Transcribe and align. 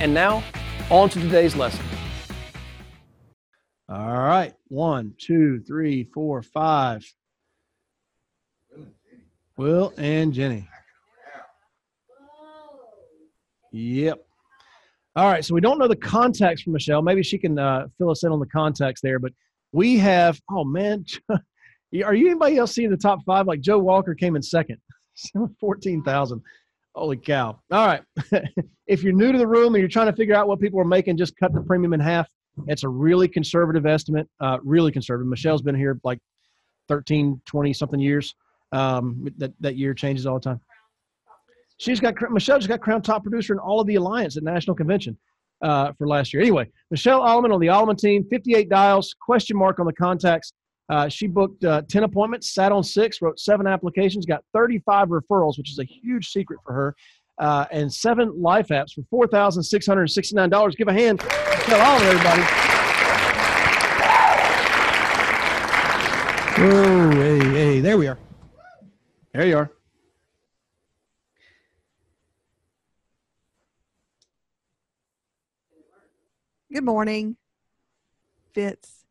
And 0.00 0.12
now, 0.12 0.42
on 0.90 1.08
to 1.10 1.20
today's 1.20 1.54
lesson. 1.56 1.84
All 3.88 4.18
right. 4.18 4.54
One, 4.68 5.14
two, 5.18 5.60
three, 5.60 6.04
four, 6.14 6.42
five. 6.42 7.04
Will 9.56 9.92
and 9.98 10.32
Jenny. 10.32 10.66
Yep. 13.72 14.24
All 15.14 15.30
right. 15.30 15.44
So 15.44 15.54
we 15.54 15.60
don't 15.60 15.78
know 15.78 15.88
the 15.88 15.96
context 15.96 16.64
for 16.64 16.70
Michelle. 16.70 17.02
Maybe 17.02 17.22
she 17.22 17.38
can 17.38 17.58
uh, 17.58 17.88
fill 17.98 18.10
us 18.10 18.24
in 18.24 18.32
on 18.32 18.40
the 18.40 18.46
context 18.46 19.02
there. 19.02 19.18
But 19.18 19.32
we 19.72 19.98
have, 19.98 20.40
oh 20.50 20.64
man, 20.64 21.04
are 21.30 22.14
you 22.14 22.30
anybody 22.30 22.56
else 22.56 22.74
seeing 22.74 22.90
the 22.90 22.96
top 22.96 23.20
five? 23.24 23.46
Like 23.46 23.60
Joe 23.60 23.78
Walker 23.78 24.14
came 24.14 24.36
in 24.36 24.42
second, 24.42 24.78
14,000. 25.60 26.42
Holy 26.94 27.16
cow. 27.16 27.58
All 27.70 27.86
right. 27.86 28.02
if 28.86 29.02
you're 29.02 29.14
new 29.14 29.32
to 29.32 29.38
the 29.38 29.46
room 29.46 29.74
and 29.74 29.80
you're 29.80 29.88
trying 29.88 30.06
to 30.06 30.12
figure 30.12 30.34
out 30.34 30.46
what 30.46 30.60
people 30.60 30.80
are 30.80 30.84
making, 30.84 31.16
just 31.16 31.36
cut 31.36 31.52
the 31.54 31.60
premium 31.60 31.94
in 31.94 32.00
half. 32.00 32.28
It's 32.66 32.82
a 32.82 32.88
really 32.88 33.28
conservative 33.28 33.86
estimate, 33.86 34.28
uh, 34.40 34.58
really 34.62 34.92
conservative. 34.92 35.28
Michelle's 35.28 35.62
been 35.62 35.74
here 35.74 35.98
like 36.04 36.18
13, 36.88 37.40
20 37.46 37.72
something 37.72 38.00
years. 38.00 38.34
Um, 38.72 39.26
that, 39.38 39.52
that 39.60 39.76
year 39.76 39.94
changes 39.94 40.26
all 40.26 40.34
the 40.34 40.40
time. 40.40 40.60
She's 41.78 42.00
got 42.00 42.14
Michelle 42.30 42.58
just 42.58 42.68
got 42.68 42.80
crowned 42.80 43.04
top 43.04 43.22
producer 43.22 43.52
in 43.52 43.58
all 43.58 43.80
of 43.80 43.86
the 43.86 43.96
Alliance 43.96 44.36
at 44.36 44.42
National 44.42 44.76
Convention 44.76 45.18
uh, 45.62 45.92
for 45.98 46.06
last 46.06 46.32
year. 46.32 46.42
Anyway, 46.42 46.70
Michelle 46.90 47.22
Allman 47.22 47.52
on 47.52 47.60
the 47.60 47.68
Allman 47.68 47.96
team, 47.96 48.24
58 48.30 48.68
dials, 48.68 49.14
question 49.20 49.56
mark 49.56 49.78
on 49.78 49.86
the 49.86 49.92
contacts. 49.92 50.52
Uh, 50.92 51.08
she 51.08 51.26
booked 51.26 51.64
uh, 51.64 51.80
10 51.88 52.02
appointments, 52.02 52.52
sat 52.52 52.70
on 52.70 52.84
six, 52.84 53.22
wrote 53.22 53.40
seven 53.40 53.66
applications, 53.66 54.26
got 54.26 54.44
35 54.52 55.08
referrals, 55.08 55.56
which 55.56 55.70
is 55.70 55.78
a 55.78 55.84
huge 55.84 56.28
secret 56.28 56.60
for 56.66 56.74
her 56.74 56.94
uh, 57.38 57.64
and 57.70 57.90
seven 57.90 58.30
life 58.42 58.68
apps 58.68 58.92
for 59.10 59.26
$4,669. 59.26 60.76
Give 60.76 60.88
a 60.88 60.92
hand 60.92 61.20
to 61.20 61.24
Michelle 61.24 61.80
Alleman, 61.80 62.06
everybody. 62.08 62.42
Oh, 66.58 67.10
hey, 67.12 67.38
hey, 67.38 67.80
there 67.80 67.96
we 67.96 68.06
are. 68.06 68.18
There 69.32 69.46
you 69.46 69.56
are. 69.56 69.70
Good 76.70 76.84
morning, 76.84 77.38
Fitz. 78.52 79.01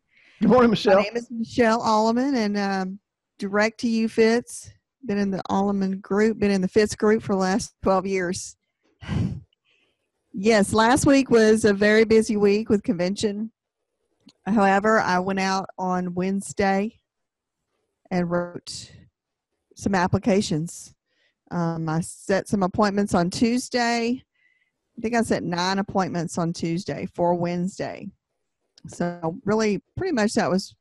Good 0.42 0.50
morning, 0.50 0.72
Michelle. 0.72 0.95
My 0.95 1.03
name 1.03 1.17
is 1.17 1.30
Michelle 1.30 1.81
Alleman, 1.81 2.36
and 2.36 2.58
um, 2.58 3.00
direct 3.38 3.80
to 3.81 3.88
you, 3.88 4.09
Fitz 4.09 4.72
been 5.06 5.20
in 5.20 5.30
the 5.30 5.42
Alleman 5.52 6.02
group, 6.02 6.39
been 6.39 6.50
in 6.50 6.61
the 6.61 6.67
Fitz 6.67 6.95
group 6.95 7.22
for 7.22 7.33
the 7.33 7.39
last 7.39 7.75
12 7.83 8.08
years. 8.08 8.56
Yes, 10.33 10.73
last 10.73 11.06
week 11.06 11.30
was 11.30 11.64
a 11.64 11.73
very 11.73 12.06
busy 12.06 12.38
week 12.38 12.70
with 12.70 12.81
convention. 12.81 13.52
However, 14.48 15.00
I 15.00 15.20
went 15.20 15.39
out 15.39 15.67
on 15.78 16.16
Wednesday 16.16 17.00
and 18.10 18.32
wrote 18.32 18.92
some 19.76 19.93
applications. 19.93 20.95
Um, 21.52 21.87
I 21.87 22.02
set 22.02 22.48
some 22.48 22.64
appointments 22.64 23.14
on 23.14 23.30
Tuesday. 23.30 24.23
I 24.98 25.02
think 25.02 25.14
I 25.14 25.21
set 25.21 25.43
nine 25.43 25.77
appointments 25.77 26.39
on 26.39 26.52
Tuesday 26.52 27.08
for 27.14 27.36
Wednesday. 27.36 28.10
So, 28.87 29.39
really, 29.45 29.81
pretty 29.95 30.14
much 30.14 30.33
that 30.33 30.49
was 30.49 30.75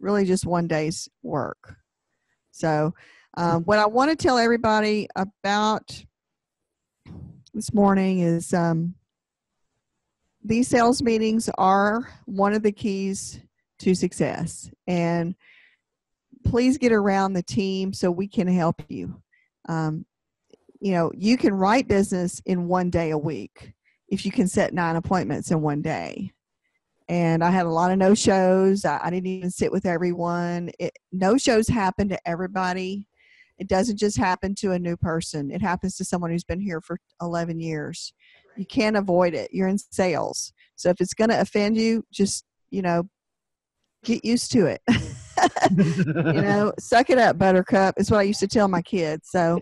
really 0.00 0.24
just 0.24 0.46
one 0.46 0.66
day's 0.66 1.08
work. 1.22 1.76
So, 2.50 2.94
um, 3.36 3.62
what 3.64 3.78
I 3.78 3.86
want 3.86 4.10
to 4.10 4.16
tell 4.16 4.38
everybody 4.38 5.08
about 5.14 6.04
this 7.54 7.72
morning 7.72 8.20
is 8.20 8.52
um, 8.52 8.94
these 10.44 10.68
sales 10.68 11.02
meetings 11.02 11.48
are 11.58 12.08
one 12.24 12.54
of 12.54 12.62
the 12.62 12.72
keys 12.72 13.40
to 13.80 13.94
success. 13.94 14.70
And 14.86 15.34
please 16.44 16.78
get 16.78 16.92
around 16.92 17.32
the 17.32 17.42
team 17.42 17.92
so 17.92 18.10
we 18.10 18.26
can 18.26 18.46
help 18.46 18.82
you. 18.88 19.20
Um, 19.68 20.06
you 20.80 20.92
know, 20.92 21.10
you 21.14 21.36
can 21.36 21.52
write 21.52 21.88
business 21.88 22.40
in 22.46 22.68
one 22.68 22.90
day 22.90 23.10
a 23.10 23.18
week 23.18 23.72
if 24.08 24.24
you 24.24 24.32
can 24.32 24.48
set 24.48 24.72
nine 24.72 24.96
appointments 24.96 25.50
in 25.50 25.60
one 25.60 25.82
day. 25.82 26.32
And 27.08 27.42
I 27.42 27.50
had 27.50 27.66
a 27.66 27.70
lot 27.70 27.90
of 27.90 27.98
no 27.98 28.14
shows. 28.14 28.84
I, 28.84 29.00
I 29.02 29.10
didn't 29.10 29.26
even 29.26 29.50
sit 29.50 29.72
with 29.72 29.86
everyone. 29.86 30.70
no 31.12 31.38
shows 31.38 31.68
happen 31.68 32.08
to 32.10 32.18
everybody. 32.28 33.06
It 33.58 33.66
doesn't 33.66 33.98
just 33.98 34.16
happen 34.16 34.54
to 34.56 34.72
a 34.72 34.78
new 34.78 34.96
person, 34.96 35.50
it 35.50 35.60
happens 35.60 35.96
to 35.96 36.04
someone 36.04 36.30
who's 36.30 36.44
been 36.44 36.60
here 36.60 36.80
for 36.80 36.98
11 37.20 37.58
years. 37.58 38.12
You 38.56 38.66
can't 38.66 38.96
avoid 38.96 39.34
it. 39.34 39.50
You're 39.52 39.68
in 39.68 39.78
sales. 39.78 40.52
So 40.76 40.90
if 40.90 41.00
it's 41.00 41.14
going 41.14 41.30
to 41.30 41.40
offend 41.40 41.76
you, 41.76 42.04
just, 42.12 42.44
you 42.70 42.82
know, 42.82 43.08
get 44.04 44.24
used 44.24 44.52
to 44.52 44.66
it. 44.66 44.80
you 45.76 46.42
know, 46.42 46.72
suck 46.78 47.10
it 47.10 47.18
up, 47.18 47.38
buttercup, 47.38 47.94
is 47.98 48.10
what 48.10 48.18
I 48.20 48.24
used 48.24 48.40
to 48.40 48.48
tell 48.48 48.68
my 48.68 48.82
kids. 48.82 49.28
So, 49.30 49.60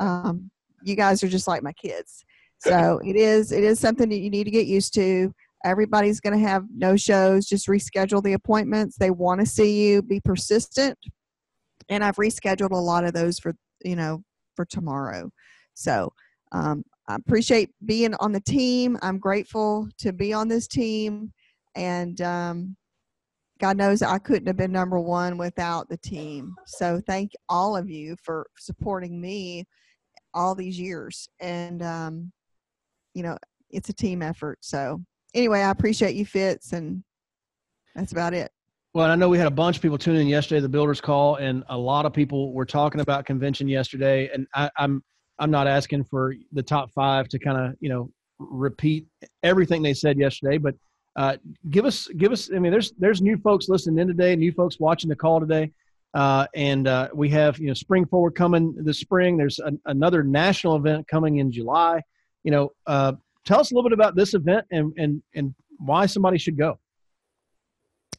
um, 0.00 0.50
you 0.82 0.96
guys 0.96 1.22
are 1.22 1.28
just 1.28 1.48
like 1.48 1.62
my 1.62 1.72
kids. 1.72 2.24
So 2.60 3.00
it 3.04 3.14
is, 3.14 3.52
it 3.52 3.62
is 3.62 3.78
something 3.78 4.08
that 4.08 4.18
you 4.18 4.30
need 4.30 4.44
to 4.44 4.50
get 4.50 4.66
used 4.66 4.94
to. 4.94 5.32
Everybody's 5.64 6.20
going 6.20 6.38
to 6.38 6.48
have 6.48 6.64
no 6.74 6.96
shows. 6.96 7.46
Just 7.46 7.66
reschedule 7.66 8.22
the 8.22 8.34
appointments. 8.34 8.96
They 8.96 9.10
want 9.10 9.40
to 9.40 9.46
see 9.46 9.88
you. 9.88 10.02
Be 10.02 10.20
persistent 10.20 10.96
and 11.88 12.04
I've 12.04 12.16
rescheduled 12.16 12.70
a 12.70 12.76
lot 12.76 13.04
of 13.04 13.12
those 13.12 13.38
for 13.38 13.54
you 13.84 13.96
know 13.96 14.22
for 14.56 14.64
tomorrow. 14.64 15.30
So 15.74 16.12
um, 16.52 16.82
I 17.08 17.16
appreciate 17.16 17.70
being 17.84 18.14
on 18.20 18.32
the 18.32 18.40
team. 18.40 18.98
I'm 19.02 19.18
grateful 19.18 19.88
to 19.98 20.12
be 20.12 20.32
on 20.32 20.48
this 20.48 20.66
team, 20.66 21.32
and 21.74 22.20
um, 22.20 22.76
God 23.60 23.76
knows 23.76 24.02
I 24.02 24.18
couldn't 24.18 24.46
have 24.46 24.56
been 24.56 24.72
number 24.72 24.98
one 24.98 25.38
without 25.38 25.88
the 25.88 25.98
team. 25.98 26.54
So 26.66 27.00
thank 27.06 27.32
all 27.48 27.76
of 27.76 27.88
you 27.88 28.16
for 28.22 28.46
supporting 28.58 29.20
me 29.20 29.64
all 30.34 30.54
these 30.54 30.78
years, 30.78 31.28
and 31.40 31.82
um, 31.82 32.32
you 33.14 33.22
know 33.22 33.36
it's 33.70 33.88
a 33.88 33.94
team 33.94 34.22
effort. 34.22 34.58
So 34.60 35.02
anyway, 35.34 35.60
I 35.60 35.70
appreciate 35.70 36.14
you, 36.14 36.26
Fitz, 36.26 36.72
and 36.72 37.02
that's 37.94 38.12
about 38.12 38.34
it. 38.34 38.50
Well, 38.94 39.10
I 39.10 39.14
know 39.14 39.28
we 39.28 39.38
had 39.38 39.46
a 39.46 39.50
bunch 39.50 39.76
of 39.76 39.82
people 39.82 39.98
tuning 39.98 40.22
in 40.22 40.28
yesterday, 40.28 40.60
the 40.60 40.68
builders 40.68 41.00
call, 41.00 41.36
and 41.36 41.62
a 41.68 41.76
lot 41.76 42.06
of 42.06 42.12
people 42.12 42.52
were 42.52 42.64
talking 42.64 43.00
about 43.00 43.26
convention 43.26 43.68
yesterday. 43.68 44.30
And 44.32 44.46
I, 44.54 44.70
I'm 44.76 45.02
I'm 45.38 45.50
not 45.50 45.66
asking 45.66 46.04
for 46.04 46.34
the 46.52 46.62
top 46.62 46.90
five 46.92 47.28
to 47.28 47.38
kind 47.38 47.58
of 47.58 47.76
you 47.80 47.88
know 47.88 48.10
repeat 48.38 49.06
everything 49.42 49.82
they 49.82 49.94
said 49.94 50.18
yesterday, 50.18 50.58
but 50.58 50.74
uh, 51.16 51.36
give 51.70 51.84
us 51.84 52.08
give 52.16 52.32
us. 52.32 52.50
I 52.54 52.58
mean, 52.58 52.72
there's 52.72 52.92
there's 52.92 53.20
new 53.20 53.36
folks 53.38 53.68
listening 53.68 53.98
in 53.98 54.08
today, 54.08 54.34
new 54.36 54.52
folks 54.52 54.80
watching 54.80 55.08
the 55.08 55.16
call 55.16 55.40
today, 55.40 55.70
uh, 56.14 56.46
and 56.54 56.88
uh, 56.88 57.08
we 57.12 57.28
have 57.30 57.58
you 57.58 57.66
know 57.66 57.74
Spring 57.74 58.06
Forward 58.06 58.34
coming 58.34 58.74
this 58.78 59.00
spring. 59.00 59.36
There's 59.36 59.58
an, 59.58 59.80
another 59.86 60.22
national 60.22 60.76
event 60.76 61.06
coming 61.08 61.38
in 61.38 61.52
July. 61.52 62.02
You 62.44 62.52
know, 62.52 62.72
uh, 62.86 63.12
tell 63.48 63.60
us 63.60 63.72
a 63.72 63.74
little 63.74 63.88
bit 63.88 63.94
about 63.94 64.14
this 64.14 64.34
event 64.34 64.66
and 64.70 64.92
and 64.98 65.22
and 65.34 65.54
why 65.78 66.06
somebody 66.06 66.38
should 66.38 66.58
go. 66.58 66.78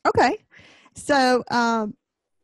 Okay. 0.07 0.37
So, 0.95 1.43
um, 1.51 1.93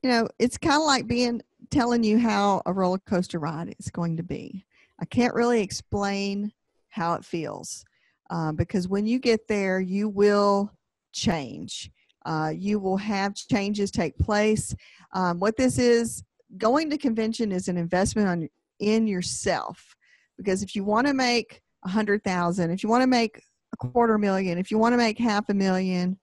you 0.04 0.10
know, 0.10 0.28
it's 0.40 0.58
kind 0.58 0.76
of 0.76 0.86
like 0.86 1.08
being 1.08 1.42
telling 1.72 2.04
you 2.04 2.20
how 2.20 2.62
a 2.66 2.74
roller 2.74 3.00
coaster 3.00 3.40
ride 3.40 3.74
is 3.80 3.90
going 3.90 4.18
to 4.18 4.24
be. 4.24 4.66
I 5.00 5.06
can't 5.06 5.34
really 5.34 5.62
explain 5.62 6.52
how 6.90 7.16
it 7.16 7.26
feels 7.26 7.84
uh, 8.30 8.52
because 8.52 8.88
when 8.88 9.08
you 9.08 9.20
get 9.20 9.48
there, 9.48 9.80
you 9.80 10.08
will 10.08 10.72
change. 11.12 11.90
Uh, 12.26 12.52
you 12.56 12.80
will 12.80 12.98
have 12.98 13.36
changes 13.36 13.90
take 13.90 14.18
place. 14.18 14.76
Um, 15.14 15.40
what 15.40 15.58
this 15.58 15.78
is, 15.78 16.24
going 16.58 16.90
to 16.90 16.98
convention 16.98 17.52
is 17.52 17.68
an 17.68 17.78
investment 17.78 18.28
on 18.28 18.50
in 18.80 19.08
yourself 19.08 19.96
because 20.38 20.62
if 20.62 20.76
you 20.76 20.84
want 20.84 21.08
to 21.08 21.14
make 21.14 21.62
a 21.86 21.90
hundred 21.90 22.24
thousand, 22.24 22.72
if 22.72 22.84
you 22.84 22.90
want 22.90 23.04
to 23.04 23.08
make 23.08 23.42
a 23.74 23.78
quarter 23.78 24.18
million, 24.18 24.58
if 24.58 24.72
you 24.72 24.78
want 24.78 24.94
to 24.94 24.98
make 24.98 25.18
half 25.18 25.50
a 25.50 25.54
million, 25.54 26.18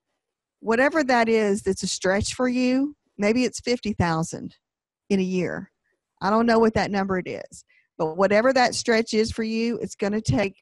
whatever 0.60 1.02
that 1.02 1.28
is 1.28 1.62
that's 1.62 1.82
a 1.82 1.88
stretch 1.88 2.34
for 2.34 2.48
you 2.48 2.94
maybe 3.18 3.44
it's 3.44 3.60
50000 3.60 4.54
in 5.10 5.20
a 5.20 5.22
year 5.22 5.72
i 6.20 6.30
don't 6.30 6.46
know 6.46 6.60
what 6.60 6.74
that 6.74 6.92
number 6.92 7.18
it 7.18 7.26
is 7.26 7.64
but 7.98 8.16
whatever 8.16 8.52
that 8.52 8.74
stretch 8.74 9.12
is 9.12 9.32
for 9.32 9.42
you 9.42 9.76
it's 9.82 9.96
going 9.96 10.12
to 10.12 10.20
take 10.20 10.54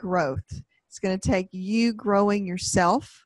growth 0.00 0.62
It's 0.88 0.98
going 0.98 1.18
to 1.18 1.28
take 1.28 1.48
you 1.52 1.92
growing 1.92 2.46
yourself 2.46 3.24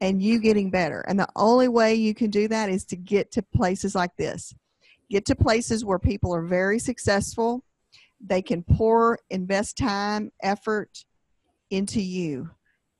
and 0.00 0.20
you 0.20 0.40
getting 0.40 0.70
better. 0.70 1.04
And 1.06 1.18
the 1.18 1.28
only 1.36 1.68
way 1.68 1.94
you 1.94 2.14
can 2.14 2.30
do 2.30 2.48
that 2.48 2.68
is 2.68 2.84
to 2.86 2.96
get 2.96 3.30
to 3.32 3.42
places 3.54 3.94
like 3.94 4.10
this. 4.18 4.52
Get 5.08 5.24
to 5.26 5.34
places 5.34 5.84
where 5.84 5.98
people 5.98 6.34
are 6.34 6.42
very 6.42 6.78
successful. 6.78 7.64
They 8.20 8.42
can 8.42 8.62
pour, 8.62 9.18
invest 9.30 9.78
time, 9.78 10.30
effort 10.42 11.04
into 11.70 12.00
you, 12.00 12.50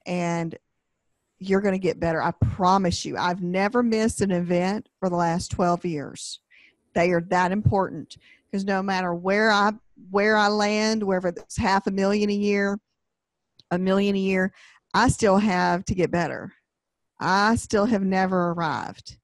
and 0.07 0.57
you're 1.39 1.61
going 1.61 1.75
to 1.75 1.79
get 1.79 2.01
better. 2.01 2.23
I 2.23 2.33
promise 2.33 3.05
you. 3.05 3.17
I've 3.17 3.43
never 3.43 3.83
missed 3.83 4.21
an 4.21 4.31
event 4.31 4.89
for 4.99 5.09
the 5.09 5.17
last 5.17 5.51
12 5.51 5.85
years. 5.85 6.41
They 6.95 7.11
are 7.11 7.23
that 7.23 7.53
important 7.53 8.17
because 8.51 8.65
no 8.65 8.83
matter 8.83 9.15
where 9.15 9.51
I 9.51 9.73
where 10.11 10.37
I 10.37 10.49
land, 10.49 11.03
wherever 11.03 11.29
it's 11.29 11.57
half 11.57 11.87
a 11.87 11.91
million 11.91 12.31
a 12.31 12.35
year, 12.35 12.79
a 13.71 13.79
million 13.79 14.17
a 14.17 14.19
year, 14.19 14.53
I 14.95 15.09
still 15.09 15.39
have 15.39 15.85
to 15.87 15.95
get 15.95 16.11
better. 16.11 16.53
I 17.21 17.57
still 17.57 17.87
have 17.87 18.03
never 18.03 18.51
arrived. 18.51 19.19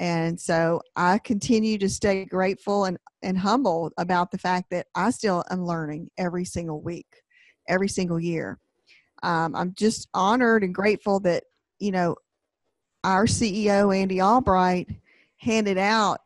And 0.00 0.40
so 0.40 0.82
I 0.96 1.18
continue 1.18 1.78
to 1.78 1.88
stay 1.88 2.24
grateful 2.24 2.86
and, 2.86 2.98
and 3.22 3.38
humble 3.38 3.92
about 3.96 4.30
the 4.30 4.38
fact 4.38 4.70
that 4.70 4.86
I 4.94 5.10
still 5.10 5.44
am 5.50 5.64
learning 5.64 6.10
every 6.18 6.44
single 6.44 6.80
week, 6.80 7.06
every 7.68 7.88
single 7.88 8.18
year. 8.18 8.58
Um, 9.22 9.54
I'm 9.54 9.72
just 9.74 10.08
honored 10.12 10.64
and 10.64 10.74
grateful 10.74 11.20
that, 11.20 11.44
you 11.78 11.92
know, 11.92 12.16
our 13.04 13.26
CEO, 13.26 13.94
Andy 13.94 14.20
Albright, 14.20 14.88
handed 15.38 15.78
out 15.78 16.20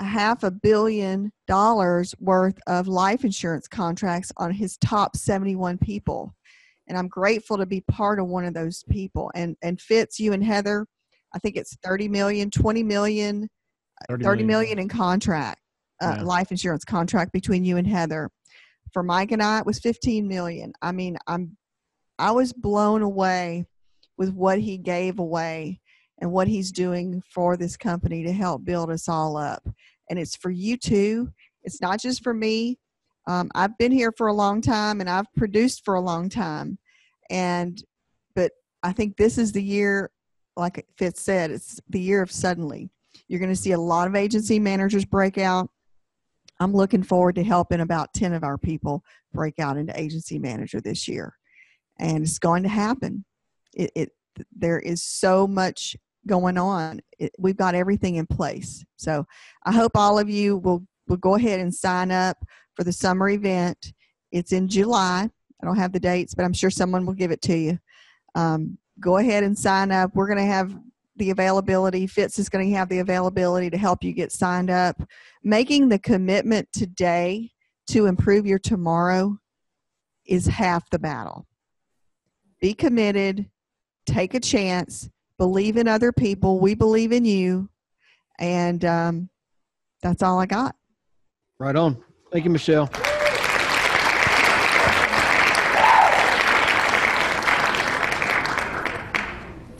a 0.00 0.04
half 0.04 0.42
a 0.42 0.50
billion 0.50 1.30
dollars 1.46 2.14
worth 2.20 2.58
of 2.66 2.88
life 2.88 3.24
insurance 3.24 3.68
contracts 3.68 4.32
on 4.38 4.50
his 4.50 4.76
top 4.78 5.14
71 5.14 5.76
people 5.78 6.34
and 6.88 6.96
i'm 6.96 7.08
grateful 7.08 7.58
to 7.58 7.66
be 7.66 7.82
part 7.82 8.18
of 8.18 8.26
one 8.26 8.44
of 8.44 8.54
those 8.54 8.82
people 8.88 9.30
and 9.34 9.56
and 9.62 9.80
fitz 9.80 10.18
you 10.18 10.32
and 10.32 10.42
heather 10.42 10.86
i 11.34 11.38
think 11.38 11.56
it's 11.56 11.76
30 11.82 12.08
million 12.08 12.50
20 12.50 12.82
million 12.82 13.48
30, 14.08 14.24
30 14.24 14.44
million 14.44 14.78
in 14.78 14.88
contract 14.88 15.60
uh, 16.02 16.14
yeah. 16.16 16.22
life 16.22 16.50
insurance 16.50 16.84
contract 16.84 17.32
between 17.32 17.64
you 17.64 17.76
and 17.76 17.86
heather 17.86 18.30
for 18.92 19.02
mike 19.02 19.32
and 19.32 19.42
i 19.42 19.58
it 19.58 19.66
was 19.66 19.78
15 19.78 20.26
million 20.26 20.72
i 20.82 20.92
mean 20.92 21.16
i'm 21.26 21.56
i 22.18 22.30
was 22.30 22.52
blown 22.52 23.02
away 23.02 23.64
with 24.16 24.34
what 24.34 24.58
he 24.58 24.76
gave 24.76 25.18
away 25.18 25.80
and 26.20 26.30
what 26.30 26.48
he's 26.48 26.70
doing 26.70 27.22
for 27.28 27.56
this 27.56 27.76
company 27.76 28.22
to 28.22 28.32
help 28.32 28.64
build 28.64 28.90
us 28.90 29.08
all 29.08 29.36
up. 29.36 29.66
And 30.08 30.18
it's 30.18 30.36
for 30.36 30.50
you 30.50 30.76
too. 30.76 31.30
It's 31.62 31.80
not 31.80 32.00
just 32.00 32.22
for 32.22 32.34
me. 32.34 32.78
Um, 33.26 33.50
I've 33.54 33.76
been 33.78 33.92
here 33.92 34.12
for 34.16 34.26
a 34.26 34.34
long 34.34 34.60
time 34.60 35.00
and 35.00 35.08
I've 35.08 35.32
produced 35.36 35.84
for 35.84 35.94
a 35.94 36.00
long 36.00 36.28
time. 36.28 36.78
And, 37.30 37.82
but 38.34 38.52
I 38.82 38.92
think 38.92 39.16
this 39.16 39.38
is 39.38 39.52
the 39.52 39.62
year, 39.62 40.10
like 40.60 40.86
Fitz 40.96 41.22
said, 41.22 41.50
it's 41.50 41.80
the 41.88 42.00
year 42.00 42.22
of 42.22 42.30
suddenly. 42.30 42.90
You're 43.26 43.40
going 43.40 43.50
to 43.50 43.56
see 43.56 43.72
a 43.72 43.80
lot 43.80 44.06
of 44.06 44.14
agency 44.14 44.58
managers 44.58 45.04
break 45.04 45.38
out. 45.38 45.70
I'm 46.60 46.72
looking 46.72 47.02
forward 47.02 47.36
to 47.36 47.42
helping 47.42 47.80
about 47.80 48.12
10 48.14 48.34
of 48.34 48.44
our 48.44 48.58
people 48.58 49.02
break 49.32 49.58
out 49.58 49.76
into 49.76 49.98
agency 49.98 50.38
manager 50.38 50.80
this 50.80 51.08
year. 51.08 51.34
And 51.98 52.22
it's 52.22 52.38
going 52.38 52.62
to 52.64 52.68
happen. 52.68 53.24
It, 53.74 53.90
it 53.96 54.10
there 54.54 54.78
is 54.78 55.02
so 55.02 55.46
much 55.46 55.96
going 56.26 56.58
on. 56.58 57.00
It, 57.18 57.32
we've 57.38 57.56
got 57.56 57.74
everything 57.74 58.16
in 58.16 58.26
place. 58.26 58.84
So 58.96 59.26
I 59.64 59.72
hope 59.72 59.92
all 59.94 60.18
of 60.18 60.28
you 60.28 60.58
will, 60.58 60.84
will 61.08 61.16
go 61.16 61.34
ahead 61.34 61.60
and 61.60 61.74
sign 61.74 62.10
up 62.10 62.36
for 62.76 62.84
the 62.84 62.92
summer 62.92 63.30
event. 63.30 63.92
It's 64.30 64.52
in 64.52 64.68
July. 64.68 65.30
I 65.62 65.66
don't 65.66 65.78
have 65.78 65.92
the 65.92 66.00
dates, 66.00 66.34
but 66.34 66.44
I'm 66.44 66.52
sure 66.52 66.70
someone 66.70 67.06
will 67.06 67.14
give 67.14 67.30
it 67.30 67.42
to 67.42 67.56
you. 67.56 67.78
Um, 68.34 68.78
go 69.00 69.16
ahead 69.16 69.44
and 69.44 69.58
sign 69.58 69.90
up. 69.90 70.14
We're 70.14 70.26
going 70.26 70.38
to 70.38 70.44
have 70.44 70.76
the 71.16 71.30
availability. 71.30 72.06
Fitz 72.06 72.38
is 72.38 72.48
going 72.48 72.68
to 72.68 72.76
have 72.76 72.88
the 72.88 73.00
availability 73.00 73.70
to 73.70 73.78
help 73.78 74.02
you 74.04 74.12
get 74.12 74.32
signed 74.32 74.70
up. 74.70 75.00
Making 75.42 75.88
the 75.88 75.98
commitment 75.98 76.68
today 76.72 77.50
to 77.88 78.06
improve 78.06 78.46
your 78.46 78.58
tomorrow 78.58 79.36
is 80.26 80.46
half 80.46 80.88
the 80.90 80.98
battle. 80.98 81.46
Be 82.60 82.74
committed, 82.74 83.50
take 84.06 84.34
a 84.34 84.40
chance, 84.40 85.08
believe 85.38 85.76
in 85.76 85.88
other 85.88 86.12
people. 86.12 86.60
We 86.60 86.74
believe 86.74 87.12
in 87.12 87.24
you. 87.24 87.68
And 88.38 88.84
um, 88.84 89.30
that's 90.02 90.22
all 90.22 90.38
I 90.38 90.46
got. 90.46 90.76
Right 91.58 91.76
on. 91.76 92.02
Thank 92.32 92.44
you, 92.44 92.50
Michelle. 92.50 92.90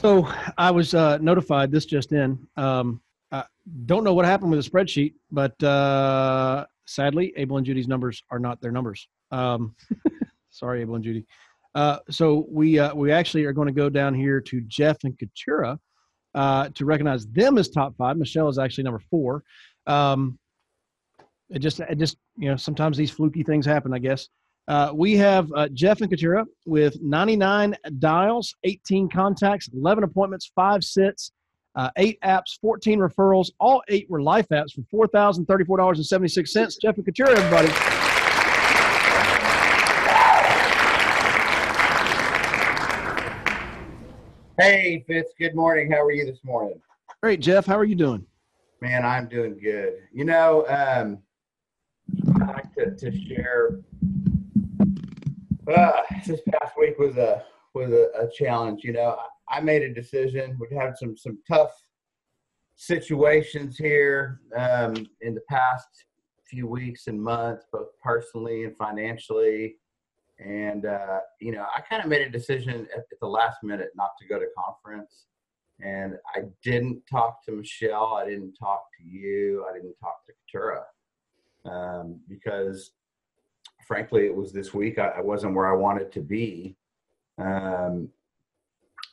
So 0.01 0.27
I 0.57 0.71
was 0.71 0.95
uh, 0.95 1.19
notified 1.19 1.71
this 1.71 1.85
just 1.85 2.13
in. 2.13 2.39
Um, 2.57 3.03
I 3.31 3.45
don't 3.85 4.03
know 4.03 4.15
what 4.15 4.25
happened 4.25 4.51
with 4.51 4.65
the 4.65 4.71
spreadsheet, 4.71 5.13
but 5.31 5.63
uh, 5.63 6.65
sadly, 6.87 7.35
Abel 7.37 7.59
and 7.59 7.67
Judy's 7.67 7.87
numbers 7.87 8.23
are 8.31 8.39
not 8.39 8.63
their 8.63 8.73
numbers. 8.73 9.07
Um, 9.31 9.75
sorry, 10.51 10.81
Abel 10.81 10.95
and 10.95 11.05
Judy. 11.05 11.27
Uh, 11.75 11.99
so 12.09 12.47
we 12.49 12.79
uh, 12.79 12.95
we 12.95 13.13
actually 13.13 13.45
are 13.45 13.53
going 13.53 13.69
to 13.69 13.75
go 13.75 13.91
down 13.91 14.15
here 14.15 14.41
to 14.41 14.63
Jeff 14.63 15.05
and 15.05 15.19
Katura 15.19 15.79
uh, 16.35 16.71
to 16.77 16.87
recognize 16.87 17.27
them 17.27 17.59
as 17.59 17.69
top 17.69 17.95
five. 17.99 18.17
Michelle 18.17 18.49
is 18.49 18.59
actually 18.59 18.85
number 18.85 19.03
four. 19.11 19.45
Um, 19.87 20.39
it 21.51 21.59
just 21.59 21.79
it 21.79 21.99
just 21.99 22.17
you 22.39 22.49
know 22.49 22.57
sometimes 22.57 22.97
these 22.97 23.11
fluky 23.11 23.43
things 23.43 23.67
happen. 23.67 23.93
I 23.93 23.99
guess 23.99 24.31
uh, 24.71 24.93
we 24.95 25.17
have 25.17 25.51
uh, 25.57 25.67
Jeff 25.71 26.01
and 26.01 26.09
Katura 26.09 26.47
with 26.65 27.03
99 27.03 27.75
dials, 27.99 28.55
18 28.63 29.09
contacts, 29.09 29.69
11 29.75 30.05
appointments, 30.05 30.53
five 30.55 30.85
sits. 30.85 31.33
Uh, 31.75 31.91
eight 31.97 32.21
apps, 32.23 32.57
14 32.61 33.01
referrals. 33.01 33.51
All 33.59 33.83
eight 33.89 34.09
were 34.09 34.23
life 34.23 34.47
apps 34.53 34.73
for 34.73 35.09
$4,034.76. 35.09 36.81
Jeff 36.81 36.97
and 36.97 37.05
Katura, 37.05 37.31
everybody. 37.37 37.69
Hey, 44.61 45.03
Fitz. 45.09 45.33
Good 45.37 45.57
morning. 45.57 45.91
How 45.91 46.03
are 46.05 46.13
you 46.13 46.25
this 46.25 46.45
morning? 46.45 46.81
Great, 47.21 47.41
Jeff. 47.41 47.67
How 47.67 47.77
are 47.77 47.85
you 47.85 47.97
doing? 47.97 48.25
Man, 48.81 49.05
I'm 49.05 49.27
doing 49.29 49.59
good. 49.59 49.95
You 50.13 50.27
know, 50.27 50.65
um, 50.69 51.19
I 52.41 52.53
like 52.53 52.73
to, 52.75 52.95
to 52.95 53.27
share. 53.27 53.81
Uh, 55.69 56.03
this 56.27 56.41
past 56.51 56.75
week 56.79 56.99
was 56.99 57.17
a 57.17 57.45
was 57.75 57.93
a, 57.93 58.09
a 58.19 58.31
challenge. 58.33 58.83
You 58.85 58.93
know, 58.93 59.17
I, 59.49 59.59
I, 59.59 59.61
made 59.61 59.83
a 59.83 59.93
decision. 59.93 60.57
We've 60.59 60.79
had 60.79 60.97
some 60.97 61.17
some 61.17 61.39
tough 61.47 61.73
situations 62.77 63.77
here 63.77 64.41
um, 64.57 64.95
in 65.21 65.35
the 65.35 65.43
past 65.49 65.89
few 66.51 66.67
weeks 66.67 67.07
and 67.07 67.23
months, 67.23 67.65
both 67.73 67.89
personally 68.03 68.65
and 68.65 68.77
financially. 68.77 69.77
And, 70.39 70.87
uh, 70.87 71.21
you 71.41 71.53
know, 71.53 71.67
I 71.77 71.83
kind 71.83 72.03
of 72.03 72.09
made 72.09 72.23
a 72.23 72.31
decision 72.31 72.89
at, 72.93 73.01
at, 73.01 73.21
the 73.21 73.27
last 73.27 73.59
minute 73.63 73.91
not 73.95 74.11
to 74.19 74.27
go 74.27 74.39
to 74.39 74.47
conference. 74.59 75.27
And 75.81 76.15
I 76.35 76.45
didn't 76.63 77.03
talk 77.11 77.45
to 77.45 77.53
Michelle. 77.53 78.15
I 78.15 78.25
didn't 78.25 78.55
talk 78.55 78.85
to 78.99 79.05
you. 79.07 79.65
I 79.71 79.75
didn't 79.75 79.95
talk 80.01 80.25
to 80.27 80.33
Katura 80.33 80.83
um, 81.71 82.21
because, 82.29 82.93
frankly, 83.91 84.25
it 84.25 84.37
was 84.37 84.53
this 84.53 84.73
week. 84.73 85.01
I, 85.01 85.09
I 85.17 85.21
wasn't 85.21 85.53
where 85.53 85.67
I 85.67 85.75
wanted 85.75 86.13
to 86.13 86.21
be. 86.21 86.77
Um, 87.39 88.09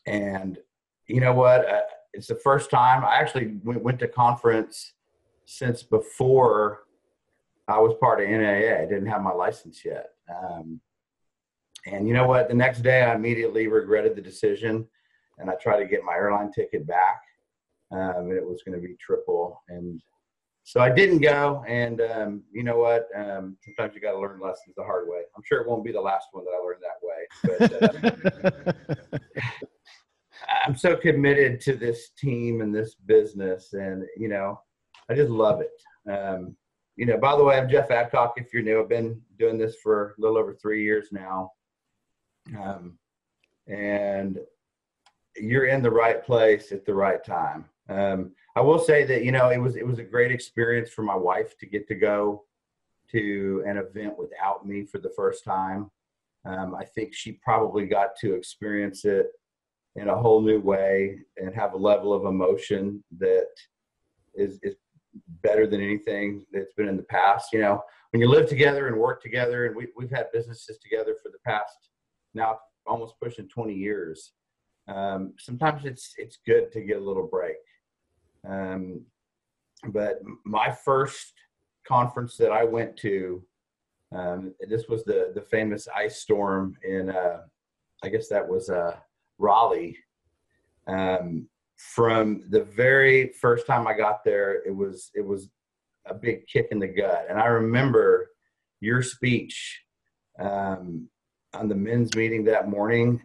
and 0.06 0.60
you 1.08 1.20
know 1.20 1.34
what? 1.34 1.68
Uh, 1.68 1.82
it's 2.14 2.28
the 2.28 2.36
first 2.36 2.70
time 2.70 3.04
I 3.04 3.16
actually 3.16 3.58
went, 3.64 3.82
went 3.82 3.98
to 4.02 4.08
conference 4.08 4.94
since 5.46 5.82
before 5.82 6.84
I 7.68 7.80
was 7.80 7.96
part 8.00 8.22
of 8.22 8.30
NAA. 8.30 8.80
I 8.80 8.86
didn't 8.86 9.08
have 9.08 9.24
my 9.24 9.32
license 9.32 9.84
yet. 9.84 10.12
Um, 10.30 10.80
and 11.88 12.08
you 12.08 12.14
know 12.14 12.28
what? 12.28 12.48
The 12.48 12.54
next 12.54 12.84
day, 12.84 13.02
I 13.02 13.16
immediately 13.16 13.66
regretted 13.66 14.16
the 14.16 14.22
decision, 14.22 14.86
and 15.40 15.50
I 15.50 15.56
tried 15.56 15.80
to 15.80 15.86
get 15.86 16.04
my 16.04 16.14
airline 16.14 16.52
ticket 16.52 16.86
back, 16.86 17.24
um, 17.92 18.30
and 18.30 18.34
it 18.34 18.46
was 18.46 18.62
going 18.62 18.80
to 18.80 18.88
be 18.88 18.96
triple. 19.00 19.60
And 19.70 20.04
so 20.68 20.82
I 20.82 20.90
didn't 20.90 21.20
go. 21.20 21.64
And 21.66 22.02
um, 22.02 22.44
you 22.52 22.62
know 22.62 22.78
what? 22.78 23.08
Um, 23.16 23.56
sometimes 23.64 23.96
you 23.96 24.02
got 24.02 24.12
to 24.12 24.20
learn 24.20 24.42
lessons 24.42 24.76
the 24.76 24.84
hard 24.84 25.08
way. 25.08 25.22
I'm 25.34 25.42
sure 25.46 25.62
it 25.62 25.68
won't 25.68 25.86
be 25.86 25.94
the 25.94 26.02
last 26.02 26.28
one 26.34 26.44
that 26.44 26.52
I 26.52 26.60
learned 26.60 26.84
that 26.84 27.00
way. 27.02 27.72
But 28.44 29.22
uh, 29.24 29.50
I'm 30.66 30.76
so 30.76 30.98
committed 30.98 31.62
to 31.62 31.78
this 31.78 32.10
team 32.20 32.60
and 32.60 32.76
this 32.76 32.96
business, 32.96 33.72
and 33.72 34.04
you 34.18 34.28
know, 34.28 34.60
I 35.10 35.16
just 35.16 35.30
love 35.30 35.62
it. 35.62 36.12
Um, 36.12 36.58
you 36.98 37.06
know, 37.06 37.18
by 37.18 37.38
the 37.38 37.46
way, 37.46 37.58
I'm 37.58 37.70
Jeff 37.70 37.90
Adcock. 37.90 38.34
If 38.36 38.52
you're 38.54 38.62
new, 38.62 38.82
I've 38.82 38.90
been 38.90 39.22
doing 39.40 39.58
this 39.58 39.78
for 39.82 40.16
a 40.18 40.22
little 40.22 40.38
over 40.38 40.54
three 40.54 40.84
years 40.84 41.14
now. 41.14 41.54
Um, 42.62 42.98
and 43.68 44.38
you're 45.38 45.68
in 45.68 45.82
the 45.82 45.92
right 45.92 46.26
place 46.26 46.74
at 46.74 46.86
the 46.86 46.94
right 46.94 47.24
time. 47.24 47.64
Um, 47.88 48.34
I 48.58 48.62
will 48.62 48.80
say 48.80 49.04
that 49.04 49.24
you 49.24 49.32
know 49.32 49.50
it 49.50 49.60
was 49.60 49.76
it 49.76 49.86
was 49.86 50.00
a 50.00 50.04
great 50.04 50.32
experience 50.32 50.90
for 50.90 51.04
my 51.04 51.16
wife 51.16 51.56
to 51.60 51.68
get 51.68 51.88
to 51.90 51.96
go 51.96 52.46
to 53.12 53.64
an 53.68 53.78
event 53.78 54.18
without 54.18 54.66
me 54.66 54.84
for 54.84 54.98
the 54.98 55.12
first 55.16 55.44
time. 55.44 55.92
Um, 56.44 56.74
I 56.74 56.84
think 56.84 57.14
she 57.14 57.34
probably 57.34 57.86
got 57.86 58.16
to 58.22 58.34
experience 58.34 59.06
it 59.06 59.28
in 59.96 60.10
a 60.10 60.18
whole 60.18 60.42
new 60.42 60.60
way 60.60 61.20
and 61.38 61.54
have 61.54 61.74
a 61.74 61.78
level 61.78 62.14
of 62.14 62.26
emotion 62.26 63.04
that 63.20 63.52
is, 64.34 64.60
is 64.64 64.74
better 65.44 65.68
than 65.68 65.80
anything 65.80 66.44
that's 66.52 66.74
been 66.74 66.88
in 66.88 66.98
the 66.98 67.04
past. 67.04 67.54
You 67.54 67.60
know, 67.60 67.84
when 68.10 68.22
you 68.22 68.28
live 68.28 68.50
together 68.50 68.88
and 68.88 68.98
work 68.98 69.22
together, 69.22 69.68
and 69.68 69.76
we, 69.76 69.90
we've 69.96 70.10
had 70.10 70.32
businesses 70.34 70.80
together 70.80 71.16
for 71.22 71.30
the 71.30 71.40
past 71.46 71.90
now 72.34 72.58
almost 72.88 73.20
pushing 73.22 73.48
20 73.48 73.76
years. 73.76 74.32
Um, 74.88 75.36
sometimes 75.38 75.86
it's 75.86 76.16
it's 76.18 76.40
good 76.44 76.72
to 76.72 76.82
get 76.82 76.98
a 76.98 77.06
little 77.06 77.28
break. 77.28 77.58
Um, 78.48 79.06
but 79.90 80.20
my 80.46 80.72
first 80.72 81.34
conference 81.88 82.36
that 82.38 82.52
I 82.52 82.64
went 82.64 82.98
to, 82.98 83.44
um, 84.16 84.54
this 84.70 84.88
was 84.88 85.04
the 85.04 85.32
the 85.36 85.42
famous 85.42 85.88
ice 85.96 86.22
storm 86.22 86.76
in, 86.84 87.10
uh, 87.10 87.42
I 88.04 88.10
guess 88.10 88.28
that 88.30 88.48
was 88.48 88.70
uh, 88.70 88.96
Raleigh. 89.38 89.98
Um, 90.88 91.48
from 91.78 92.44
the 92.50 92.64
very 92.64 93.34
first 93.34 93.68
time 93.68 93.88
I 93.88 93.94
got 93.94 94.24
there, 94.24 94.64
it 94.66 94.76
was 94.76 95.12
it 95.14 95.26
was 95.26 95.50
a 96.06 96.14
big 96.14 96.48
kick 96.48 96.70
in 96.72 96.80
the 96.80 96.88
gut, 96.88 97.26
and 97.30 97.40
I 97.40 97.46
remember 97.46 98.30
your 98.80 99.02
speech 99.02 99.82
um, 100.40 101.10
on 101.54 101.68
the 101.68 101.76
men's 101.76 102.16
meeting 102.16 102.44
that 102.46 102.70
morning 102.70 103.22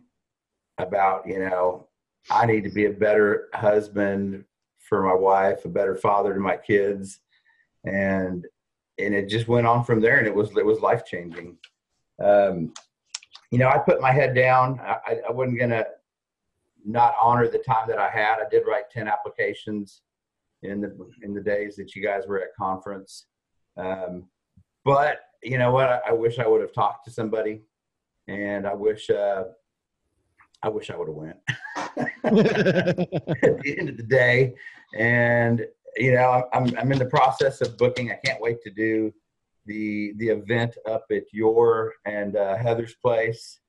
about 0.78 1.26
you 1.26 1.38
know 1.38 1.88
I 2.30 2.46
need 2.46 2.64
to 2.64 2.70
be 2.70 2.86
a 2.86 2.90
better 2.90 3.48
husband 3.54 4.44
for 4.92 5.02
my 5.02 5.14
wife, 5.14 5.64
a 5.64 5.70
better 5.70 5.96
father 5.96 6.34
to 6.34 6.38
my 6.38 6.54
kids, 6.54 7.20
and 7.86 8.46
and 8.98 9.14
it 9.14 9.26
just 9.26 9.48
went 9.48 9.66
on 9.66 9.84
from 9.84 10.02
there, 10.02 10.18
and 10.18 10.26
it 10.26 10.34
was 10.34 10.54
it 10.54 10.66
was 10.66 10.80
life 10.80 11.06
changing. 11.06 11.56
Um, 12.22 12.74
you 13.50 13.56
know, 13.56 13.70
I 13.70 13.78
put 13.78 14.02
my 14.02 14.12
head 14.12 14.34
down. 14.34 14.78
I, 14.80 15.20
I 15.26 15.32
wasn't 15.32 15.58
gonna 15.58 15.86
not 16.84 17.14
honor 17.22 17.48
the 17.48 17.56
time 17.56 17.88
that 17.88 17.98
I 17.98 18.10
had. 18.10 18.34
I 18.34 18.46
did 18.50 18.66
write 18.66 18.90
ten 18.90 19.08
applications 19.08 20.02
in 20.62 20.82
the 20.82 20.94
in 21.22 21.32
the 21.32 21.40
days 21.40 21.74
that 21.76 21.94
you 21.94 22.02
guys 22.02 22.26
were 22.26 22.42
at 22.42 22.54
conference. 22.54 23.28
Um, 23.78 24.24
but 24.84 25.20
you 25.42 25.56
know 25.56 25.72
what? 25.72 25.88
I, 25.88 26.00
I 26.08 26.12
wish 26.12 26.38
I 26.38 26.46
would 26.46 26.60
have 26.60 26.74
talked 26.74 27.06
to 27.06 27.10
somebody, 27.10 27.62
and 28.28 28.66
I 28.66 28.74
wish 28.74 29.08
uh, 29.08 29.44
I 30.62 30.68
wish 30.68 30.90
I 30.90 30.96
would 30.96 31.08
have 31.08 31.16
went 31.16 31.38
at 32.24 32.34
the 32.34 33.76
end 33.78 33.88
of 33.88 33.96
the 33.96 34.02
day. 34.02 34.54
And 34.96 35.66
you 35.96 36.12
know, 36.12 36.44
I'm 36.52 36.76
I'm 36.78 36.92
in 36.92 36.98
the 36.98 37.06
process 37.06 37.60
of 37.60 37.76
booking. 37.76 38.10
I 38.10 38.18
can't 38.24 38.40
wait 38.40 38.62
to 38.62 38.70
do 38.70 39.12
the 39.66 40.14
the 40.16 40.28
event 40.28 40.76
up 40.88 41.04
at 41.10 41.24
your 41.32 41.94
and 42.04 42.36
uh, 42.36 42.56
Heather's 42.56 42.94
place. 42.94 43.60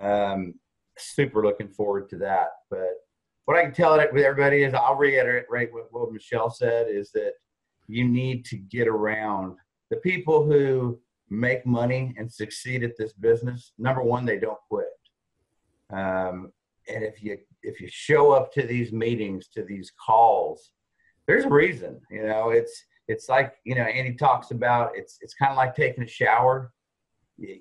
Um, 0.00 0.54
super 0.96 1.42
looking 1.42 1.68
forward 1.68 2.08
to 2.10 2.18
that. 2.18 2.48
But 2.70 2.94
what 3.44 3.56
I 3.56 3.62
can 3.62 3.72
tell 3.72 3.98
it 3.98 4.12
with 4.12 4.24
everybody 4.24 4.62
is 4.62 4.74
I'll 4.74 4.96
reiterate 4.96 5.72
what, 5.72 5.86
what 5.90 6.12
Michelle 6.12 6.50
said 6.50 6.88
is 6.88 7.10
that 7.12 7.32
you 7.86 8.06
need 8.06 8.44
to 8.46 8.56
get 8.56 8.86
around 8.86 9.56
the 9.90 9.96
people 9.96 10.44
who 10.44 10.98
make 11.30 11.64
money 11.66 12.14
and 12.18 12.30
succeed 12.30 12.82
at 12.82 12.96
this 12.98 13.12
business. 13.12 13.72
Number 13.78 14.02
one, 14.02 14.24
they 14.24 14.38
don't 14.38 14.58
quit. 14.70 14.86
Um, 15.90 16.52
and 16.88 17.04
if 17.04 17.22
you 17.22 17.38
if 17.62 17.80
you 17.80 17.88
show 17.90 18.32
up 18.32 18.52
to 18.52 18.62
these 18.62 18.92
meetings, 18.92 19.48
to 19.54 19.62
these 19.62 19.92
calls, 20.04 20.70
there's 21.26 21.44
a 21.44 21.50
reason. 21.50 22.00
You 22.10 22.26
know, 22.26 22.50
it's 22.50 22.84
it's 23.06 23.28
like 23.28 23.54
you 23.64 23.74
know 23.74 23.82
Andy 23.82 24.14
talks 24.14 24.50
about. 24.50 24.92
It's 24.94 25.18
it's 25.20 25.34
kind 25.34 25.50
of 25.50 25.56
like 25.56 25.74
taking 25.74 26.04
a 26.04 26.08
shower. 26.08 26.72
You, 27.36 27.58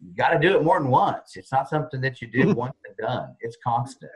you 0.00 0.14
got 0.16 0.30
to 0.30 0.38
do 0.38 0.56
it 0.56 0.62
more 0.62 0.78
than 0.78 0.90
once. 0.90 1.36
It's 1.36 1.50
not 1.50 1.68
something 1.68 2.00
that 2.02 2.22
you 2.22 2.28
do 2.28 2.54
once 2.54 2.76
and 2.86 2.96
done. 2.96 3.34
It's 3.40 3.56
constant. 3.64 4.12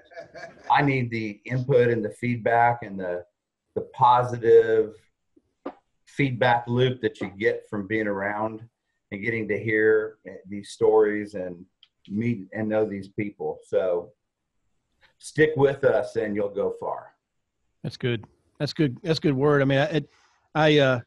I 0.70 0.82
need 0.82 1.10
the 1.10 1.40
input 1.44 1.88
and 1.88 2.04
the 2.04 2.10
feedback 2.10 2.80
and 2.82 2.98
the 2.98 3.24
the 3.74 3.82
positive 3.94 4.94
feedback 6.06 6.64
loop 6.68 7.00
that 7.00 7.20
you 7.20 7.30
get 7.38 7.68
from 7.70 7.86
being 7.86 8.06
around 8.06 8.62
and 9.10 9.22
getting 9.22 9.48
to 9.48 9.58
hear 9.58 10.18
eh, 10.26 10.34
these 10.48 10.70
stories 10.70 11.34
and 11.34 11.64
meet 12.08 12.46
and 12.52 12.68
know 12.68 12.84
these 12.84 13.08
people. 13.08 13.58
So 13.64 14.10
stick 15.22 15.52
with 15.56 15.84
us 15.84 16.16
and 16.16 16.34
you'll 16.34 16.48
go 16.48 16.74
far. 16.80 17.12
That's 17.84 17.96
good. 17.96 18.26
That's 18.58 18.72
good. 18.72 18.98
That's 19.02 19.20
good 19.20 19.34
word. 19.34 19.62
I 19.62 19.64
mean, 19.64 19.78
I, 19.78 20.02
I, 20.54 20.78
uh, 20.78 21.00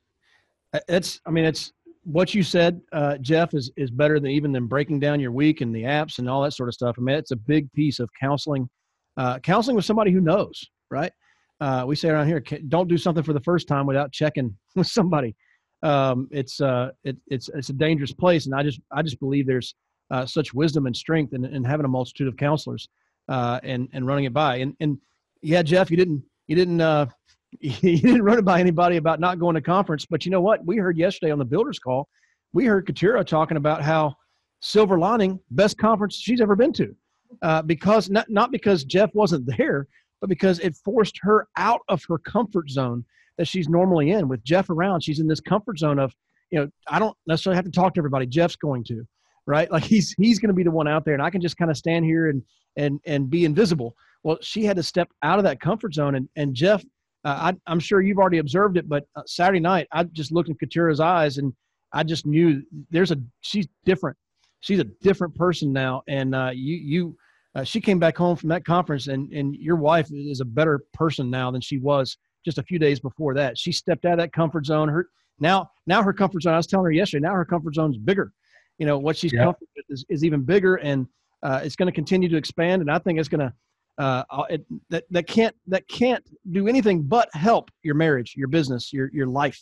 it's, 0.88 1.20
I 1.26 1.32
mean, 1.32 1.44
it's 1.44 1.74
what 2.04 2.34
you 2.34 2.42
said, 2.42 2.82
uh, 2.94 3.18
Jeff, 3.18 3.54
is, 3.54 3.72
is 3.76 3.92
better 3.92 4.20
than 4.20 4.32
even 4.32 4.54
than 4.54 4.68
breaking 4.68 5.02
down 5.02 5.20
your 5.20 5.32
week 5.32 5.60
and 5.62 5.76
the 5.76 5.84
apps 5.84 6.20
and 6.20 6.30
all 6.30 6.44
that 6.44 6.54
sort 6.54 6.70
of 6.70 6.76
stuff. 6.76 6.96
I 6.98 7.02
mean, 7.02 7.16
it's 7.18 7.32
a 7.32 7.36
big 7.36 7.72
piece 7.74 8.00
of 8.00 8.10
counseling, 8.20 8.70
uh, 9.18 9.40
counseling 9.40 9.76
with 9.76 9.86
somebody 9.86 10.12
who 10.12 10.22
knows, 10.22 10.64
right? 10.90 11.12
Uh, 11.60 11.84
we 11.86 11.96
say 11.96 12.10
around 12.10 12.28
here, 12.28 12.42
don't 12.70 12.88
do 12.88 12.98
something 12.98 13.24
for 13.24 13.34
the 13.34 13.42
first 13.42 13.68
time 13.68 13.86
without 13.86 14.14
checking 14.14 14.56
with 14.76 14.88
somebody. 14.88 15.36
Um, 15.84 16.30
it's, 16.32 16.62
uh, 16.62 16.92
it, 17.04 17.18
it's, 17.28 17.50
it's 17.50 17.70
a 17.70 17.74
dangerous 17.74 18.14
place. 18.14 18.46
And 18.46 18.56
I 18.56 18.64
just, 18.64 18.80
I 18.94 19.02
just 19.02 19.20
believe 19.20 19.46
there's, 19.46 19.76
uh, 20.12 20.26
such 20.26 20.54
wisdom 20.54 20.86
and 20.86 20.96
strength 20.96 21.34
in, 21.34 21.44
in 21.44 21.64
having 21.64 21.86
a 21.86 21.90
multitude 21.90 22.28
of 22.28 22.38
counselors 22.38 22.88
uh, 23.30 23.60
and 23.64 23.90
and 23.94 24.06
running 24.06 24.26
it 24.26 24.34
by. 24.34 24.58
And 24.58 24.76
and 24.80 24.98
yeah, 25.42 25.62
Jeff, 25.62 25.92
you 25.92 25.98
didn't 25.98 26.24
you 26.48 26.56
didn't 26.56 26.82
uh, 26.82 27.08
you 27.60 27.98
didn't 27.98 28.24
run 28.24 28.40
it 28.40 28.46
by 28.46 28.60
anybody 28.60 28.98
about 28.98 29.20
not 29.20 29.40
going 29.40 29.56
to 29.56 29.62
conference. 29.62 30.06
But 30.06 30.26
you 30.26 30.32
know 30.32 30.42
what? 30.42 30.66
We 30.66 30.78
heard 30.78 30.98
yesterday 30.98 31.32
on 31.32 31.40
the 31.40 31.46
builders 31.46 31.80
call, 31.80 32.08
we 32.54 32.66
heard 32.66 32.88
Katura 32.88 33.26
talking 33.26 33.58
about 33.58 33.82
how 33.82 34.16
Silver 34.62 34.98
Lining 34.98 35.40
best 35.52 35.78
conference 35.78 36.16
she's 36.16 36.42
ever 36.42 36.56
been 36.56 36.74
to, 36.74 36.96
uh, 37.42 37.62
because 37.62 38.10
not 38.10 38.30
not 38.30 38.52
because 38.52 38.84
Jeff 38.84 39.14
wasn't 39.14 39.46
there, 39.58 39.88
but 40.22 40.30
because 40.30 40.60
it 40.60 40.76
forced 40.84 41.20
her 41.22 41.48
out 41.58 41.82
of 41.90 42.04
her 42.10 42.18
comfort 42.18 42.70
zone 42.70 43.04
that 43.38 43.48
she's 43.48 43.68
normally 43.68 44.12
in. 44.12 44.28
With 44.28 44.44
Jeff 44.44 44.70
around, 44.70 45.04
she's 45.04 45.20
in 45.20 45.28
this 45.28 45.42
comfort 45.42 45.80
zone 45.80 46.00
of 46.00 46.14
you 46.52 46.60
know 46.60 46.70
I 46.88 47.00
don't 47.00 47.16
necessarily 47.28 47.58
have 47.58 47.66
to 47.66 47.72
talk 47.72 47.94
to 47.96 48.00
everybody. 48.00 48.26
Jeff's 48.26 48.56
going 48.56 48.84
to 48.86 49.06
right? 49.48 49.72
Like 49.72 49.84
he's 49.84 50.14
he's 50.18 50.40
going 50.40 50.50
to 50.50 50.56
be 50.56 50.64
the 50.64 50.72
one 50.72 50.88
out 50.88 51.06
there, 51.06 51.14
and 51.14 51.24
I 51.24 51.30
can 51.30 51.42
just 51.42 51.58
kind 51.58 51.72
of 51.72 51.78
stand 51.78 52.06
here 52.06 52.30
and 52.30 52.42
and 52.78 53.00
and 53.06 53.30
be 53.30 53.46
invisible. 53.46 53.96
Well, 54.24 54.38
she 54.42 54.66
had 54.66 54.78
to 54.78 54.84
step 54.84 55.10
out 55.22 55.38
of 55.38 55.44
that 55.46 55.60
comfort 55.60 55.94
zone, 55.94 56.16
and 56.16 56.30
and 56.36 56.54
Jeff, 56.54 56.84
uh, 57.24 57.54
I, 57.68 57.72
am 57.72 57.80
sure 57.80 58.02
you've 58.02 58.18
already 58.18 58.40
observed 58.40 58.78
it, 58.78 58.90
but 58.90 59.06
uh, 59.16 59.22
Saturday 59.26 59.60
night 59.60 59.88
I 59.92 60.04
just 60.04 60.32
looked 60.32 60.50
in 60.50 60.56
Katura's 60.56 61.00
eyes, 61.00 61.38
and 61.38 61.54
I 61.94 62.04
just 62.04 62.26
knew 62.26 62.64
there's 62.90 63.12
a 63.12 63.18
she's 63.42 63.68
different. 63.86 64.18
She's 64.62 64.80
a 64.80 64.86
different 65.02 65.36
person 65.36 65.72
now, 65.72 66.04
and 66.08 66.36
uh, 66.36 66.52
you 66.54 66.76
you. 66.76 67.18
Uh, 67.54 67.64
she 67.64 67.80
came 67.80 68.00
back 68.00 68.18
home 68.18 68.36
from 68.36 68.50
that 68.50 68.66
conference, 68.66 69.08
and, 69.08 69.32
and 69.32 69.56
your 69.56 69.78
wife 69.78 70.10
is 70.12 70.42
a 70.42 70.46
better 70.46 70.82
person 70.94 71.30
now 71.30 71.50
than 71.50 71.62
she 71.62 71.78
was 71.78 72.18
just 72.44 72.58
a 72.58 72.64
few 72.64 72.78
days 72.78 73.00
before 73.00 73.34
that. 73.34 73.58
She 73.58 73.72
stepped 73.72 74.04
out 74.04 74.12
of 74.12 74.18
that 74.20 74.34
comfort 74.34 74.66
zone. 74.66 74.90
Her 74.90 75.08
now 75.40 75.70
now 75.88 76.04
her 76.04 76.12
comfort 76.12 76.44
zone. 76.44 76.54
I 76.54 76.58
was 76.58 76.68
telling 76.68 76.86
her 76.86 76.92
yesterday. 76.92 77.26
Now 77.26 77.34
her 77.34 77.46
comfort 77.46 77.76
zone 77.76 77.92
is 77.92 77.98
bigger 77.98 78.34
you 78.78 78.86
know 78.86 78.98
what 78.98 79.18
she's 79.18 79.34
yep. 79.34 79.44
comfortable 79.44 79.72
with 79.76 79.86
is, 79.90 80.06
is 80.10 80.24
even 80.24 80.42
bigger 80.42 80.76
and 80.76 81.08
uh, 81.44 81.62
it's 81.64 81.76
going 81.76 81.88
to 81.88 81.92
continue 81.92 82.30
to 82.30 82.38
expand 82.38 82.82
and 82.82 82.92
i 82.92 82.98
think 82.98 83.20
it's 83.20 83.30
going 83.30 83.40
to 83.40 83.54
uh, 83.98 84.24
it, 84.50 84.66
that, 84.90 85.06
that 85.10 85.26
can't 85.26 85.56
that 85.68 85.88
can't 85.88 86.24
do 86.52 86.68
anything 86.68 87.02
but 87.02 87.30
help 87.34 87.72
your 87.82 87.96
marriage 87.96 88.34
your 88.36 88.48
business 88.48 88.92
your 88.92 89.10
your 89.14 89.28
life 89.28 89.60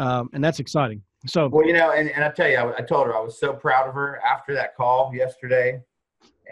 um, 0.00 0.30
and 0.32 0.42
that's 0.42 0.60
exciting. 0.60 1.02
So 1.26 1.48
well 1.48 1.66
you 1.66 1.74
know 1.74 1.92
and, 1.92 2.10
and 2.10 2.24
i 2.24 2.30
tell 2.30 2.48
you 2.48 2.56
I, 2.56 2.78
I, 2.78 2.80
told 2.80 3.06
her 3.06 3.14
i 3.14 3.20
was 3.20 3.38
so 3.38 3.52
proud 3.52 3.86
of 3.86 3.94
her 3.94 4.20
after 4.24 4.54
that 4.54 4.74
call 4.74 5.12
yesterday. 5.14 5.80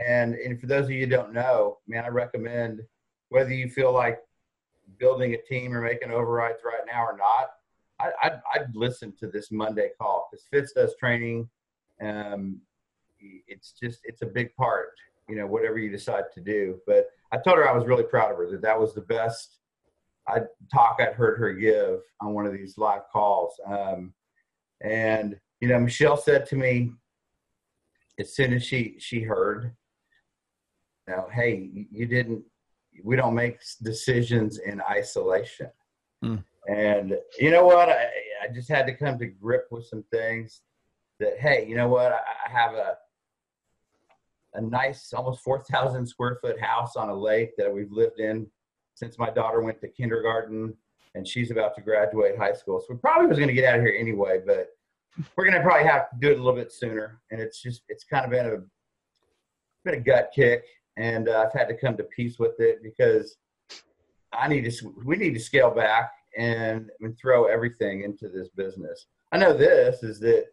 And 0.07 0.35
and 0.35 0.61
for 0.61 0.67
those 0.67 0.85
of 0.85 0.91
you 0.91 1.01
who 1.01 1.07
don't 1.07 1.33
know 1.33 1.79
man 1.89 2.05
i 2.05 2.09
recommend 2.09 2.83
whether 3.31 3.53
you 3.53 3.71
feel 3.71 3.93
like 3.93 4.19
building 4.99 5.33
a 5.33 5.39
team 5.39 5.75
or 5.75 5.81
making 5.81 6.11
overrides 6.11 6.59
right 6.65 6.83
now 6.87 7.03
or 7.03 7.17
not 7.17 7.51
I, 7.99 8.11
I'd, 8.23 8.41
I'd 8.55 8.77
listen 8.77 9.15
to 9.21 9.27
this 9.27 9.51
monday 9.51 9.89
call 9.99 10.29
because 10.31 10.45
fitz 10.51 10.73
does 10.73 10.95
training 11.01 11.49
um, 12.03 12.61
it's 13.21 13.73
just 13.73 14.01
it's 14.05 14.23
a 14.23 14.27
big 14.27 14.55
part 14.57 14.91
you 15.29 15.37
know 15.37 15.47
whatever 15.47 15.79
you 15.79 15.91
decide 15.91 16.25
to 16.35 16.41
do. 16.41 16.79
But 16.87 17.07
i 17.33 17.37
told 17.37 17.59
her 17.59 17.69
i 17.69 17.77
was 17.77 17.87
really 17.87 18.05
proud 18.05 18.31
of 18.31 18.39
her 18.39 18.51
that 18.51 18.63
that 18.63 18.81
was 18.81 18.95
the 18.95 19.03
best 19.03 19.59
i 20.27 20.41
talk 20.73 20.97
i'd 21.01 21.13
heard 21.13 21.39
her 21.39 21.53
give 21.53 22.01
on 22.21 22.33
one 22.33 22.47
of 22.47 22.53
these 22.53 22.79
live 22.79 23.03
calls. 23.13 23.61
Um, 23.67 24.15
and 24.81 25.39
you 25.61 25.69
know 25.69 25.79
michelle 25.79 26.17
said 26.17 26.47
to 26.47 26.57
me 26.57 26.93
as 28.19 28.35
soon 28.35 28.53
as 28.53 28.65
she 28.65 28.97
she 28.99 29.21
heard 29.21 29.75
you 31.07 31.15
know 31.15 31.29
hey 31.33 31.87
you 31.91 32.07
didn't 32.07 32.45
we 33.05 33.17
don't 33.17 33.35
make 33.35 33.61
decisions 33.83 34.59
in 34.59 34.81
isolation. 34.91 35.71
Mm. 36.25 36.43
and 36.69 37.17
you 37.39 37.53
know 37.53 37.65
what 37.65 37.89
I, 37.89 38.09
I 38.43 38.49
just 38.53 38.69
had 38.69 38.87
to 38.87 38.95
come 38.95 39.21
to 39.21 39.27
grip 39.27 39.67
with 39.71 39.87
some 39.87 40.05
things 40.11 40.63
that 41.21 41.39
hey, 41.39 41.67
you 41.69 41.77
know 41.77 41.89
what? 41.89 42.13
I, 42.13 42.51
have 42.51 42.75
a 42.75 42.97
a 44.55 44.61
nice, 44.61 45.13
almost 45.13 45.43
four 45.43 45.63
thousand 45.65 46.07
square 46.07 46.39
foot 46.41 46.61
house 46.61 46.97
on 46.97 47.09
a 47.09 47.15
lake 47.15 47.51
that 47.59 47.73
we've 47.73 47.93
lived 47.93 48.21
in 48.21 48.47
since 48.95 49.19
my 49.19 49.31
daughter 49.31 49.61
went 49.61 49.81
to 49.81 49.89
kindergarten, 49.89 50.75
and 51.15 51.27
she's 51.27 51.51
about 51.51 51.75
to 51.77 51.83
graduate 51.83 52.39
high 52.39 52.53
school. 52.53 52.81
So 52.81 52.95
we 52.95 52.99
probably 52.99 53.29
was 53.29 53.39
going 53.39 53.49
to 53.49 53.55
get 53.55 53.65
out 53.65 53.79
of 53.79 53.83
here 53.83 53.97
anyway, 53.99 54.41
but 54.45 54.69
we're 55.37 55.45
going 55.45 55.57
to 55.57 55.63
probably 55.63 55.87
have 55.87 56.11
to 56.11 56.17
do 56.21 56.31
it 56.31 56.39
a 56.39 56.43
little 56.43 56.59
bit 56.59 56.73
sooner. 56.73 57.21
And 57.31 57.41
it's 57.41 57.63
just 57.63 57.83
it's 57.89 58.05
kind 58.05 58.25
of 58.25 58.31
been 58.31 58.47
a, 58.47 58.57
been 59.85 60.01
a 60.01 60.03
gut 60.03 60.31
kick, 60.35 60.65
and 60.97 61.29
uh, 61.29 61.47
I've 61.47 61.59
had 61.59 61.69
to 61.69 61.77
come 61.77 61.97
to 61.97 62.05
peace 62.05 62.39
with 62.39 62.59
it 62.59 62.83
because 62.83 63.37
I 64.33 64.49
need 64.49 64.71
to. 64.71 64.95
We 65.05 65.17
need 65.17 65.35
to 65.35 65.41
scale 65.41 65.71
back 65.71 66.13
and, 66.37 66.91
and 67.01 67.19
throw 67.19 67.47
everything 67.47 68.03
into 68.03 68.29
this 68.29 68.49
business. 68.49 69.07
I 69.33 69.39
know 69.39 69.53
this 69.53 70.03
is 70.03 70.21
that 70.21 70.47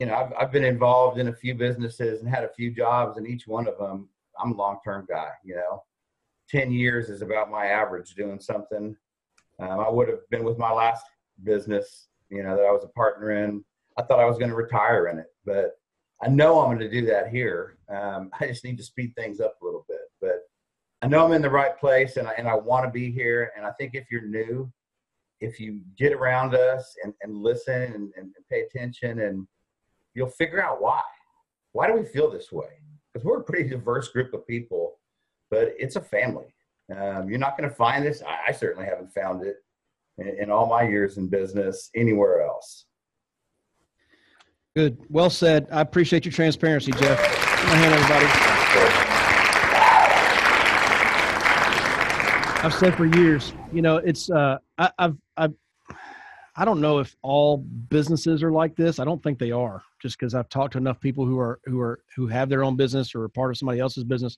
you 0.00 0.06
know 0.06 0.14
I've 0.14 0.32
I've 0.38 0.52
been 0.52 0.64
involved 0.64 1.18
in 1.18 1.28
a 1.28 1.32
few 1.32 1.54
businesses 1.54 2.20
and 2.20 2.28
had 2.28 2.42
a 2.42 2.52
few 2.56 2.72
jobs, 2.72 3.18
and 3.18 3.26
each 3.26 3.46
one 3.46 3.68
of 3.68 3.78
them 3.78 4.08
I'm 4.42 4.52
a 4.52 4.56
long 4.56 4.78
term 4.82 5.06
guy. 5.08 5.30
You 5.44 5.56
know, 5.56 5.84
ten 6.48 6.72
years 6.72 7.10
is 7.10 7.22
about 7.22 7.50
my 7.50 7.66
average 7.66 8.14
doing 8.14 8.40
something. 8.40 8.96
Um, 9.60 9.80
I 9.80 9.90
would 9.90 10.08
have 10.08 10.28
been 10.30 10.42
with 10.42 10.58
my 10.58 10.72
last 10.72 11.04
business, 11.44 12.08
you 12.30 12.42
know, 12.42 12.56
that 12.56 12.64
I 12.64 12.72
was 12.72 12.84
a 12.84 12.88
partner 12.88 13.44
in. 13.44 13.62
I 13.98 14.02
thought 14.02 14.18
I 14.18 14.24
was 14.24 14.38
going 14.38 14.50
to 14.50 14.56
retire 14.56 15.08
in 15.08 15.18
it, 15.18 15.26
but 15.44 15.72
I 16.22 16.28
know 16.28 16.60
I'm 16.60 16.68
going 16.68 16.78
to 16.78 16.90
do 16.90 17.06
that 17.06 17.28
here. 17.28 17.76
Um, 17.88 18.30
I 18.40 18.46
just 18.46 18.64
need 18.64 18.78
to 18.78 18.82
speed 18.82 19.12
things 19.16 19.40
up 19.40 19.56
a 19.60 19.64
little 19.64 19.84
bit, 19.86 20.10
but 20.20 20.40
I 21.02 21.08
know 21.08 21.24
I'm 21.24 21.32
in 21.32 21.42
the 21.42 21.50
right 21.50 21.78
place 21.78 22.16
and 22.16 22.26
I, 22.26 22.32
and 22.32 22.48
I 22.48 22.54
want 22.54 22.86
to 22.86 22.90
be 22.90 23.10
here. 23.10 23.52
And 23.56 23.66
I 23.66 23.72
think 23.72 23.94
if 23.94 24.10
you're 24.10 24.26
new, 24.26 24.72
if 25.40 25.58
you 25.58 25.80
get 25.98 26.12
around 26.12 26.54
us 26.54 26.94
and, 27.02 27.12
and 27.22 27.42
listen 27.42 27.82
and, 27.82 28.12
and 28.16 28.34
pay 28.50 28.62
attention 28.62 29.20
and 29.20 29.46
you'll 30.14 30.28
figure 30.28 30.62
out 30.62 30.80
why. 30.80 31.02
Why 31.72 31.86
do 31.86 31.94
we 31.94 32.04
feel 32.04 32.30
this 32.30 32.50
way? 32.50 32.68
Because 33.12 33.24
we're 33.24 33.40
a 33.40 33.44
pretty 33.44 33.68
diverse 33.68 34.08
group 34.08 34.34
of 34.34 34.46
people, 34.46 34.98
but 35.50 35.72
it's 35.78 35.96
a 35.96 36.00
family. 36.00 36.54
Um, 36.96 37.28
you're 37.28 37.38
not 37.38 37.56
going 37.56 37.68
to 37.68 37.74
find 37.74 38.04
this. 38.04 38.22
I, 38.22 38.48
I, 38.48 38.52
certainly 38.52 38.88
haven't 38.88 39.12
found 39.12 39.44
it 39.44 39.56
in, 40.18 40.28
in 40.28 40.50
all 40.50 40.66
my 40.66 40.82
years 40.82 41.18
in 41.18 41.28
business 41.28 41.90
anywhere 41.94 42.42
else. 42.42 42.86
Good. 44.74 44.98
Well 45.08 45.30
said. 45.30 45.68
I 45.70 45.82
appreciate 45.82 46.24
your 46.24 46.32
transparency, 46.32 46.90
Jeff. 46.92 47.18
My 47.64 47.76
hand, 47.76 47.94
everybody. 47.94 48.26
I've 52.62 52.74
said 52.74 52.94
for 52.94 53.06
years, 53.06 53.54
you 53.72 53.82
know, 53.82 53.96
it's 53.96 54.30
uh, 54.30 54.58
I, 54.76 54.90
I've 54.98 55.16
I've 55.36 55.54
I 56.56 56.64
don't 56.64 56.80
know 56.80 56.98
if 56.98 57.14
all 57.22 57.58
businesses 57.58 58.42
are 58.42 58.52
like 58.52 58.76
this. 58.76 58.98
I 58.98 59.04
don't 59.04 59.22
think 59.22 59.38
they 59.38 59.52
are, 59.52 59.82
just 60.00 60.18
because 60.18 60.34
I've 60.34 60.48
talked 60.48 60.72
to 60.72 60.78
enough 60.78 61.00
people 61.00 61.24
who 61.24 61.38
are 61.38 61.60
who 61.64 61.80
are 61.80 62.00
who 62.16 62.26
have 62.26 62.48
their 62.48 62.64
own 62.64 62.76
business 62.76 63.14
or 63.14 63.22
are 63.22 63.28
part 63.28 63.50
of 63.50 63.58
somebody 63.58 63.80
else's 63.80 64.04
business. 64.04 64.36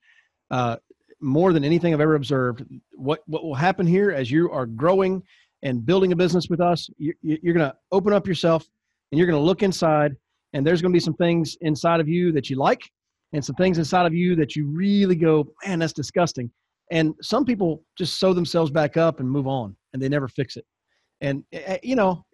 Uh, 0.51 0.77
more 1.21 1.53
than 1.53 1.65
anything 1.65 1.95
I've 1.95 2.01
ever 2.01 2.17
observed, 2.17 2.65
what 2.93 3.21
what 3.27 3.45
will 3.45 3.55
happen 3.55 3.87
here 3.87 4.11
as 4.11 4.31
you 4.31 4.51
are 4.51 4.67
growing 4.67 5.23
and 5.63 5.87
building 5.87 6.13
a 6.13 6.17
business 6.17 6.49
with 6.51 6.61
us, 6.61 6.91
you, 6.99 7.15
you're 7.23 7.55
going 7.55 7.71
to 7.71 7.77
open 7.93 8.13
up 8.13 8.27
yourself 8.27 8.69
and 9.11 9.19
you're 9.19 9.27
going 9.27 9.39
to 9.39 9.45
look 9.45 9.63
inside 9.63 10.17
and 10.53 10.67
there's 10.67 10.83
going 10.83 10.93
to 10.93 10.97
be 10.97 11.01
some 11.01 11.15
things 11.15 11.57
inside 11.61 12.01
of 12.01 12.09
you 12.09 12.33
that 12.33 12.51
you 12.51 12.57
like 12.57 12.91
and 13.33 13.45
some 13.45 13.55
things 13.57 13.79
inside 13.79 14.07
of 14.07 14.15
you 14.15 14.35
that 14.37 14.57
you 14.57 14.67
really 14.67 15.15
go 15.15 15.47
man 15.65 15.79
that's 15.79 15.93
disgusting 15.93 16.51
and 16.91 17.15
some 17.23 17.45
people 17.45 17.83
just 17.97 18.19
sew 18.19 18.33
themselves 18.33 18.71
back 18.71 18.97
up 18.97 19.21
and 19.21 19.31
move 19.31 19.47
on 19.47 19.77
and 19.93 20.03
they 20.03 20.09
never 20.09 20.29
fix 20.29 20.57
it 20.57 20.65
and 21.23 21.43
eh, 21.53 21.63
eh, 21.65 21.79
you 21.83 21.97
know 21.97 22.25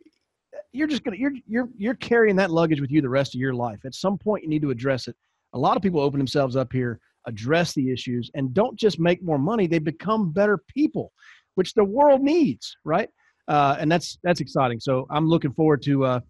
you're 0.72 0.88
just 0.88 1.04
gonna 1.04 1.16
you're 1.16 1.32
you're 1.46 1.68
you're 1.76 1.94
carrying 1.94 2.36
that 2.36 2.50
luggage 2.50 2.80
with 2.80 2.90
you 2.90 3.00
the 3.00 3.08
rest 3.08 3.34
of 3.34 3.40
your 3.40 3.54
life 3.54 3.78
at 3.84 3.94
some 3.94 4.18
point 4.18 4.42
you 4.42 4.48
need 4.48 4.62
to 4.62 4.70
address 4.70 5.06
it 5.06 5.14
a 5.52 5.58
lot 5.58 5.76
of 5.76 5.82
people 5.82 6.00
open 6.00 6.18
themselves 6.18 6.56
up 6.56 6.72
here 6.72 6.98
address 7.26 7.74
the 7.74 7.92
issues 7.92 8.30
and 8.34 8.52
don't 8.52 8.76
just 8.76 8.98
make 8.98 9.22
more 9.22 9.38
money 9.38 9.66
they 9.66 9.78
become 9.78 10.32
better 10.32 10.58
people 10.68 11.12
which 11.54 11.74
the 11.74 11.84
world 11.84 12.20
needs 12.20 12.76
right 12.84 13.08
uh, 13.46 13.76
and 13.78 13.90
that's 13.90 14.18
that's 14.24 14.40
exciting 14.40 14.80
so 14.80 15.06
i'm 15.10 15.28
looking 15.28 15.52
forward 15.52 15.80
to 15.82 16.04
uh, 16.04 16.20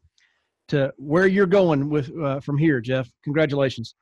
to 0.68 0.92
where 0.96 1.26
you're 1.26 1.46
going 1.46 1.88
with 1.88 2.16
uh, 2.18 2.40
from 2.40 2.56
here, 2.56 2.80
Jeff. 2.80 3.10
Congratulations. 3.24 3.94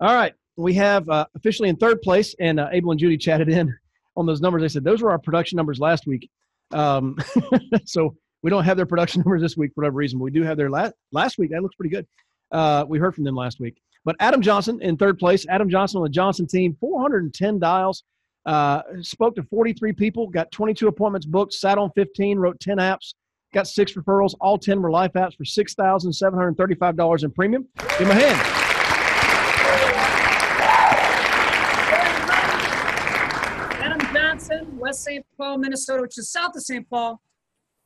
All 0.00 0.14
right, 0.14 0.32
we 0.56 0.74
have 0.74 1.08
uh, 1.08 1.26
officially 1.34 1.68
in 1.68 1.76
third 1.76 2.00
place, 2.00 2.34
and 2.40 2.58
uh, 2.58 2.68
Abel 2.72 2.92
and 2.92 3.00
Judy 3.00 3.16
chatted 3.16 3.48
in 3.48 3.76
on 4.16 4.26
those 4.26 4.40
numbers. 4.40 4.62
They 4.62 4.68
said 4.68 4.84
those 4.84 5.02
were 5.02 5.10
our 5.10 5.18
production 5.18 5.56
numbers 5.56 5.78
last 5.78 6.06
week. 6.06 6.30
Um, 6.72 7.16
so 7.84 8.16
we 8.42 8.50
don't 8.50 8.64
have 8.64 8.76
their 8.76 8.86
production 8.86 9.20
numbers 9.24 9.42
this 9.42 9.56
week 9.56 9.72
for 9.74 9.82
whatever 9.82 9.96
reason. 9.96 10.18
But 10.18 10.24
we 10.24 10.30
do 10.30 10.42
have 10.42 10.56
their 10.56 10.70
last 10.70 10.94
last 11.12 11.38
week. 11.38 11.50
That 11.50 11.62
looks 11.62 11.76
pretty 11.76 11.94
good. 11.94 12.06
Uh, 12.50 12.84
we 12.88 12.98
heard 12.98 13.14
from 13.14 13.24
them 13.24 13.34
last 13.34 13.60
week. 13.60 13.80
But 14.04 14.16
Adam 14.20 14.42
Johnson 14.42 14.80
in 14.82 14.96
third 14.96 15.18
place. 15.18 15.46
Adam 15.48 15.70
Johnson 15.70 15.98
on 15.98 16.04
the 16.04 16.10
Johnson 16.10 16.46
team, 16.46 16.76
410 16.80 17.58
dials. 17.58 18.02
Uh, 18.44 18.82
spoke 19.00 19.36
to 19.36 19.44
43 19.44 19.92
people, 19.92 20.26
got 20.26 20.50
22 20.50 20.88
appointments 20.88 21.24
booked, 21.24 21.52
sat 21.52 21.78
on 21.78 21.92
15, 21.92 22.40
wrote 22.40 22.58
10 22.58 22.78
apps, 22.78 23.12
Got 23.52 23.68
six 23.68 23.92
referrals. 23.92 24.34
All 24.40 24.56
10 24.56 24.80
were 24.80 24.90
life 24.90 25.12
apps 25.12 25.36
for 25.36 25.44
$6,735 25.44 27.24
in 27.24 27.30
premium. 27.32 27.68
Give 27.98 27.98
him 27.98 28.10
a 28.10 28.14
hand. 28.14 28.40
Adam 33.78 34.14
Johnson, 34.14 34.71
West 34.82 35.04
St. 35.04 35.24
Paul, 35.38 35.58
Minnesota, 35.58 36.02
which 36.02 36.18
is 36.18 36.30
south 36.30 36.56
of 36.56 36.62
St. 36.62 36.88
Paul. 36.90 37.20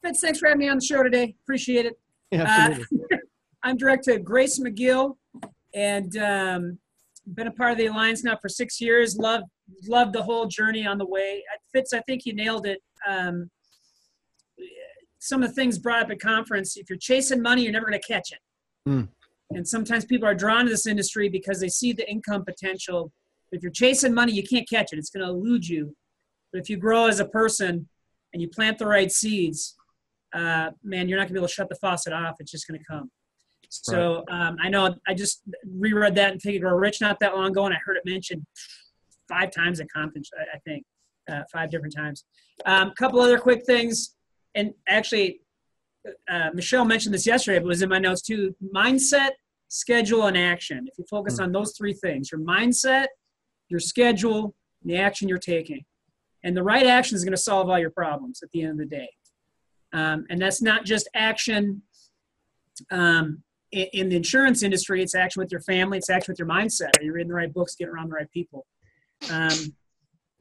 Fitz, 0.02 0.20
thanks 0.20 0.38
for 0.38 0.48
having 0.48 0.60
me 0.60 0.68
on 0.68 0.78
the 0.78 0.84
show 0.84 1.02
today. 1.02 1.36
Appreciate 1.44 1.84
it. 1.84 1.98
Yeah, 2.30 2.44
absolutely. 2.46 2.98
Uh, 3.12 3.16
I'm 3.62 3.76
director 3.76 4.18
Grace 4.18 4.58
McGill 4.58 5.16
and 5.74 6.16
um, 6.16 6.78
been 7.34 7.48
a 7.48 7.52
part 7.52 7.72
of 7.72 7.78
the 7.78 7.86
Alliance 7.86 8.24
now 8.24 8.38
for 8.40 8.48
six 8.48 8.80
years. 8.80 9.16
Love 9.16 9.42
love 9.88 10.12
the 10.12 10.22
whole 10.22 10.46
journey 10.46 10.86
on 10.86 10.96
the 10.96 11.06
way. 11.06 11.42
Fitz, 11.72 11.92
I 11.92 12.00
think 12.00 12.24
you 12.24 12.34
nailed 12.34 12.66
it. 12.66 12.80
Um, 13.06 13.50
some 15.18 15.42
of 15.42 15.48
the 15.48 15.54
things 15.54 15.78
brought 15.78 16.04
up 16.04 16.10
at 16.10 16.20
conference 16.20 16.76
if 16.76 16.88
you're 16.88 16.98
chasing 16.98 17.42
money 17.42 17.62
you're 17.62 17.72
never 17.72 17.86
going 17.86 18.00
to 18.00 18.06
catch 18.06 18.30
it 18.30 18.38
mm. 18.88 19.08
and 19.50 19.66
sometimes 19.66 20.04
people 20.04 20.28
are 20.28 20.36
drawn 20.36 20.64
to 20.64 20.70
this 20.70 20.86
industry 20.86 21.28
because 21.28 21.58
they 21.58 21.68
see 21.68 21.92
the 21.92 22.08
income 22.08 22.44
potential 22.44 23.10
if 23.50 23.60
you're 23.60 23.72
chasing 23.72 24.14
money 24.14 24.32
you 24.32 24.44
can't 24.44 24.68
catch 24.68 24.92
it 24.92 24.98
it's 24.98 25.10
going 25.10 25.26
to 25.26 25.30
elude 25.30 25.66
you 25.66 25.92
but 26.52 26.60
if 26.60 26.70
you 26.70 26.76
grow 26.76 27.06
as 27.06 27.20
a 27.20 27.24
person 27.24 27.88
and 28.32 28.42
you 28.42 28.48
plant 28.48 28.78
the 28.78 28.86
right 28.86 29.10
seeds 29.10 29.76
uh, 30.34 30.70
man 30.82 31.08
you're 31.08 31.18
not 31.18 31.24
going 31.24 31.28
to 31.28 31.34
be 31.34 31.38
able 31.38 31.48
to 31.48 31.54
shut 31.54 31.68
the 31.68 31.76
faucet 31.76 32.12
off 32.12 32.36
it's 32.40 32.50
just 32.50 32.66
going 32.66 32.78
to 32.78 32.84
come 32.84 33.10
so 33.68 34.24
um, 34.30 34.56
i 34.62 34.68
know 34.68 34.94
i 35.08 35.14
just 35.14 35.42
reread 35.78 36.14
that 36.14 36.32
and 36.32 36.42
figured 36.42 36.62
grow 36.62 36.74
rich 36.74 37.00
not 37.00 37.18
that 37.20 37.34
long 37.34 37.50
ago 37.50 37.66
and 37.66 37.74
i 37.74 37.78
heard 37.84 37.96
it 37.96 38.02
mentioned 38.04 38.44
five 39.28 39.50
times 39.50 39.80
at 39.80 39.90
conference 39.90 40.30
i, 40.38 40.56
I 40.56 40.58
think 40.60 40.84
uh, 41.30 41.42
five 41.52 41.70
different 41.70 41.94
times 41.94 42.24
a 42.64 42.72
um, 42.72 42.92
couple 42.96 43.20
other 43.20 43.38
quick 43.38 43.64
things 43.66 44.16
and 44.56 44.72
actually, 44.88 45.40
uh, 46.28 46.48
Michelle 46.54 46.84
mentioned 46.84 47.14
this 47.14 47.26
yesterday, 47.26 47.58
but 47.58 47.66
it 47.66 47.68
was 47.68 47.82
in 47.82 47.90
my 47.90 47.98
notes 47.98 48.22
too. 48.22 48.56
Mindset, 48.74 49.32
schedule, 49.68 50.26
and 50.26 50.36
action. 50.36 50.88
If 50.88 50.98
you 50.98 51.04
focus 51.08 51.34
mm-hmm. 51.34 51.44
on 51.44 51.52
those 51.52 51.74
three 51.76 51.92
things, 51.92 52.32
your 52.32 52.40
mindset, 52.40 53.06
your 53.68 53.80
schedule, 53.80 54.54
and 54.82 54.90
the 54.90 54.96
action 54.96 55.28
you're 55.28 55.38
taking, 55.38 55.84
and 56.46 56.56
the 56.56 56.62
right 56.62 56.86
action 56.86 57.16
is 57.16 57.24
going 57.24 57.32
to 57.32 57.36
solve 57.36 57.68
all 57.68 57.78
your 57.78 57.90
problems 57.90 58.40
at 58.42 58.50
the 58.52 58.62
end 58.62 58.70
of 58.70 58.78
the 58.78 58.86
day. 58.86 59.10
Um, 59.92 60.24
and 60.30 60.40
that's 60.40 60.62
not 60.62 60.84
just 60.84 61.08
action 61.14 61.82
um, 62.92 63.42
in, 63.72 63.86
in, 63.92 64.08
the 64.08 64.16
insurance 64.16 64.62
industry. 64.62 65.02
It's 65.02 65.14
action 65.14 65.40
with 65.40 65.50
your 65.50 65.60
family. 65.62 65.98
It's 65.98 66.08
action 66.08 66.32
with 66.32 66.38
your 66.38 66.48
mindset. 66.48 66.98
Are 66.98 67.02
you 67.02 67.12
reading 67.12 67.28
the 67.28 67.34
right 67.34 67.52
books, 67.52 67.74
getting 67.74 67.92
around 67.92 68.10
the 68.10 68.14
right 68.14 68.30
people? 68.30 68.64
Um, 69.30 69.74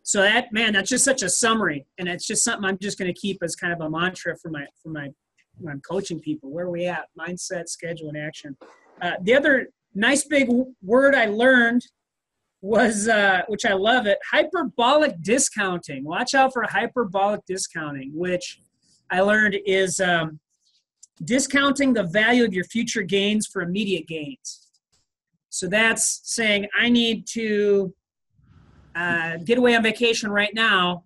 so 0.04 0.22
that 0.22 0.54
man 0.54 0.74
that's 0.74 0.90
just 0.90 1.04
such 1.04 1.24
a 1.24 1.30
summary 1.30 1.88
and 1.98 2.08
it's 2.08 2.28
just 2.28 2.44
something 2.44 2.64
i'm 2.64 2.78
just 2.78 3.00
going 3.00 3.12
to 3.12 3.20
keep 3.20 3.42
as 3.42 3.56
kind 3.56 3.74
of 3.74 3.82
a 3.82 3.90
mantra 3.90 4.38
for 4.38 4.52
my 4.52 4.64
for 4.82 4.90
my 4.90 5.10
when 5.58 5.74
i'm 5.74 5.82
coaching 5.82 6.20
people 6.20 6.52
where 6.52 6.66
are 6.66 6.70
we 6.70 6.86
at 6.86 7.06
mindset 7.20 7.68
schedule 7.68 8.10
and 8.10 8.18
action 8.18 8.56
uh, 9.02 9.14
the 9.24 9.34
other 9.34 9.70
nice 9.96 10.24
big 10.24 10.48
word 10.84 11.16
i 11.16 11.26
learned 11.26 11.84
was 12.66 13.08
uh, 13.08 13.44
which 13.48 13.64
i 13.64 13.74
love 13.74 14.08
it 14.08 14.18
hyperbolic 14.32 15.22
discounting. 15.22 16.04
Watch 16.04 16.34
out 16.34 16.52
for 16.52 16.64
hyperbolic 16.64 17.42
discounting 17.46 18.12
which 18.14 18.60
i 19.12 19.22
learned 19.22 19.58
is 19.68 20.00
um, 20.00 20.40
discounting 21.24 21.94
the 21.94 22.04
value 22.04 22.44
of 22.44 22.54
your 22.54 22.64
future 22.64 23.04
gains 23.04 23.46
for 23.46 23.62
immediate 23.62 24.08
gains. 24.08 24.68
So 25.50 25.68
that's 25.68 26.22
saying 26.24 26.68
i 26.78 26.90
need 26.90 27.28
to 27.28 27.94
uh, 28.96 29.38
get 29.46 29.60
away 29.60 29.76
on 29.76 29.84
vacation 29.84 30.32
right 30.32 30.54
now 30.56 31.04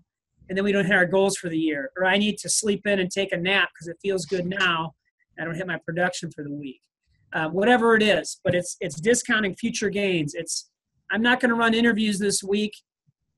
and 0.48 0.58
then 0.58 0.64
we 0.64 0.72
don't 0.72 0.86
hit 0.86 0.96
our 0.96 1.06
goals 1.06 1.36
for 1.36 1.50
the 1.50 1.60
year. 1.60 1.92
Or 1.98 2.06
i 2.06 2.18
need 2.18 2.38
to 2.38 2.50
sleep 2.50 2.88
in 2.88 3.00
and 3.00 3.12
take 3.12 3.34
a 3.34 3.38
nap 3.38 3.70
because 3.74 3.90
it 3.90 3.98
feels 4.02 4.26
good 4.26 4.46
now 4.46 4.94
i 5.38 5.44
don't 5.44 5.56
hit 5.56 5.68
my 5.68 5.80
production 5.86 6.32
for 6.32 6.46
the 6.46 6.54
week. 6.54 6.80
Uh, 7.34 7.50
whatever 7.50 7.96
it 7.96 8.02
is 8.02 8.40
but 8.46 8.56
it's 8.56 8.78
it's 8.80 9.02
discounting 9.02 9.56
future 9.56 9.90
gains. 9.90 10.34
It's 10.34 10.70
i'm 11.12 11.22
not 11.22 11.40
going 11.40 11.50
to 11.50 11.56
run 11.56 11.74
interviews 11.74 12.20
this 12.20 12.44
week 12.44 12.74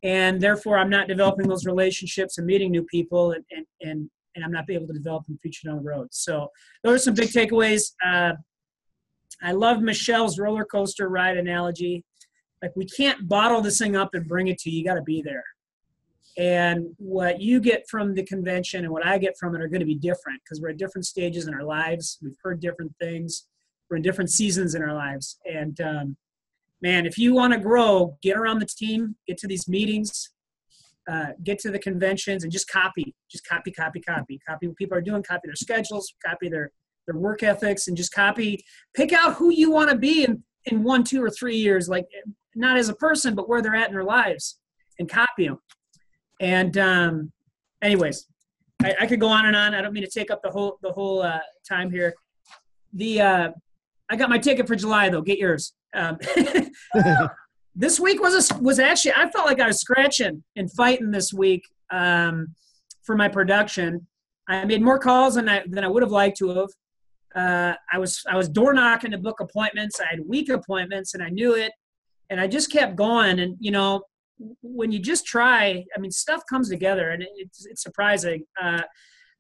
and 0.04 0.40
therefore 0.42 0.78
i'm 0.78 0.90
not 0.90 1.08
developing 1.08 1.48
those 1.48 1.66
relationships 1.66 2.38
and 2.38 2.48
meeting 2.48 2.72
new 2.72 2.84
people 2.84 3.32
and 3.32 3.44
and 3.52 3.66
and, 3.82 4.10
and 4.36 4.46
i'm 4.46 4.52
not 4.52 4.70
able 4.70 4.88
to 4.88 4.94
develop 4.94 5.26
them 5.26 5.38
future 5.42 5.68
down 5.68 5.78
the 5.78 5.84
road 5.84 6.08
so 6.12 6.48
those 6.84 6.96
are 6.96 7.04
some 7.04 7.14
big 7.14 7.30
takeaways 7.30 7.92
uh, 8.06 8.34
i 9.44 9.52
love 9.52 9.82
michelle's 9.82 10.40
roller 10.40 10.66
coaster 10.66 11.10
ride 11.10 11.38
analogy 11.38 12.04
like 12.62 12.76
we 12.76 12.86
can't 12.86 13.28
bottle 13.28 13.62
this 13.62 13.80
thing 13.80 13.96
up 13.96 14.14
and 14.14 14.28
bring 14.28 14.48
it 14.48 14.60
to 14.60 14.70
you. 14.70 14.80
You 14.80 14.86
got 14.86 14.96
to 14.96 15.02
be 15.02 15.22
there. 15.22 15.44
And 16.38 16.88
what 16.98 17.42
you 17.42 17.60
get 17.60 17.90
from 17.90 18.14
the 18.14 18.24
convention 18.24 18.84
and 18.86 18.94
what 18.94 19.06
I 19.06 19.18
get 19.18 19.38
from 19.38 19.56
it 19.56 19.62
are 19.62 19.68
going 19.68 19.82
to 19.82 19.86
be 19.86 19.96
different 19.96 20.42
because 20.44 20.62
we're 20.62 20.70
at 20.70 20.78
different 20.78 21.06
stages 21.06 21.48
in 21.48 21.54
our 21.54 21.64
lives. 21.64 22.20
We've 22.22 22.38
heard 22.42 22.62
different 22.62 22.94
things. 23.02 23.48
We're 23.90 23.98
in 23.98 24.04
different 24.04 24.30
seasons 24.30 24.76
in 24.76 24.82
our 24.82 24.94
lives. 24.94 25.40
And 25.46 25.80
um, 25.82 26.18
man, 26.82 27.06
if 27.06 27.18
you 27.18 27.34
want 27.34 27.54
to 27.54 27.60
grow, 27.60 28.18
get 28.22 28.38
around 28.38 28.60
the 28.60 28.66
team, 28.66 29.16
get 29.28 29.38
to 29.40 29.48
these 29.48 29.68
meetings, 29.68 30.30
uh, 31.10 31.28
get 31.44 31.60
to 31.60 31.72
the 31.72 31.80
conventions, 31.80 32.44
and 32.44 32.52
just 32.52 32.70
copy, 32.70 33.16
just 33.30 33.46
copy, 33.48 33.72
copy, 33.72 34.00
copy, 34.00 34.40
copy 34.48 34.68
what 34.68 34.78
people 34.78 34.98
are 34.98 35.02
doing, 35.02 35.24
copy 35.24 35.48
their 35.48 35.56
schedules, 35.56 36.14
copy 36.26 36.50
their 36.50 36.72
their 37.08 37.18
work 37.18 37.42
ethics, 37.44 37.88
and 37.88 37.98
just 37.98 38.14
copy. 38.14 38.64
Pick 38.94 39.12
out 39.12 39.36
who 39.36 39.52
you 39.52 39.72
want 39.72 39.90
to 39.90 39.98
be 39.98 40.24
in 40.24 40.44
in 40.66 40.84
one, 40.84 41.04
two, 41.04 41.24
or 41.24 41.30
three 41.30 41.58
years, 41.58 41.90
like 41.90 42.06
not 42.56 42.78
as 42.78 42.90
a 42.90 42.96
person, 42.96 43.34
but 43.34 43.50
where 43.50 43.62
they're 43.62 43.76
at 43.76 43.88
in 43.88 43.94
their 43.94 44.04
lives, 44.04 44.60
and 45.00 45.10
copy 45.10 45.48
them. 45.48 45.58
And 46.40 46.78
um, 46.78 47.32
anyways, 47.82 48.28
I, 48.84 48.96
I, 49.02 49.06
could 49.08 49.20
go 49.20 49.28
on 49.28 49.46
and 49.46 49.56
on. 49.56 49.74
I 49.74 49.82
don't 49.82 49.94
mean 49.94 50.04
to 50.04 50.10
take 50.10 50.32
up 50.32 50.42
the 50.44 50.50
whole 50.50 50.78
the 50.82 50.92
whole 50.92 51.22
uh, 51.22 51.40
time 51.68 51.90
here. 51.92 52.14
The 52.94 53.22
uh, 53.22 53.52
I 54.10 54.16
got 54.16 54.30
my 54.30 54.38
ticket 54.38 54.68
for 54.68 54.76
July 54.76 55.10
though. 55.10 55.22
Get 55.22 55.40
yours. 55.40 55.74
Um, 55.94 56.18
this 57.76 58.00
week 58.00 58.22
was 58.22 58.52
a, 58.52 58.58
was 58.60 58.80
actually 58.80 59.14
I 59.14 59.30
felt 59.30 59.46
like 59.46 59.60
I 59.60 59.68
was 59.68 59.80
scratching 59.80 60.44
and 60.56 60.72
fighting 60.72 61.12
this 61.12 61.34
week 61.34 61.64
um, 61.92 62.56
for 63.04 63.16
my 63.16 63.28
production. 63.28 64.08
I 64.48 64.66
made 64.66 64.82
more 64.82 65.00
calls 65.00 65.36
than 65.36 65.48
I 65.48 65.64
than 65.68 65.84
I 65.84 65.88
would 65.88 66.04
have 66.04 66.12
liked 66.12 66.38
to 66.38 66.50
have. 66.50 66.70
Uh, 67.34 67.76
I 67.92 67.98
was 67.98 68.22
I 68.30 68.36
was 68.36 68.50
door 68.50 68.74
knocking 68.74 69.12
to 69.12 69.18
book 69.18 69.40
appointments. 69.40 70.00
I 70.00 70.08
had 70.10 70.20
week 70.28 70.50
appointments, 70.50 71.14
and 71.14 71.24
I 71.24 71.30
knew 71.30 71.56
it. 71.56 71.72
And 72.30 72.40
I 72.40 72.48
just 72.48 72.72
kept 72.72 72.96
going. 72.96 73.40
And 73.40 73.56
you 73.60 73.72
know, 73.72 74.04
when 74.62 74.92
you 74.92 75.00
just 75.00 75.26
try, 75.26 75.86
I 75.96 76.00
mean, 76.00 76.12
stuff 76.12 76.44
comes 76.50 76.70
together, 76.70 77.12
and 77.12 77.24
it's 77.36 77.66
it's 77.66 77.84
surprising. 77.84 78.46
Uh, 78.62 78.82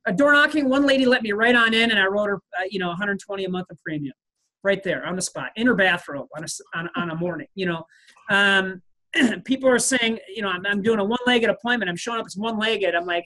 a 0.07 0.13
door 0.13 0.33
knocking, 0.33 0.67
one 0.67 0.87
lady 0.87 1.05
let 1.05 1.21
me 1.21 1.31
right 1.31 1.55
on 1.55 1.75
in, 1.75 1.91
and 1.91 1.99
I 1.99 2.07
wrote 2.07 2.27
her, 2.27 2.37
uh, 2.59 2.63
you 2.71 2.79
know, 2.79 2.87
120 2.87 3.45
a 3.45 3.49
month 3.49 3.67
of 3.69 3.77
premium 3.85 4.15
right 4.63 4.84
there 4.84 5.06
on 5.06 5.15
the 5.15 5.21
spot 5.21 5.50
in 5.56 5.67
her 5.67 5.76
bathrobe 5.76 6.28
on 6.36 6.43
a, 6.43 6.78
on, 6.78 6.89
on 6.95 7.12
a 7.12 7.15
morning, 7.15 7.47
you 7.56 7.65
know. 7.65 7.86
Um, 8.30 8.82
people 9.45 9.69
are 9.69 9.80
saying, 9.80 10.19
you 10.34 10.41
know, 10.41 10.50
I'm, 10.50 10.65
I'm 10.65 10.82
doing 10.82 11.00
a 11.00 11.04
one-legged 11.04 11.50
appointment. 11.50 11.89
I'm 11.89 11.97
showing 11.97 12.19
up 12.19 12.26
as 12.26 12.38
one-legged. 12.38 12.95
I'm 12.95 13.06
like, 13.06 13.26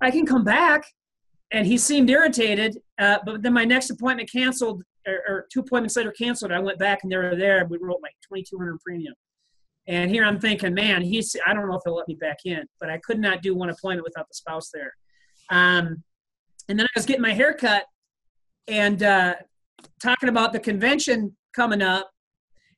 I 0.00 0.10
can 0.10 0.26
come 0.26 0.44
back. 0.44 0.84
And 1.50 1.66
he 1.66 1.78
seemed 1.78 2.10
irritated. 2.10 2.78
Uh, 2.98 3.18
but 3.24 3.42
then 3.42 3.54
my 3.54 3.64
next 3.64 3.90
appointment 3.90 4.30
canceled, 4.30 4.82
or, 5.06 5.22
or, 5.26 5.46
two 5.50 5.60
appointments 5.60 5.96
later 5.96 6.12
canceled. 6.12 6.52
I 6.52 6.58
went 6.58 6.78
back 6.78 7.00
and 7.02 7.10
they 7.10 7.16
were 7.16 7.34
there. 7.34 7.66
We 7.68 7.78
wrote 7.80 8.00
like 8.02 8.14
2,200 8.28 8.78
premium. 8.80 9.14
And 9.86 10.10
here 10.10 10.24
I'm 10.24 10.38
thinking, 10.38 10.74
man, 10.74 11.00
he's, 11.00 11.34
I 11.46 11.54
don't 11.54 11.66
know 11.66 11.76
if 11.76 11.82
he'll 11.84 11.94
let 11.94 12.06
me 12.06 12.14
back 12.14 12.40
in, 12.44 12.66
but 12.78 12.90
I 12.90 12.98
could 12.98 13.18
not 13.18 13.40
do 13.40 13.54
one 13.54 13.70
appointment 13.70 14.04
without 14.04 14.28
the 14.28 14.34
spouse 14.34 14.70
there. 14.72 14.92
Um, 15.48 16.04
and 16.68 16.78
then 16.78 16.84
I 16.84 16.90
was 16.94 17.06
getting 17.06 17.22
my 17.22 17.32
hair 17.32 17.54
cut 17.54 17.84
and 18.68 19.02
uh, 19.02 19.36
talking 20.02 20.28
about 20.28 20.52
the 20.52 20.60
convention 20.60 21.36
coming 21.54 21.82
up, 21.82 22.10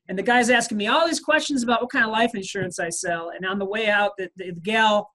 and 0.09 0.19
the 0.19 0.23
guy's 0.23 0.51
asking 0.51 0.79
me 0.79 0.89
all 0.89 1.07
these 1.07 1.21
questions 1.21 1.63
about 1.63 1.83
what 1.83 1.91
kind 1.91 2.05
of 2.05 2.11
life 2.11 2.35
insurance 2.35 2.79
I 2.79 2.89
sell. 2.89 3.31
And 3.31 3.47
on 3.47 3.59
the 3.59 3.65
way 3.65 3.89
out, 3.89 4.13
the, 4.19 4.29
the, 4.37 4.51
the 4.51 4.61
gal 4.61 5.09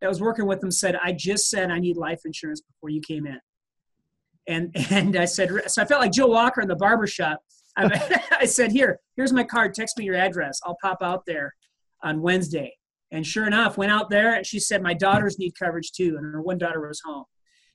that 0.00 0.08
was 0.08 0.20
working 0.20 0.46
with 0.46 0.62
him 0.62 0.70
said, 0.70 0.96
"I 1.02 1.12
just 1.12 1.48
said 1.48 1.70
I 1.70 1.78
need 1.78 1.96
life 1.96 2.20
insurance 2.24 2.60
before 2.60 2.90
you 2.90 3.00
came 3.00 3.26
in." 3.26 3.40
And 4.46 4.74
and 4.90 5.16
I 5.16 5.24
said, 5.24 5.50
so 5.66 5.82
I 5.82 5.84
felt 5.86 6.02
like 6.02 6.12
Joe 6.12 6.26
Walker 6.26 6.60
in 6.60 6.68
the 6.68 6.76
barber 6.76 7.06
shop. 7.06 7.40
I, 7.76 8.22
I 8.40 8.44
said, 8.44 8.72
"Here, 8.72 9.00
here's 9.16 9.32
my 9.32 9.44
card. 9.44 9.74
Text 9.74 9.96
me 9.96 10.04
your 10.04 10.16
address. 10.16 10.60
I'll 10.64 10.76
pop 10.82 10.98
out 11.00 11.24
there 11.26 11.54
on 12.02 12.20
Wednesday." 12.20 12.76
And 13.10 13.26
sure 13.26 13.46
enough, 13.46 13.76
went 13.76 13.92
out 13.92 14.08
there 14.08 14.34
and 14.34 14.46
she 14.46 14.58
said, 14.58 14.82
"My 14.82 14.94
daughters 14.94 15.38
need 15.38 15.52
coverage 15.58 15.92
too," 15.92 16.16
and 16.16 16.26
her 16.34 16.42
one 16.42 16.58
daughter 16.58 16.86
was 16.86 17.00
home. 17.04 17.24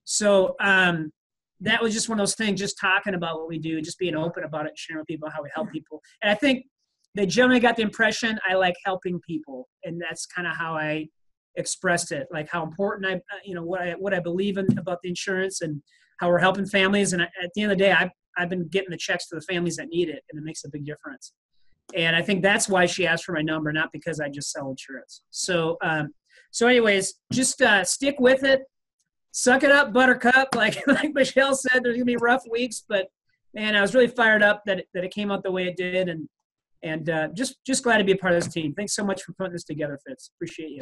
So 0.04 0.56
um, 0.60 1.12
that 1.62 1.82
was 1.82 1.94
just 1.94 2.08
one 2.10 2.20
of 2.20 2.22
those 2.22 2.36
things, 2.36 2.60
just 2.60 2.78
talking 2.80 3.16
about 3.16 3.38
what 3.40 3.48
we 3.48 3.58
do, 3.58 3.82
just 3.82 3.98
being 3.98 4.16
open 4.16 4.44
about 4.44 4.68
it, 4.68 4.74
sharing 4.78 5.00
with 5.00 5.08
people 5.08 5.30
how 5.30 5.42
we 5.42 5.50
help 5.54 5.72
people. 5.72 6.02
And 6.22 6.30
I 6.32 6.36
think 6.36 6.66
they 7.16 7.26
generally 7.26 7.60
got 7.60 7.76
the 7.76 7.82
impression 7.82 8.40
I 8.48 8.54
like 8.54 8.76
helping 8.86 9.20
people, 9.22 9.68
and 9.84 10.00
that's 10.00 10.26
kind 10.26 10.48
of 10.48 10.56
how 10.56 10.76
I 10.76 11.08
expressed 11.56 12.12
it, 12.12 12.28
like 12.32 12.48
how 12.50 12.64
important 12.64 13.08
I, 13.08 13.16
uh, 13.16 13.40
you 13.44 13.56
know, 13.56 13.64
what 13.64 13.82
I 13.82 13.92
what 13.94 14.14
I 14.14 14.20
believe 14.20 14.58
in 14.58 14.68
about 14.78 15.00
the 15.02 15.10
insurance 15.10 15.62
and 15.62 15.82
how 16.20 16.30
we're 16.30 16.38
helping 16.40 16.68
families. 16.68 17.14
And 17.14 17.22
at 17.24 17.30
the 17.56 17.64
end 17.64 17.72
of 17.72 17.78
the 17.78 17.84
day, 17.84 17.92
I've 17.92 18.12
I've 18.38 18.50
been 18.50 18.68
getting 18.68 18.92
the 18.92 18.98
checks 18.98 19.28
to 19.30 19.36
the 19.36 19.42
families 19.42 19.78
that 19.78 19.88
need 19.88 20.10
it, 20.10 20.24
and 20.30 20.40
it 20.40 20.46
makes 20.46 20.64
a 20.64 20.70
big 20.70 20.86
difference. 20.86 21.34
And 21.96 22.16
I 22.16 22.22
think 22.22 22.44
that's 22.44 22.68
why 22.70 22.86
she 22.86 23.08
asked 23.08 23.26
for 23.26 23.32
my 23.32 23.42
number, 23.42 23.72
not 23.72 23.92
because 23.92 24.20
I 24.20 24.30
just 24.30 24.52
sell 24.52 24.70
insurance. 24.70 25.24
So, 25.32 25.78
um, 25.82 26.10
so 26.52 26.68
anyways, 26.68 27.16
just 27.32 27.62
uh, 27.62 27.84
stick 27.84 28.18
with 28.20 28.44
it 28.44 28.62
suck 29.32 29.64
it 29.64 29.72
up, 29.72 29.94
Buttercup. 29.94 30.50
Like 30.56 30.86
like 30.88 31.14
Michelle 31.14 31.56
said, 31.56 31.84
there's 31.84 31.96
gonna 31.96 32.06
be 32.06 32.18
rough 32.18 32.44
weeks, 32.50 32.84
but 32.88 33.08
man, 33.54 33.76
I 33.76 33.82
was 33.82 33.94
really 33.94 34.08
fired 34.08 34.44
up 34.44 34.64
that 34.66 34.80
it, 34.80 34.88
that 34.94 35.04
it 35.04 35.12
came 35.12 35.32
out 35.32 35.44
the 35.44 35.52
way 35.52 35.68
it 35.68 35.78
did, 35.78 36.10
and 36.10 36.28
and 36.84 37.10
uh, 37.10 37.28
just 37.34 37.58
just 37.66 37.84
glad 37.84 37.98
to 37.98 38.04
be 38.04 38.14
a 38.14 38.18
part 38.18 38.34
of 38.34 38.44
this 38.44 38.54
team. 38.54 38.74
Thanks 38.74 38.96
so 38.96 39.04
much 39.04 39.24
for 39.24 39.34
putting 39.34 39.54
this 39.54 39.64
together, 39.64 40.00
Fitz. 40.06 40.32
Appreciate 40.36 40.72
you. 40.72 40.82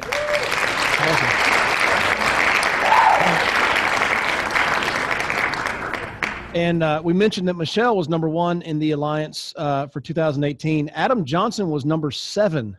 And 6.54 6.82
uh, 6.82 7.02
we 7.04 7.12
mentioned 7.12 7.46
that 7.48 7.54
Michelle 7.54 7.98
was 7.98 8.08
number 8.08 8.30
one 8.30 8.62
in 8.62 8.78
the 8.78 8.92
alliance 8.92 9.52
uh, 9.58 9.88
for 9.88 10.00
2018. 10.00 10.88
Adam 10.94 11.22
Johnson 11.22 11.68
was 11.68 11.84
number 11.84 12.10
seven 12.10 12.74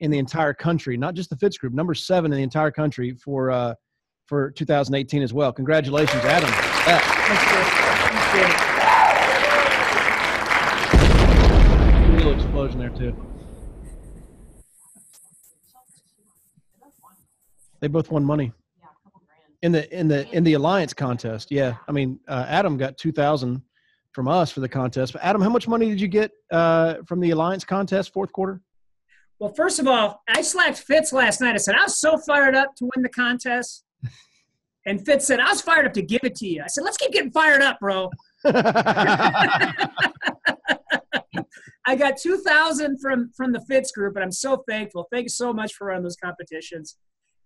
in 0.00 0.10
the 0.10 0.18
entire 0.18 0.52
country, 0.52 0.98
not 0.98 1.14
just 1.14 1.30
the 1.30 1.36
Fitz 1.36 1.56
group, 1.56 1.72
number 1.72 1.94
seven 1.94 2.32
in 2.32 2.36
the 2.36 2.42
entire 2.42 2.70
country 2.70 3.14
for 3.14 3.50
uh, 3.50 3.74
for 4.26 4.50
2018 4.50 5.22
as 5.22 5.32
well. 5.32 5.52
Congratulations, 5.52 6.24
Adam. 6.24 6.50
Yeah. 6.86 7.00
Real 12.16 12.32
explosion 12.32 12.78
there 12.78 12.90
too. 12.90 13.14
They 17.80 17.88
both 17.88 18.10
won 18.10 18.24
money 18.24 18.52
in 19.64 19.72
the 19.72 19.98
in 19.98 20.08
the 20.08 20.28
in 20.34 20.44
the 20.44 20.54
alliance 20.54 20.94
contest. 20.94 21.50
Yeah, 21.50 21.76
I 21.88 21.92
mean, 21.92 22.20
uh, 22.28 22.46
Adam 22.48 22.76
got 22.76 22.96
two 22.96 23.12
thousand 23.12 23.62
from 24.12 24.28
us 24.28 24.50
for 24.50 24.60
the 24.60 24.68
contest. 24.68 25.12
But 25.12 25.22
Adam, 25.22 25.42
how 25.42 25.48
much 25.48 25.66
money 25.66 25.88
did 25.88 26.00
you 26.00 26.08
get 26.08 26.30
uh, 26.50 26.96
from 27.06 27.20
the 27.20 27.30
alliance 27.30 27.64
contest 27.64 28.12
fourth 28.12 28.32
quarter? 28.32 28.60
Well, 29.38 29.52
first 29.54 29.78
of 29.78 29.86
all, 29.86 30.22
I 30.28 30.42
slacked 30.42 30.78
Fitz 30.78 31.12
last 31.12 31.40
night. 31.40 31.54
I 31.54 31.58
said 31.58 31.74
I 31.74 31.82
was 31.82 31.98
so 31.98 32.16
fired 32.18 32.54
up 32.54 32.74
to 32.76 32.88
win 32.94 33.02
the 33.02 33.08
contest. 33.08 33.83
And 34.86 35.04
Fitz 35.04 35.26
said, 35.26 35.40
I 35.40 35.48
was 35.48 35.60
fired 35.60 35.86
up 35.86 35.92
to 35.94 36.02
give 36.02 36.20
it 36.24 36.34
to 36.36 36.46
you. 36.46 36.62
I 36.62 36.66
said, 36.66 36.84
let's 36.84 36.96
keep 36.96 37.12
getting 37.12 37.30
fired 37.30 37.62
up, 37.62 37.80
bro. 37.80 38.10
I 41.86 41.96
got 41.96 42.16
2000 42.16 42.98
from, 43.00 43.30
from 43.36 43.52
the 43.52 43.60
Fitz 43.60 43.92
group, 43.92 44.16
and 44.16 44.24
I'm 44.24 44.32
so 44.32 44.64
thankful. 44.68 45.06
Thank 45.10 45.24
you 45.24 45.30
so 45.30 45.52
much 45.52 45.74
for 45.74 45.88
running 45.88 46.02
those 46.02 46.16
competitions. 46.16 46.96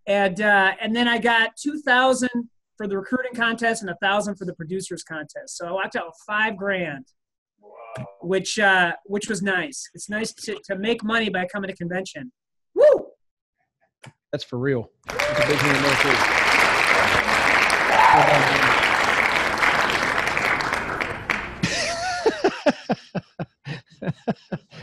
And, 0.07 0.41
uh, 0.41 0.73
and 0.81 0.95
then 0.95 1.07
I 1.07 1.19
got 1.19 1.57
2000 1.57 2.29
for 2.77 2.87
the 2.87 2.97
recruiting 2.97 3.35
contest 3.35 3.83
and 3.83 3.91
a 3.91 3.97
thousand 4.01 4.37
for 4.37 4.45
the 4.45 4.55
producers 4.55 5.03
contest. 5.03 5.57
So 5.57 5.67
I 5.67 5.73
walked 5.73 5.97
out 5.97 6.07
with 6.07 6.17
five 6.27 6.57
grand, 6.57 7.07
wow. 7.61 8.07
which, 8.23 8.59
uh, 8.59 8.93
which 9.05 9.29
was 9.29 9.43
nice. 9.43 9.89
It's 9.95 10.09
nice 10.09 10.33
to, 10.33 10.59
to 10.65 10.77
make 10.77 11.05
money 11.05 11.29
by 11.29 11.47
coming 11.47 11.69
to 11.69 11.77
convention. 11.77 12.33
Woo! 12.75 13.09
That's 14.33 14.45
for 14.45 14.59
real. 14.59 14.91
That's 15.07 16.38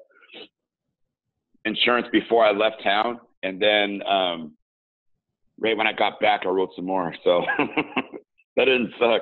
insurance 1.66 2.08
before 2.12 2.46
I 2.46 2.52
left 2.52 2.82
town, 2.84 3.20
and 3.44 3.62
then 3.62 4.02
um, 4.08 4.54
right 5.60 5.78
when 5.78 5.88
I 5.88 5.94
got 5.94 6.20
back, 6.20 6.42
I 6.46 6.50
wrote 6.50 6.72
some 6.76 6.86
more. 6.86 7.14
So 7.24 7.44
that 8.56 8.66
didn't 8.66 8.94
suck. 9.00 9.22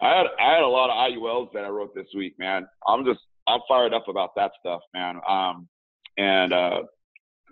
I 0.00 0.08
had 0.08 0.26
I 0.38 0.52
had 0.54 0.62
a 0.62 0.68
lot 0.68 0.90
of 0.90 1.12
IULs 1.12 1.52
that 1.54 1.64
I 1.64 1.68
wrote 1.68 1.94
this 1.94 2.08
week, 2.14 2.38
man. 2.38 2.66
I'm 2.86 3.04
just 3.04 3.20
I'm 3.46 3.60
fired 3.68 3.94
up 3.94 4.08
about 4.08 4.34
that 4.36 4.52
stuff, 4.60 4.82
man. 4.92 5.20
Um, 5.28 5.68
and 6.18 6.52
uh, 6.52 6.80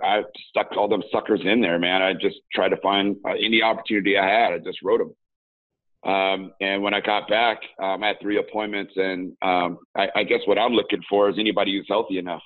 I 0.02 0.22
stuck 0.50 0.76
all 0.76 0.88
them 0.88 1.02
suckers 1.12 1.40
in 1.44 1.60
there, 1.60 1.78
man. 1.78 2.02
I 2.02 2.12
just 2.14 2.36
tried 2.52 2.70
to 2.70 2.76
find 2.78 3.16
uh, 3.26 3.32
any 3.32 3.62
opportunity 3.62 4.18
I 4.18 4.26
had. 4.26 4.52
I 4.52 4.58
just 4.58 4.82
wrote 4.82 4.98
them. 4.98 5.14
Um, 6.12 6.52
and 6.60 6.82
when 6.82 6.92
I 6.92 7.00
got 7.00 7.28
back, 7.28 7.60
um, 7.82 8.02
I 8.02 8.08
had 8.08 8.20
three 8.20 8.38
appointments, 8.38 8.92
and 8.96 9.32
um, 9.40 9.78
I, 9.96 10.08
I, 10.14 10.24
guess 10.24 10.40
what 10.44 10.58
I'm 10.58 10.74
looking 10.74 11.00
for 11.08 11.30
is 11.30 11.36
anybody 11.38 11.74
who's 11.74 11.86
healthy 11.88 12.18
enough, 12.18 12.42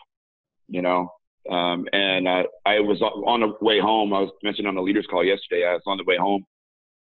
you 0.69 0.81
know. 0.81 1.11
Um, 1.51 1.87
and 1.93 2.29
uh, 2.29 2.45
I 2.67 2.81
was 2.81 3.01
on 3.01 3.41
the 3.41 3.53
way 3.65 3.81
home. 3.81 4.13
I 4.13 4.21
was 4.21 4.31
mentioned 4.43 4.69
on 4.69 4.75
the 4.75 4.83
leaders 4.83 5.07
call 5.11 5.25
yesterday. 5.25 5.67
I 5.67 5.73
was 5.75 5.83
on 5.87 5.97
the 5.97 6.05
way 6.05 6.17
home 6.17 6.45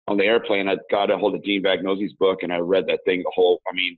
on 0.07 0.17
the 0.17 0.25
airplane. 0.25 0.67
I 0.67 0.77
got 0.89 1.11
a 1.11 1.17
hold 1.17 1.35
of 1.35 1.43
Dean 1.43 1.63
Vagnozzi's 1.63 2.13
book, 2.13 2.39
and 2.41 2.51
I 2.51 2.57
read 2.57 2.87
that 2.87 3.01
thing 3.05 3.19
the 3.23 3.31
whole. 3.33 3.61
I 3.69 3.73
mean, 3.73 3.97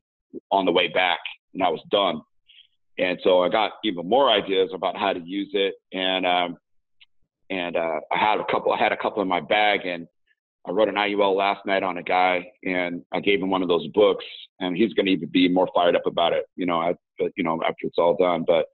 on 0.52 0.66
the 0.66 0.72
way 0.72 0.88
back, 0.88 1.20
and 1.54 1.64
I 1.64 1.70
was 1.70 1.82
done. 1.90 2.22
And 3.00 3.20
so 3.24 3.42
I 3.42 3.50
got 3.50 3.74
even 3.84 4.08
more 4.08 4.30
ideas 4.30 4.70
about 4.74 4.98
how 4.98 5.14
to 5.14 5.20
use 5.20 5.50
it, 5.54 5.76
and 5.94 6.26
um, 6.26 6.58
and 7.50 7.76
uh, 7.76 8.00
I 8.12 8.18
had 8.18 8.40
a 8.40 8.46
couple. 8.52 8.72
I 8.72 8.78
had 8.78 8.92
a 8.92 8.98
couple 8.98 9.22
in 9.22 9.28
my 9.28 9.42
bag, 9.42 9.86
and 9.86 10.08
I 10.68 10.72
wrote 10.72 10.90
an 10.90 10.96
IUL 10.96 11.36
last 11.36 11.66
night 11.66 11.84
on 11.84 11.98
a 11.98 12.04
guy, 12.04 12.46
and 12.64 13.04
I 13.12 13.20
gave 13.20 13.42
him 13.42 13.50
one 13.50 13.64
of 13.64 13.68
those 13.68 13.88
books, 13.88 14.26
and 14.60 14.78
he's 14.78 14.94
going 14.94 15.08
to 15.08 15.12
even 15.12 15.30
be 15.30 15.50
more 15.50 15.68
fired 15.74 15.96
up 15.96 16.06
about 16.06 16.34
it. 16.34 16.46
You 16.56 16.66
know, 16.66 16.80
I, 16.80 16.94
you 17.36 17.44
know, 17.44 17.60
after 17.64 17.88
it's 17.88 17.98
all 17.98 18.16
done. 18.16 18.44
But 18.46 18.68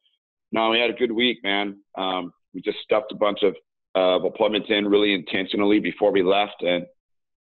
no, 0.52 0.70
we 0.70 0.80
had 0.80 0.90
a 0.90 0.94
good 0.94 1.12
week, 1.12 1.40
man. 1.44 1.78
Um, 1.98 2.34
we 2.54 2.62
just 2.62 2.80
stuffed 2.84 3.12
a 3.12 3.16
bunch 3.16 3.40
of 3.44 3.56
uh, 3.96 4.26
appointments 4.26 4.70
in 4.70 4.88
really 4.88 5.14
intentionally 5.14 5.80
before 5.80 6.12
we 6.12 6.24
left, 6.24 6.62
and 6.62 6.86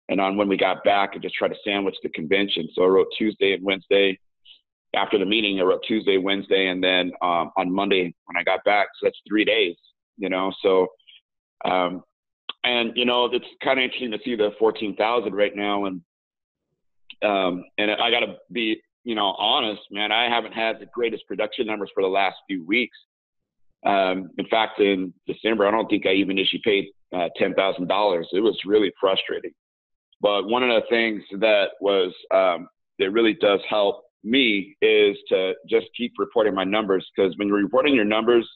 and 0.09 0.19
on 0.19 0.37
when 0.37 0.47
we 0.47 0.57
got 0.57 0.83
back, 0.83 1.11
I 1.13 1.19
just 1.19 1.35
tried 1.35 1.49
to 1.49 1.55
sandwich 1.63 1.95
the 2.01 2.09
convention. 2.09 2.67
So 2.73 2.83
I 2.83 2.87
wrote 2.87 3.07
Tuesday 3.17 3.53
and 3.53 3.63
Wednesday. 3.63 4.19
After 4.95 5.19
the 5.19 5.25
meeting, 5.25 5.59
I 5.59 5.63
wrote 5.63 5.83
Tuesday, 5.87 6.17
Wednesday, 6.17 6.67
and 6.67 6.83
then 6.83 7.11
um, 7.21 7.51
on 7.57 7.71
Monday 7.71 8.13
when 8.25 8.37
I 8.37 8.43
got 8.43 8.63
back. 8.63 8.87
So 8.99 9.05
that's 9.05 9.19
three 9.27 9.45
days, 9.45 9.75
you 10.17 10.29
know. 10.29 10.51
So 10.63 10.87
um, 11.65 12.03
and 12.63 12.91
you 12.95 13.05
know 13.05 13.25
it's 13.25 13.45
kind 13.63 13.79
of 13.79 13.83
interesting 13.83 14.11
to 14.11 14.19
see 14.23 14.35
the 14.35 14.51
14,000 14.59 15.33
right 15.33 15.55
now, 15.55 15.85
and 15.85 16.01
um, 17.21 17.63
and 17.77 17.91
I 17.91 18.09
got 18.11 18.21
to 18.21 18.37
be 18.51 18.81
you 19.03 19.15
know 19.15 19.33
honest, 19.37 19.81
man. 19.91 20.11
I 20.11 20.29
haven't 20.29 20.53
had 20.53 20.79
the 20.79 20.87
greatest 20.93 21.27
production 21.27 21.65
numbers 21.67 21.89
for 21.93 22.03
the 22.03 22.09
last 22.09 22.37
few 22.47 22.65
weeks. 22.65 22.97
Um, 23.85 24.29
in 24.37 24.47
fact, 24.47 24.79
in 24.79 25.13
December, 25.25 25.67
I 25.67 25.71
don't 25.71 25.87
think 25.87 26.05
I 26.05 26.13
even 26.13 26.37
issued 26.37 26.61
paid 26.63 26.87
uh, 27.15 27.29
ten 27.37 27.53
thousand 27.53 27.87
dollars. 27.87 28.27
It 28.33 28.41
was 28.41 28.57
really 28.65 28.91
frustrating. 28.99 29.51
But 30.21 30.47
one 30.47 30.63
of 30.63 30.69
the 30.69 30.87
things 30.89 31.23
that 31.39 31.69
was 31.79 32.13
um, 32.33 32.67
that 32.99 33.11
really 33.11 33.33
does 33.33 33.61
help 33.69 34.03
me 34.23 34.75
is 34.81 35.15
to 35.29 35.53
just 35.69 35.87
keep 35.95 36.13
reporting 36.17 36.53
my 36.53 36.65
numbers 36.65 37.07
because 37.15 37.37
when 37.37 37.47
you're 37.47 37.57
reporting 37.57 37.95
your 37.95 38.05
numbers, 38.05 38.47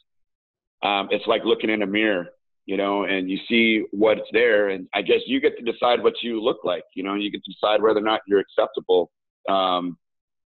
um, 0.82 1.08
it's 1.10 1.26
like 1.26 1.42
looking 1.44 1.70
in 1.70 1.82
a 1.82 1.86
mirror 1.86 2.28
you 2.66 2.76
know, 2.76 3.04
and 3.04 3.30
you 3.30 3.38
see 3.48 3.84
what's 3.90 4.22
there. 4.32 4.70
And 4.70 4.88
I 4.94 5.02
guess 5.02 5.20
you 5.26 5.40
get 5.40 5.56
to 5.58 5.70
decide 5.70 6.02
what 6.02 6.14
you 6.22 6.42
look 6.42 6.64
like, 6.64 6.84
you 6.94 7.02
know, 7.02 7.14
you 7.14 7.30
get 7.30 7.42
to 7.44 7.52
decide 7.52 7.82
whether 7.82 7.98
or 7.98 8.02
not 8.02 8.22
you're 8.26 8.40
acceptable 8.40 9.10
um, 9.48 9.98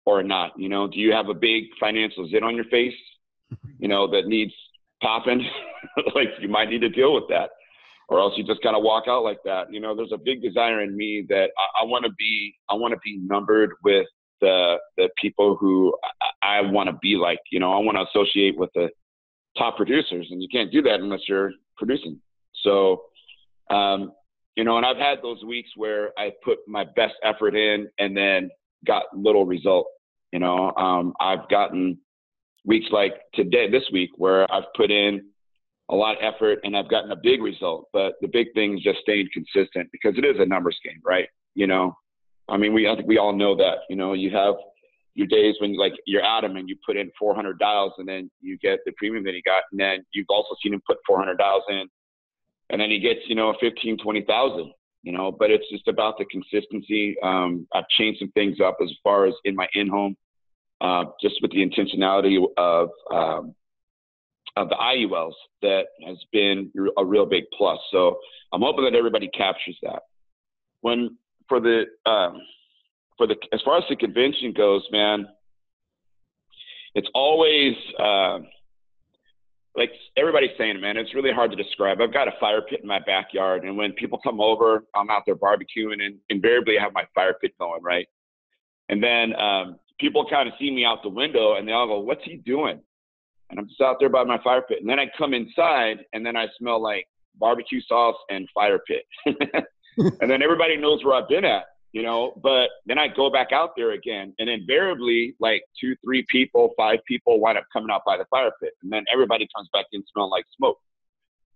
or 0.06 0.22
not. 0.22 0.52
You 0.58 0.68
know, 0.68 0.88
do 0.88 0.98
you 0.98 1.12
have 1.12 1.28
a 1.28 1.34
big 1.34 1.64
financial 1.78 2.28
zit 2.30 2.42
on 2.42 2.54
your 2.54 2.64
face, 2.66 2.94
you 3.78 3.88
know, 3.88 4.10
that 4.10 4.26
needs 4.26 4.52
popping? 5.02 5.44
like 6.14 6.28
you 6.40 6.48
might 6.48 6.70
need 6.70 6.80
to 6.80 6.88
deal 6.88 7.12
with 7.12 7.24
that. 7.28 7.50
Or 8.08 8.20
else 8.20 8.34
you 8.36 8.44
just 8.44 8.62
kind 8.62 8.76
of 8.76 8.84
walk 8.84 9.04
out 9.08 9.24
like 9.24 9.40
that. 9.44 9.72
You 9.72 9.80
know, 9.80 9.94
there's 9.94 10.12
a 10.12 10.18
big 10.18 10.40
desire 10.40 10.80
in 10.82 10.96
me 10.96 11.26
that 11.28 11.50
I, 11.58 11.82
I 11.82 11.84
want 11.84 12.04
to 12.04 12.12
be. 12.16 12.54
I 12.70 12.74
want 12.74 12.92
to 12.92 13.00
be 13.04 13.18
numbered 13.18 13.72
with 13.82 14.06
the 14.40 14.76
the 14.96 15.08
people 15.20 15.56
who 15.56 15.92
I, 16.42 16.58
I 16.58 16.60
want 16.60 16.88
to 16.88 16.96
be 17.02 17.16
like. 17.16 17.40
You 17.50 17.58
know, 17.58 17.72
I 17.72 17.78
want 17.78 17.98
to 17.98 18.04
associate 18.08 18.56
with 18.56 18.70
the 18.76 18.90
top 19.58 19.76
producers, 19.76 20.28
and 20.30 20.40
you 20.40 20.48
can't 20.48 20.70
do 20.70 20.82
that 20.82 21.00
unless 21.00 21.22
you're 21.26 21.50
producing. 21.76 22.20
So, 22.62 23.02
um, 23.70 24.12
you 24.54 24.62
know, 24.62 24.76
and 24.76 24.86
I've 24.86 24.96
had 24.96 25.18
those 25.20 25.42
weeks 25.44 25.70
where 25.74 26.12
I 26.16 26.30
put 26.44 26.58
my 26.68 26.84
best 26.94 27.14
effort 27.24 27.56
in 27.56 27.88
and 27.98 28.16
then 28.16 28.50
got 28.86 29.04
little 29.14 29.44
result. 29.44 29.86
You 30.36 30.40
know, 30.40 30.70
um, 30.76 31.14
I've 31.18 31.48
gotten 31.48 31.96
weeks 32.66 32.88
like 32.92 33.14
today, 33.32 33.70
this 33.70 33.84
week, 33.90 34.10
where 34.18 34.42
I've 34.52 34.70
put 34.76 34.90
in 34.90 35.30
a 35.88 35.94
lot 35.94 36.14
of 36.14 36.18
effort 36.20 36.58
and 36.62 36.76
I've 36.76 36.90
gotten 36.90 37.10
a 37.10 37.16
big 37.16 37.40
result. 37.40 37.88
But 37.94 38.16
the 38.20 38.28
big 38.28 38.48
thing 38.52 38.76
is 38.76 38.84
just 38.84 38.98
staying 38.98 39.30
consistent 39.32 39.88
because 39.92 40.12
it 40.18 40.26
is 40.26 40.36
a 40.38 40.44
numbers 40.44 40.76
game, 40.84 41.00
right? 41.02 41.26
You 41.54 41.66
know, 41.66 41.96
I 42.50 42.58
mean, 42.58 42.74
we 42.74 42.86
I 42.86 42.94
think 42.94 43.08
we 43.08 43.16
all 43.16 43.32
know 43.32 43.56
that. 43.56 43.78
You 43.88 43.96
know, 43.96 44.12
you 44.12 44.30
have 44.32 44.56
your 45.14 45.26
days 45.26 45.54
when 45.58 45.74
like 45.74 45.94
you're 46.04 46.22
Adam 46.22 46.56
and 46.56 46.68
you 46.68 46.76
put 46.84 46.98
in 46.98 47.10
400 47.18 47.58
dials 47.58 47.94
and 47.96 48.06
then 48.06 48.30
you 48.42 48.58
get 48.58 48.80
the 48.84 48.92
premium 48.98 49.24
that 49.24 49.32
he 49.32 49.40
got, 49.40 49.62
and 49.72 49.80
then 49.80 50.04
you've 50.12 50.26
also 50.28 50.54
seen 50.62 50.74
him 50.74 50.82
put 50.86 50.98
400 51.06 51.38
dials 51.38 51.62
in, 51.70 51.88
and 52.68 52.78
then 52.78 52.90
he 52.90 52.98
gets 52.98 53.20
you 53.26 53.36
know 53.36 53.54
15, 53.58 53.96
20,000. 54.04 54.70
You 55.02 55.12
know, 55.12 55.32
but 55.32 55.50
it's 55.50 55.64
just 55.70 55.88
about 55.88 56.18
the 56.18 56.26
consistency. 56.26 57.16
Um, 57.22 57.66
I've 57.72 57.88
changed 57.96 58.18
some 58.18 58.32
things 58.32 58.58
up 58.62 58.76
as 58.82 58.92
far 59.02 59.24
as 59.24 59.34
in 59.44 59.54
my 59.54 59.68
in-home, 59.72 60.16
uh, 60.80 61.04
just 61.20 61.36
with 61.42 61.50
the 61.52 61.58
intentionality 61.58 62.42
of 62.56 62.90
um, 63.12 63.54
of 64.56 64.68
the 64.70 64.74
IULs 64.74 65.34
that 65.62 65.86
has 66.06 66.16
been 66.32 66.72
a 66.96 67.04
real 67.04 67.26
big 67.26 67.44
plus. 67.56 67.78
So 67.90 68.18
I'm 68.52 68.62
hoping 68.62 68.84
that 68.84 68.94
everybody 68.94 69.28
captures 69.28 69.78
that. 69.82 70.02
When 70.80 71.16
for 71.48 71.60
the 71.60 71.84
um, 72.06 72.40
for 73.16 73.26
the 73.26 73.36
as 73.52 73.60
far 73.64 73.78
as 73.78 73.84
the 73.88 73.96
convention 73.96 74.52
goes, 74.56 74.82
man, 74.90 75.26
it's 76.94 77.08
always 77.14 77.74
uh, 77.98 78.38
like 79.76 79.90
everybody's 80.16 80.56
saying, 80.56 80.80
man. 80.80 80.96
It's 80.96 81.14
really 81.14 81.32
hard 81.32 81.50
to 81.50 81.56
describe. 81.56 82.00
I've 82.00 82.12
got 82.12 82.28
a 82.28 82.32
fire 82.40 82.62
pit 82.62 82.80
in 82.82 82.88
my 82.88 83.00
backyard, 83.00 83.64
and 83.64 83.76
when 83.76 83.92
people 83.92 84.18
come 84.22 84.40
over, 84.40 84.84
I'm 84.94 85.10
out 85.10 85.22
there 85.26 85.36
barbecuing, 85.36 86.02
and 86.02 86.16
invariably 86.30 86.78
I 86.78 86.82
have 86.82 86.94
my 86.94 87.04
fire 87.14 87.34
pit 87.40 87.52
going, 87.58 87.82
right? 87.82 88.06
And 88.88 89.02
then 89.02 89.34
um, 89.38 89.78
people 89.98 90.26
kind 90.28 90.48
of 90.48 90.54
see 90.58 90.70
me 90.70 90.84
out 90.84 91.02
the 91.02 91.08
window, 91.08 91.54
and 91.54 91.66
they 91.66 91.72
all 91.72 91.86
go, 91.86 91.98
"What's 91.98 92.24
he 92.24 92.36
doing?" 92.36 92.80
And 93.50 93.58
I'm 93.58 93.68
just 93.68 93.80
out 93.80 93.96
there 94.00 94.08
by 94.08 94.24
my 94.24 94.38
fire 94.42 94.62
pit, 94.62 94.78
and 94.80 94.88
then 94.88 94.98
I 94.98 95.06
come 95.16 95.34
inside, 95.34 95.98
and 96.12 96.24
then 96.24 96.36
I 96.36 96.46
smell 96.58 96.82
like 96.82 97.06
barbecue 97.38 97.80
sauce 97.80 98.16
and 98.28 98.48
fire 98.54 98.80
pit, 98.86 99.04
and 99.26 100.30
then 100.30 100.42
everybody 100.42 100.76
knows 100.76 101.04
where 101.04 101.14
I've 101.14 101.28
been 101.28 101.44
at 101.44 101.66
you 101.96 102.02
know, 102.02 102.34
but 102.42 102.68
then 102.84 102.98
I 102.98 103.08
go 103.08 103.30
back 103.30 103.52
out 103.52 103.70
there 103.74 103.92
again, 103.92 104.34
and 104.38 104.50
invariably, 104.50 105.34
like 105.40 105.62
two, 105.80 105.96
three 106.04 106.26
people, 106.28 106.74
five 106.76 106.98
people 107.08 107.40
wind 107.40 107.56
up 107.56 107.64
coming 107.72 107.88
out 107.90 108.02
by 108.04 108.18
the 108.18 108.26
fire 108.26 108.50
pit, 108.60 108.74
and 108.82 108.92
then 108.92 109.06
everybody 109.10 109.48
comes 109.56 109.70
back 109.72 109.86
in 109.92 110.04
smelling 110.12 110.30
like 110.30 110.44
smoke. 110.54 110.78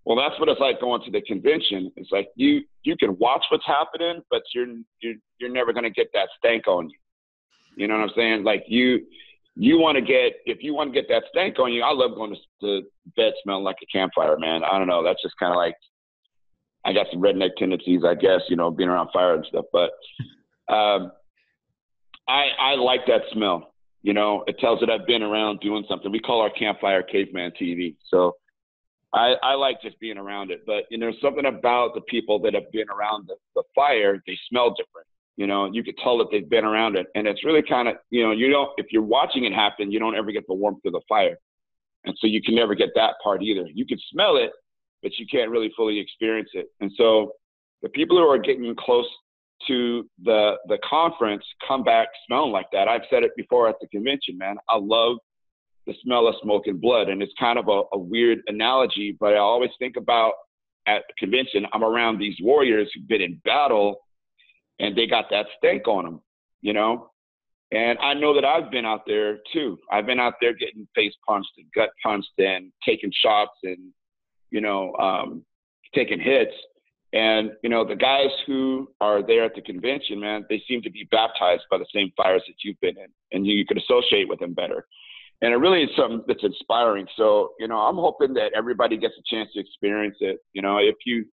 Well, 0.06 0.16
that's 0.16 0.40
what 0.40 0.48
it's 0.48 0.58
like 0.58 0.80
going 0.80 1.02
to 1.04 1.10
the 1.10 1.20
convention. 1.20 1.92
It's 1.96 2.10
like 2.10 2.28
you 2.36 2.62
you 2.84 2.96
can 2.96 3.18
watch 3.18 3.44
what's 3.50 3.66
happening, 3.66 4.22
but 4.30 4.40
you're 4.54 4.68
you're 5.02 5.16
you're 5.38 5.50
never 5.50 5.74
gonna 5.74 5.90
get 5.90 6.08
that 6.14 6.30
stank 6.38 6.66
on 6.66 6.88
you. 6.88 6.96
You 7.80 7.88
know 7.88 7.94
what 7.94 8.10
I'm 8.10 8.14
saying? 8.14 8.44
Like 8.44 8.64
you 8.68 9.06
you 9.56 9.78
want 9.78 9.96
to 9.96 10.02
get 10.02 10.34
if 10.44 10.62
you 10.62 10.74
want 10.74 10.92
to 10.92 11.00
get 11.00 11.08
that 11.08 11.24
stank 11.30 11.58
on 11.58 11.72
you. 11.72 11.82
I 11.82 11.92
love 11.92 12.14
going 12.14 12.34
to, 12.34 12.40
to 12.60 12.86
bed 13.16 13.32
smelling 13.42 13.64
like 13.64 13.78
a 13.82 13.86
campfire, 13.86 14.38
man. 14.38 14.62
I 14.62 14.78
don't 14.78 14.86
know. 14.86 15.02
That's 15.02 15.22
just 15.22 15.38
kind 15.38 15.50
of 15.50 15.56
like 15.56 15.74
I 16.84 16.92
got 16.92 17.06
some 17.10 17.22
redneck 17.22 17.56
tendencies, 17.56 18.02
I 18.06 18.14
guess, 18.14 18.42
you 18.48 18.56
know, 18.56 18.70
being 18.70 18.90
around 18.90 19.08
fire 19.14 19.34
and 19.34 19.46
stuff. 19.46 19.64
But 19.72 19.92
um, 20.72 21.12
I 22.28 22.48
I 22.60 22.74
like 22.74 23.06
that 23.06 23.22
smell. 23.32 23.72
You 24.02 24.12
know, 24.12 24.44
it 24.46 24.58
tells 24.58 24.80
that 24.80 24.90
I've 24.90 25.06
been 25.06 25.22
around 25.22 25.60
doing 25.60 25.84
something. 25.88 26.12
We 26.12 26.20
call 26.20 26.42
our 26.42 26.50
campfire 26.50 27.02
caveman 27.02 27.52
TV. 27.60 27.96
So 28.08 28.36
I, 29.14 29.34
I 29.42 29.54
like 29.54 29.82
just 29.82 29.98
being 30.00 30.18
around 30.18 30.50
it. 30.50 30.64
But 30.66 30.84
you 30.90 30.98
know, 30.98 31.12
something 31.22 31.46
about 31.46 31.94
the 31.94 32.02
people 32.02 32.38
that 32.40 32.52
have 32.52 32.70
been 32.72 32.88
around 32.90 33.28
the, 33.28 33.36
the 33.54 33.62
fire, 33.74 34.22
they 34.26 34.38
smell 34.50 34.70
different. 34.70 35.06
You 35.40 35.46
know, 35.46 35.70
you 35.72 35.82
could 35.82 35.96
tell 35.96 36.18
that 36.18 36.26
they've 36.30 36.50
been 36.50 36.66
around 36.66 36.96
it. 36.96 37.06
And 37.14 37.26
it's 37.26 37.46
really 37.46 37.62
kind 37.62 37.88
of, 37.88 37.94
you 38.10 38.22
know, 38.22 38.30
you 38.30 38.50
don't 38.50 38.72
if 38.76 38.88
you're 38.90 39.00
watching 39.00 39.46
it 39.46 39.54
happen, 39.54 39.90
you 39.90 39.98
don't 39.98 40.14
ever 40.14 40.32
get 40.32 40.46
the 40.46 40.52
warmth 40.52 40.84
of 40.84 40.92
the 40.92 41.00
fire. 41.08 41.38
And 42.04 42.14
so 42.20 42.26
you 42.26 42.42
can 42.42 42.54
never 42.54 42.74
get 42.74 42.90
that 42.94 43.14
part 43.24 43.42
either. 43.42 43.66
You 43.72 43.86
can 43.86 43.96
smell 44.12 44.36
it, 44.36 44.50
but 45.02 45.12
you 45.18 45.24
can't 45.32 45.50
really 45.50 45.72
fully 45.74 45.98
experience 45.98 46.50
it. 46.52 46.66
And 46.82 46.92
so 46.94 47.32
the 47.80 47.88
people 47.88 48.18
who 48.18 48.24
are 48.24 48.36
getting 48.36 48.76
close 48.78 49.06
to 49.66 50.06
the 50.22 50.56
the 50.66 50.76
conference 50.86 51.42
come 51.66 51.84
back 51.84 52.08
smelling 52.26 52.52
like 52.52 52.66
that. 52.72 52.86
I've 52.86 53.08
said 53.08 53.22
it 53.22 53.30
before 53.34 53.66
at 53.66 53.76
the 53.80 53.86
convention, 53.86 54.36
man. 54.36 54.56
I 54.68 54.76
love 54.76 55.16
the 55.86 55.94
smell 56.02 56.28
of 56.28 56.34
smoke 56.42 56.66
and 56.66 56.78
blood, 56.78 57.08
and 57.08 57.22
it's 57.22 57.32
kind 57.40 57.58
of 57.58 57.68
a, 57.68 57.80
a 57.94 57.98
weird 57.98 58.40
analogy, 58.46 59.16
but 59.18 59.32
I 59.32 59.38
always 59.38 59.70
think 59.78 59.96
about 59.96 60.34
at 60.86 61.04
the 61.08 61.14
convention. 61.18 61.64
I'm 61.72 61.82
around 61.82 62.18
these 62.18 62.36
warriors 62.42 62.90
who've 62.94 63.08
been 63.08 63.22
in 63.22 63.40
battle, 63.42 64.00
and 64.80 64.96
they 64.96 65.06
got 65.06 65.26
that 65.30 65.46
stank 65.58 65.86
on 65.86 66.04
them, 66.04 66.20
you 66.60 66.72
know. 66.72 67.10
And 67.72 67.98
I 68.00 68.14
know 68.14 68.34
that 68.34 68.44
I've 68.44 68.70
been 68.70 68.84
out 68.84 69.02
there 69.06 69.38
too. 69.52 69.78
I've 69.92 70.06
been 70.06 70.18
out 70.18 70.34
there 70.40 70.54
getting 70.54 70.88
face 70.94 71.14
punched 71.26 71.52
and 71.56 71.66
gut 71.72 71.90
punched 72.02 72.32
and 72.38 72.72
taking 72.84 73.12
shots 73.22 73.52
and 73.62 73.92
you 74.50 74.60
know, 74.60 74.94
um, 74.96 75.44
taking 75.94 76.20
hits. 76.20 76.54
And 77.12 77.52
you 77.62 77.68
know, 77.68 77.84
the 77.84 77.96
guys 77.96 78.30
who 78.46 78.88
are 79.00 79.24
there 79.24 79.44
at 79.44 79.54
the 79.54 79.62
convention, 79.62 80.20
man, 80.20 80.44
they 80.48 80.62
seem 80.68 80.82
to 80.82 80.90
be 80.90 81.08
baptized 81.10 81.62
by 81.70 81.78
the 81.78 81.86
same 81.92 82.12
fires 82.16 82.42
that 82.46 82.54
you've 82.62 82.80
been 82.80 82.96
in, 82.98 83.08
and 83.32 83.46
you, 83.46 83.56
you 83.56 83.64
associate 83.76 84.28
with 84.28 84.38
them 84.38 84.54
better. 84.54 84.86
And 85.42 85.52
it 85.52 85.56
really 85.56 85.82
is 85.82 85.90
something 85.96 86.22
that's 86.28 86.44
inspiring. 86.44 87.06
So, 87.16 87.52
you 87.58 87.66
know, 87.66 87.78
I'm 87.78 87.96
hoping 87.96 88.34
that 88.34 88.52
everybody 88.54 88.98
gets 88.98 89.14
a 89.18 89.34
chance 89.34 89.48
to 89.54 89.60
experience 89.60 90.16
it. 90.20 90.38
You 90.52 90.62
know, 90.62 90.78
if 90.78 90.96
you 91.06 91.24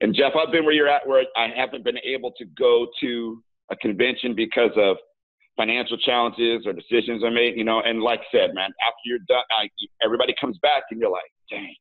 and 0.00 0.14
Jeff, 0.14 0.32
I've 0.34 0.52
been 0.52 0.64
where 0.64 0.74
you're 0.74 0.88
at, 0.88 1.06
where 1.06 1.24
I 1.36 1.48
haven't 1.54 1.84
been 1.84 1.98
able 1.98 2.32
to 2.38 2.44
go 2.44 2.86
to 3.00 3.42
a 3.70 3.76
convention 3.76 4.34
because 4.34 4.72
of 4.76 4.96
financial 5.56 5.96
challenges 5.98 6.66
or 6.66 6.72
decisions 6.72 7.22
I 7.24 7.30
made. 7.30 7.56
You 7.56 7.64
know, 7.64 7.80
and 7.80 8.02
like 8.02 8.20
I 8.20 8.36
said, 8.36 8.54
man, 8.54 8.70
after 8.86 9.00
you're 9.04 9.18
done, 9.28 9.44
I, 9.58 9.68
everybody 10.04 10.34
comes 10.40 10.58
back 10.58 10.84
and 10.90 11.00
you're 11.00 11.10
like, 11.10 11.30
dang, 11.50 11.74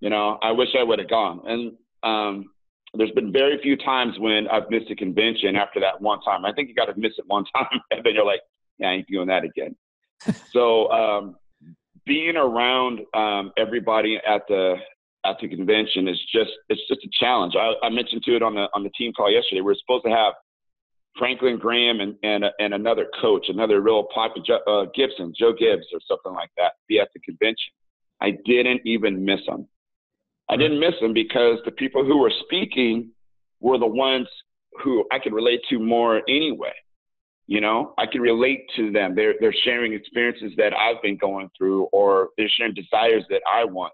you 0.00 0.10
know, 0.10 0.38
I 0.42 0.52
wish 0.52 0.68
I 0.78 0.82
would 0.82 0.98
have 0.98 1.10
gone. 1.10 1.42
And 1.46 1.72
um, 2.02 2.50
there's 2.94 3.10
been 3.12 3.32
very 3.32 3.60
few 3.62 3.76
times 3.76 4.18
when 4.18 4.48
I've 4.48 4.70
missed 4.70 4.90
a 4.90 4.96
convention 4.96 5.56
after 5.56 5.80
that 5.80 6.00
one 6.00 6.20
time. 6.22 6.44
I 6.44 6.52
think 6.52 6.68
you 6.68 6.74
got 6.74 6.86
to 6.86 6.98
miss 6.98 7.12
it 7.18 7.24
one 7.26 7.44
time, 7.56 7.80
and 7.90 8.04
then 8.04 8.14
you're 8.14 8.24
like, 8.24 8.40
yeah, 8.78 8.88
I 8.88 8.92
ain't 8.92 9.08
doing 9.08 9.28
that 9.28 9.44
again. 9.44 9.76
so 10.52 10.90
um, 10.90 11.36
being 12.06 12.36
around 12.36 13.00
um, 13.14 13.52
everybody 13.56 14.18
at 14.26 14.42
the 14.48 14.76
at 15.24 15.36
the 15.40 15.48
convention 15.48 16.08
is 16.08 16.18
just 16.32 16.50
it's 16.68 16.80
just 16.88 17.04
a 17.04 17.08
challenge. 17.18 17.54
I, 17.56 17.74
I 17.86 17.90
mentioned 17.90 18.22
to 18.24 18.36
it 18.36 18.42
on 18.42 18.54
the 18.54 18.68
on 18.74 18.82
the 18.82 18.90
team 18.90 19.12
call 19.12 19.30
yesterday. 19.30 19.60
We're 19.60 19.74
supposed 19.74 20.04
to 20.04 20.10
have 20.10 20.34
Franklin 21.18 21.58
Graham 21.58 22.00
and 22.00 22.14
and, 22.22 22.44
and 22.58 22.74
another 22.74 23.06
coach, 23.20 23.46
another 23.48 23.80
real 23.80 24.04
popular 24.14 24.60
uh, 24.66 24.86
Gibson, 24.94 25.32
Joe 25.38 25.52
Gibbs 25.52 25.86
or 25.92 26.00
something 26.08 26.32
like 26.32 26.50
that, 26.56 26.72
be 26.88 26.98
at 26.98 27.08
the 27.14 27.20
convention. 27.20 27.72
I 28.20 28.32
didn't 28.44 28.82
even 28.84 29.24
miss 29.24 29.40
them. 29.46 29.66
I 30.48 30.56
didn't 30.56 30.80
miss 30.80 30.94
them 31.00 31.14
because 31.14 31.58
the 31.64 31.70
people 31.70 32.04
who 32.04 32.18
were 32.18 32.32
speaking 32.44 33.10
were 33.60 33.78
the 33.78 33.86
ones 33.86 34.26
who 34.82 35.04
I 35.12 35.18
could 35.18 35.32
relate 35.32 35.60
to 35.70 35.78
more 35.78 36.22
anyway. 36.28 36.72
You 37.46 37.60
know, 37.60 37.94
I 37.98 38.06
can 38.06 38.20
relate 38.20 38.64
to 38.76 38.90
them. 38.90 39.14
They're 39.14 39.34
they're 39.40 39.54
sharing 39.64 39.92
experiences 39.92 40.52
that 40.56 40.72
I've 40.72 41.02
been 41.02 41.16
going 41.16 41.50
through, 41.56 41.84
or 41.92 42.30
they're 42.38 42.48
sharing 42.48 42.74
desires 42.74 43.24
that 43.28 43.42
I 43.52 43.64
want. 43.64 43.92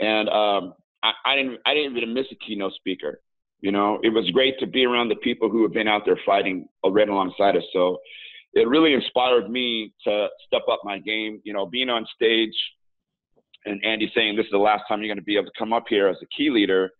And 0.00 0.28
um, 0.28 0.74
I, 1.02 1.12
I 1.24 1.36
didn't 1.36 1.58
I 1.66 1.74
didn't 1.74 1.96
even 1.96 2.14
miss 2.14 2.26
a 2.32 2.34
keynote 2.36 2.74
speaker. 2.74 3.20
You 3.60 3.72
know, 3.72 3.98
it 4.02 4.08
was 4.08 4.28
great 4.30 4.58
to 4.60 4.66
be 4.66 4.84
around 4.84 5.08
the 5.10 5.16
people 5.16 5.50
who 5.50 5.62
have 5.62 5.72
been 5.72 5.88
out 5.88 6.02
there 6.06 6.18
fighting 6.24 6.66
right 6.84 7.08
alongside 7.08 7.56
us. 7.56 7.62
So 7.74 7.98
it 8.54 8.66
really 8.66 8.94
inspired 8.94 9.50
me 9.50 9.92
to 10.04 10.28
step 10.46 10.62
up 10.70 10.80
my 10.82 10.98
game. 10.98 11.40
You 11.44 11.52
know, 11.52 11.66
being 11.66 11.90
on 11.90 12.06
stage 12.14 12.54
and 13.66 13.84
Andy 13.84 14.10
saying 14.14 14.36
this 14.36 14.46
is 14.46 14.52
the 14.52 14.58
last 14.58 14.84
time 14.88 15.00
you're 15.00 15.08
going 15.08 15.18
to 15.18 15.24
be 15.24 15.36
able 15.36 15.46
to 15.46 15.58
come 15.58 15.72
up 15.72 15.84
here 15.88 16.08
as 16.08 16.16
a 16.22 16.26
key 16.36 16.50
leader 16.50 16.90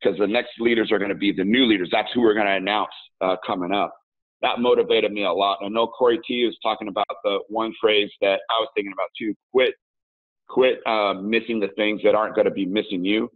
because 0.00 0.18
the 0.18 0.26
next 0.26 0.50
leaders 0.60 0.92
are 0.92 0.98
going 0.98 1.10
to 1.10 1.16
be 1.16 1.32
the 1.32 1.44
new 1.44 1.64
leaders. 1.64 1.88
That's 1.90 2.08
who 2.14 2.20
we're 2.20 2.34
going 2.34 2.46
to 2.46 2.52
announce 2.52 2.90
uh, 3.20 3.36
coming 3.46 3.72
up. 3.72 3.94
That 4.42 4.60
motivated 4.60 5.12
me 5.12 5.24
a 5.24 5.32
lot. 5.32 5.58
I 5.64 5.68
know 5.68 5.86
Corey 5.86 6.20
T 6.26 6.44
was 6.44 6.56
talking 6.62 6.88
about 6.88 7.06
the 7.24 7.38
one 7.48 7.72
phrase 7.80 8.10
that 8.20 8.40
I 8.50 8.60
was 8.60 8.68
thinking 8.74 8.92
about 8.92 9.08
too: 9.18 9.34
quit, 9.50 9.74
quit 10.48 10.78
uh, 10.86 11.14
missing 11.14 11.60
the 11.60 11.68
things 11.76 12.00
that 12.04 12.14
aren't 12.14 12.34
going 12.34 12.46
to 12.46 12.50
be 12.50 12.66
missing 12.66 13.04
you. 13.04 13.30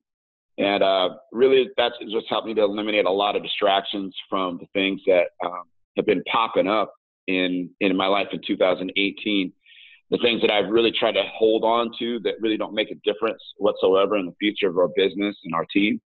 And 0.59 0.83
uh, 0.83 1.11
really, 1.33 1.71
that's 1.77 1.95
just 2.11 2.27
helped 2.29 2.47
me 2.47 2.55
to 2.55 2.63
eliminate 2.63 3.07
a 3.07 3.11
lot 3.11 3.37
of 3.37 3.43
distractions 3.43 4.15
from 4.29 4.59
the 4.59 4.67
things 4.75 5.01
that 5.07 5.29
um, 5.45 5.63
have 5.97 6.07
been 6.07 6.23
popping 6.31 6.69
up 6.69 6.93
in 7.27 7.71
in 7.81 7.97
my 7.97 8.07
life 8.07 8.29
in 8.33 8.41
2018 8.47 9.53
the 10.11 10.19
things 10.19 10.41
that 10.41 10.51
I've 10.51 10.71
really 10.71 10.93
tried 10.93 11.13
to 11.13 11.23
hold 11.33 11.65
on 11.65 11.93
to 12.01 12.19
that 12.21 12.35
really 12.41 12.57
don't 12.57 12.75
make 12.75 12.91
a 12.91 12.97
difference 13.05 13.41
whatsoever 13.59 14.17
in 14.17 14.27
the 14.27 14.35
future 14.41 14.69
of 14.69 14.77
our 14.77 14.89
business 14.97 15.37
and 15.45 15.55
our 15.55 15.65
team. 15.73 16.01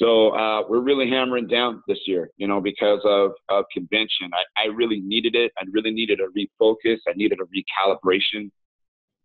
So 0.00 0.30
uh, 0.30 0.62
we're 0.68 0.80
really 0.80 1.08
hammering 1.08 1.46
down 1.46 1.82
this 1.88 1.98
year, 2.06 2.30
you 2.36 2.46
know, 2.46 2.60
because 2.60 3.00
of, 3.04 3.32
of 3.48 3.64
convention. 3.72 4.30
I, 4.32 4.64
I 4.64 4.66
really 4.66 5.00
needed 5.00 5.34
it. 5.34 5.52
I 5.58 5.64
really 5.70 5.92
needed 5.92 6.20
a 6.20 6.26
refocus. 6.26 6.98
I 7.08 7.12
needed 7.14 7.38
a 7.40 7.44
recalibration. 7.44 8.50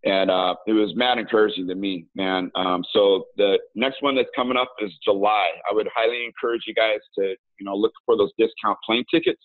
And 0.06 0.30
uh, 0.30 0.56
it 0.68 0.74
was 0.74 0.94
mad 0.96 1.18
encouraging 1.18 1.68
to 1.68 1.76
me, 1.76 2.08
man. 2.14 2.52
Um, 2.56 2.84
so 2.92 3.28
the 3.38 3.58
next 3.74 4.02
one 4.02 4.16
that's 4.16 4.30
coming 4.36 4.58
up 4.58 4.74
is 4.82 4.92
July. 5.04 5.50
I 5.70 5.74
would 5.74 5.88
highly 5.96 6.26
encourage 6.26 6.64
you 6.68 6.74
guys 6.74 7.00
to, 7.18 7.36
you 7.60 7.66
know, 7.66 7.76
look 7.76 7.94
for 8.06 8.18
those 8.18 8.32
discount 8.38 8.78
plane 8.86 9.06
tickets 9.10 9.42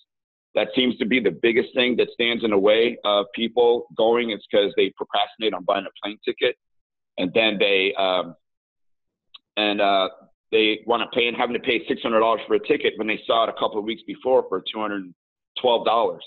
that 0.55 0.69
seems 0.75 0.97
to 0.99 1.07
be 1.07 1.21
the 1.21 1.31
biggest 1.31 1.69
thing 1.75 1.97
that 1.97 2.09
stands 2.13 2.43
in 2.43 2.51
the 2.51 2.59
way 2.59 2.99
of 3.05 3.27
people 3.35 3.87
going. 3.97 4.31
It's 4.31 4.45
because 4.51 4.73
they 4.77 4.93
procrastinate 4.97 5.55
on 5.55 5.65
buying 5.65 5.87
a 5.87 5.95
plane 6.03 6.19
ticket, 6.25 6.57
and 7.19 7.31
then 7.35 7.59
they 7.59 7.95
um, 7.99 8.35
and 9.57 9.81
uh, 9.81 10.09
they 10.51 10.81
want 10.87 11.03
to 11.03 11.17
pay 11.17 11.29
and 11.29 11.37
having 11.37 11.55
to 11.55 11.61
pay 11.61 11.87
six 11.87 12.03
hundred 12.03 12.21
dollars 12.21 12.41
for 12.47 12.55
a 12.55 12.67
ticket 12.67 12.95
when 12.97 13.07
they 13.07 13.21
saw 13.27 13.45
it 13.45 13.51
a 13.51 13.53
couple 13.53 13.79
of 13.79 13.85
weeks 13.85 14.03
before 14.07 14.45
for 14.49 14.61
two 14.73 14.81
hundred 14.81 15.13
twelve 15.61 15.85
dollars. 15.85 16.25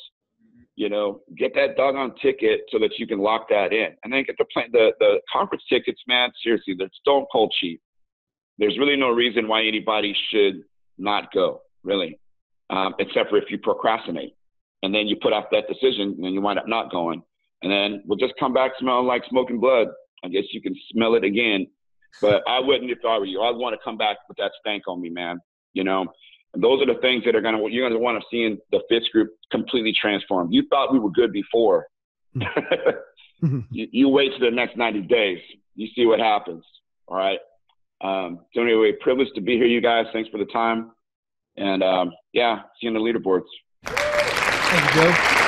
You 0.75 0.89
know, 0.89 1.21
get 1.37 1.53
that 1.55 1.75
doggone 1.75 2.15
ticket 2.21 2.61
so 2.71 2.79
that 2.79 2.97
you 2.97 3.05
can 3.05 3.19
lock 3.19 3.47
that 3.49 3.73
in, 3.73 3.89
and 4.03 4.11
then 4.11 4.23
get 4.23 4.37
the 4.37 4.45
plane, 4.53 4.69
the 4.71 4.93
the 4.99 5.21
conference 5.31 5.63
tickets. 5.69 6.01
Man, 6.07 6.29
seriously, 6.43 6.75
they're 6.77 6.89
stone 7.01 7.25
cold 7.31 7.53
cheap. 7.59 7.81
There's 8.57 8.77
really 8.79 8.95
no 8.95 9.09
reason 9.09 9.47
why 9.47 9.63
anybody 9.63 10.15
should 10.29 10.63
not 10.97 11.31
go. 11.33 11.61
Really, 11.83 12.19
um, 12.69 12.95
except 12.99 13.29
for 13.29 13.37
if 13.37 13.49
you 13.49 13.57
procrastinate. 13.57 14.35
And 14.83 14.93
then 14.95 15.07
you 15.07 15.15
put 15.21 15.33
off 15.33 15.45
that 15.51 15.67
decision 15.67 16.17
and 16.23 16.33
you 16.33 16.41
wind 16.41 16.57
up 16.57 16.67
not 16.67 16.91
going. 16.91 17.21
And 17.61 17.71
then 17.71 18.01
we'll 18.05 18.17
just 18.17 18.33
come 18.39 18.53
back 18.53 18.71
smelling 18.79 19.05
like 19.05 19.23
smoking 19.29 19.59
blood. 19.59 19.87
I 20.23 20.29
guess 20.29 20.43
you 20.51 20.61
can 20.61 20.75
smell 20.91 21.15
it 21.15 21.23
again. 21.23 21.67
But 22.21 22.43
I 22.47 22.59
wouldn't 22.59 22.91
if 22.91 22.97
I 23.07 23.17
were 23.17 23.25
you. 23.25 23.41
I'd 23.41 23.55
want 23.55 23.73
to 23.73 23.79
come 23.83 23.97
back 23.97 24.17
with 24.27 24.37
that 24.37 24.51
stank 24.59 24.83
on 24.87 25.01
me, 25.01 25.09
man. 25.09 25.39
You 25.73 25.83
know, 25.83 26.07
those 26.55 26.81
are 26.81 26.85
the 26.85 26.99
things 27.01 27.23
that 27.25 27.35
are 27.35 27.41
going 27.41 27.55
to, 27.55 27.71
you're 27.71 27.87
going 27.87 27.97
to 27.97 28.03
want 28.03 28.21
to 28.21 28.25
see 28.29 28.43
in 28.43 28.57
the 28.71 28.81
Fitz 28.89 29.07
group 29.09 29.29
completely 29.51 29.93
transformed. 29.99 30.53
You 30.53 30.63
thought 30.69 30.91
we 30.91 30.99
were 30.99 31.11
good 31.11 31.31
before. 31.31 31.87
you, 32.35 33.63
you 33.71 34.09
wait 34.09 34.31
to 34.37 34.39
the 34.39 34.51
next 34.51 34.77
90 34.77 35.01
days. 35.01 35.39
You 35.75 35.87
see 35.95 36.05
what 36.05 36.19
happens. 36.19 36.63
All 37.07 37.17
right. 37.17 37.39
Um, 38.01 38.41
so 38.53 38.61
anyway, 38.61 38.93
privileged 38.99 39.35
to 39.35 39.41
be 39.41 39.55
here, 39.55 39.65
you 39.65 39.81
guys. 39.81 40.05
Thanks 40.11 40.29
for 40.29 40.37
the 40.37 40.45
time. 40.45 40.91
And 41.57 41.83
um, 41.83 42.11
yeah, 42.33 42.61
see 42.79 42.87
you 42.87 42.89
on 42.89 42.93
the 42.95 42.99
leaderboards. 42.99 43.43
Thank 43.85 44.95
you, 44.95 45.01
Joe. 45.01 45.41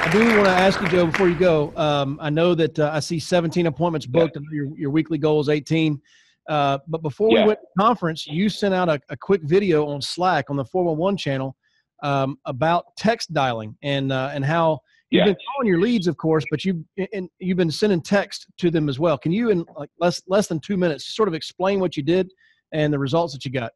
I 0.00 0.10
do 0.10 0.20
want 0.20 0.46
to 0.46 0.50
ask 0.50 0.80
you, 0.80 0.88
Joe, 0.88 1.06
before 1.06 1.28
you 1.28 1.38
go. 1.38 1.72
Um, 1.76 2.18
I 2.20 2.30
know 2.30 2.54
that 2.54 2.78
uh, 2.78 2.90
I 2.94 3.00
see 3.00 3.18
17 3.18 3.66
appointments 3.66 4.06
booked, 4.06 4.36
yeah. 4.36 4.42
and 4.42 4.50
your, 4.50 4.78
your 4.78 4.90
weekly 4.90 5.18
goal 5.18 5.40
is 5.40 5.48
18. 5.48 6.00
Uh, 6.48 6.78
but 6.88 7.02
before 7.02 7.30
yeah. 7.30 7.42
we 7.42 7.48
went 7.48 7.60
to 7.60 7.66
conference, 7.78 8.26
you 8.26 8.48
sent 8.48 8.72
out 8.72 8.88
a, 8.88 8.98
a, 9.10 9.16
quick 9.16 9.42
video 9.42 9.86
on 9.86 10.00
Slack 10.00 10.48
on 10.48 10.56
the 10.56 10.64
411 10.64 11.18
channel 11.18 11.54
um, 12.02 12.38
about 12.46 12.86
text 12.96 13.34
dialing 13.34 13.76
and 13.82 14.10
uh, 14.10 14.30
and 14.32 14.42
how 14.42 14.80
you've 15.10 15.26
been 15.26 15.36
calling 15.54 15.68
your 15.68 15.80
leads, 15.80 16.06
of 16.06 16.16
course, 16.16 16.44
but 16.50 16.64
you 16.64 16.84
and 17.12 17.28
you've 17.38 17.58
been 17.58 17.70
sending 17.70 18.00
text 18.00 18.46
to 18.58 18.70
them 18.70 18.88
as 18.88 18.98
well. 18.98 19.18
Can 19.18 19.30
you, 19.30 19.50
in 19.50 19.64
like 19.76 19.90
less 20.00 20.22
less 20.26 20.46
than 20.46 20.58
two 20.58 20.78
minutes, 20.78 21.14
sort 21.14 21.28
of 21.28 21.34
explain 21.34 21.80
what 21.80 21.96
you 21.98 22.02
did 22.02 22.32
and 22.72 22.92
the 22.92 22.98
results 22.98 23.34
that 23.34 23.44
you 23.44 23.50
got? 23.50 23.72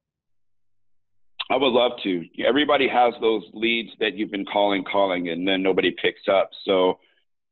I 1.50 1.56
would 1.56 1.72
love 1.72 1.92
to. 2.04 2.24
Everybody 2.46 2.88
has 2.88 3.12
those 3.20 3.42
leads 3.52 3.90
that 4.00 4.14
you've 4.14 4.30
been 4.30 4.46
calling, 4.46 4.84
calling, 4.84 5.28
and 5.28 5.46
then 5.46 5.62
nobody 5.62 5.90
picks 6.00 6.22
up. 6.26 6.48
So 6.64 6.98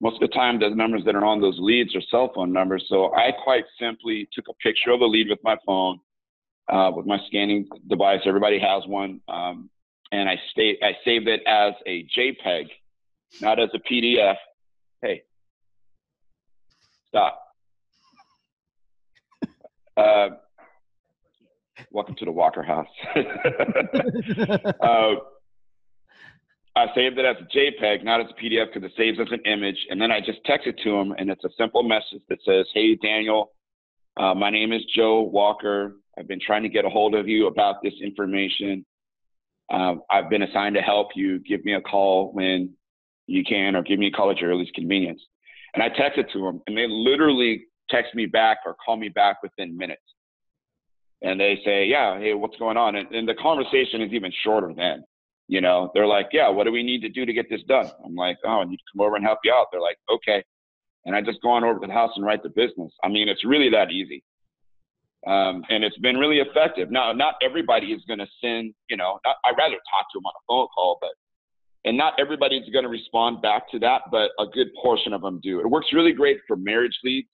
most 0.01 0.21
of 0.23 0.29
the 0.29 0.35
time, 0.35 0.59
the 0.59 0.71
numbers 0.71 1.03
that 1.05 1.15
are 1.15 1.25
on 1.25 1.41
those 1.41 1.59
leads 1.59 1.95
are 1.95 2.01
cell 2.11 2.33
phone 2.35 2.53
numbers. 2.53 2.85
So 2.89 3.15
I 3.15 3.33
quite 3.45 3.65
simply 3.79 4.29
took 4.33 4.47
a 4.49 4.55
picture 4.55 4.91
of 4.91 5.01
the 5.01 5.07
lead 5.07 5.29
with 5.29 5.41
my 5.45 5.57
phone, 5.67 6.01
uh, 6.73 6.91
with 6.95 7.07
my 7.07 7.19
scanning 7.27 7.69
device. 7.89 8.21
Everybody 8.25 8.59
has 8.59 8.87
one, 8.87 9.21
um, 9.29 9.69
and 10.11 10.29
I 10.29 10.41
stay, 10.53 10.79
I 10.83 10.93
saved 11.05 11.29
it 11.29 11.43
as 11.47 11.75
a 11.87 12.07
JPEG, 12.17 12.69
not 13.43 13.61
as 13.61 13.69
a 13.75 13.79
PDF. 13.79 14.37
Hey, 15.03 15.23
stop. 17.09 17.43
Uh, 19.97 20.29
welcome 21.91 22.14
to 22.16 22.24
the 22.24 22.33
Walker 22.33 22.62
house. 22.62 22.87
uh, 24.81 25.14
I 26.77 26.87
saved 26.95 27.18
it 27.18 27.25
as 27.25 27.37
a 27.41 27.57
JPEG, 27.57 28.05
not 28.05 28.21
as 28.21 28.27
a 28.31 28.41
PDF, 28.43 28.73
because 28.73 28.89
it 28.89 28.97
saves 28.97 29.18
as 29.21 29.27
an 29.33 29.41
image. 29.45 29.77
And 29.91 30.01
then 30.01 30.12
I 30.12 30.21
just 30.21 30.39
text 30.45 30.66
it 30.66 30.79
to 30.85 30.91
him, 30.91 31.12
and 31.18 31.31
it's 31.31 31.45
a 31.45 31.51
simple 31.59 31.83
message 31.83 32.23
that 32.29 32.39
says, 32.45 32.66
"Hey 32.73 32.95
Daniel, 32.95 33.53
uh, 34.16 34.35
my 34.35 34.51
name 34.51 34.73
is 34.73 34.85
Joe 34.95 35.23
Walker. 35.23 35.97
I've 36.18 36.29
been 36.29 36.41
trying 36.41 36.62
to 36.62 36.68
get 36.68 36.85
a 36.85 36.89
hold 36.89 37.14
of 37.14 37.29
you 37.29 37.47
about 37.47 37.83
this 37.83 37.95
information. 38.01 38.85
Um, 39.71 40.03
I've 40.11 40.31
been 40.31 40.43
assigned 40.43 40.75
to 40.77 40.83
help 40.83 41.09
you. 41.16 41.39
Give 41.41 41.64
me 41.64 41.75
a 41.75 41.81
call 41.81 42.33
when 42.33 42.75
you 43.27 43.45
can, 43.45 43.77
or 43.77 43.83
give 43.83 43.99
me 43.99 44.09
a 44.09 44.11
call 44.11 44.31
at 44.31 44.39
your 44.39 44.51
earliest 44.51 44.75
convenience." 44.75 45.23
And 45.75 45.83
I 45.83 45.89
texted 45.89 46.31
to 46.33 46.47
him, 46.47 46.62
and 46.66 46.77
they 46.77 46.87
literally 46.89 47.66
text 47.91 48.14
me 48.14 48.27
back 48.27 48.59
or 48.64 48.75
call 48.75 48.97
me 48.97 49.09
back 49.09 49.43
within 49.43 49.77
minutes 49.77 50.03
and 51.23 51.39
they 51.39 51.61
say, 51.64 51.85
yeah, 51.85 52.18
hey, 52.18 52.35
what's 52.35 52.57
going 52.57 52.77
on? 52.77 52.97
And, 52.97 53.11
and 53.12 53.29
the 53.29 53.35
conversation 53.35 54.01
is 54.01 54.12
even 54.12 54.33
shorter 54.43 54.73
then. 54.75 55.05
You 55.51 55.61
know, 55.61 55.90
they're 55.94 56.07
like, 56.07 56.28
yeah, 56.32 56.48
what 56.48 56.62
do 56.62 56.70
we 56.70 56.84
need 56.84 57.01
to 57.01 57.09
do 57.09 57.26
to 57.26 57.32
get 57.32 57.51
this 57.51 57.62
done? 57.66 57.90
I'm 58.05 58.14
like, 58.14 58.38
oh, 58.44 58.61
I 58.61 58.64
need 58.66 58.76
to 58.76 58.82
come 58.92 59.05
over 59.05 59.16
and 59.16 59.24
help 59.24 59.40
you 59.42 59.53
out. 59.53 59.66
They're 59.72 59.80
like, 59.80 59.98
okay. 60.09 60.44
And 61.05 61.16
I 61.16 61.22
just 61.22 61.42
go 61.42 61.51
on 61.51 61.64
over 61.64 61.80
to 61.80 61.86
the 61.88 61.92
house 61.92 62.12
and 62.14 62.24
write 62.24 62.44
the 62.44 62.51
business. 62.51 62.92
I 63.03 63.09
mean, 63.09 63.28
it's 63.28 63.44
really 63.44 63.68
that 63.70 63.90
easy. 63.90 64.22
Um, 65.26 65.64
and 65.68 65.82
it's 65.82 65.98
been 65.98 66.18
really 66.18 66.38
effective. 66.38 66.92
Now, 66.92 67.12
not 67.12 67.34
everybody 67.42 67.88
is 67.88 68.01
going 68.07 68.20
to 68.20 68.28
send, 68.40 68.74
you 68.88 68.96
know, 68.96 69.18
not, 69.26 69.36
I'd 69.44 69.59
rather 69.59 69.74
talk 69.74 70.07
to 70.12 70.18
them 70.18 70.26
on 70.26 70.32
a 70.36 70.42
phone 70.46 70.68
call, 70.72 70.98
but, 71.01 71.11
and 71.84 71.96
not 71.96 72.14
everybody's 72.20 72.70
going 72.72 72.84
to 72.84 72.88
respond 72.88 73.42
back 73.42 73.68
to 73.72 73.80
that, 73.80 74.03
but 74.12 74.30
a 74.38 74.46
good 74.46 74.68
portion 74.80 75.12
of 75.12 75.22
them 75.22 75.40
do. 75.42 75.59
It 75.59 75.68
works 75.68 75.88
really 75.92 76.12
great 76.12 76.38
for 76.46 76.55
marriage 76.55 76.96
leads. 77.03 77.28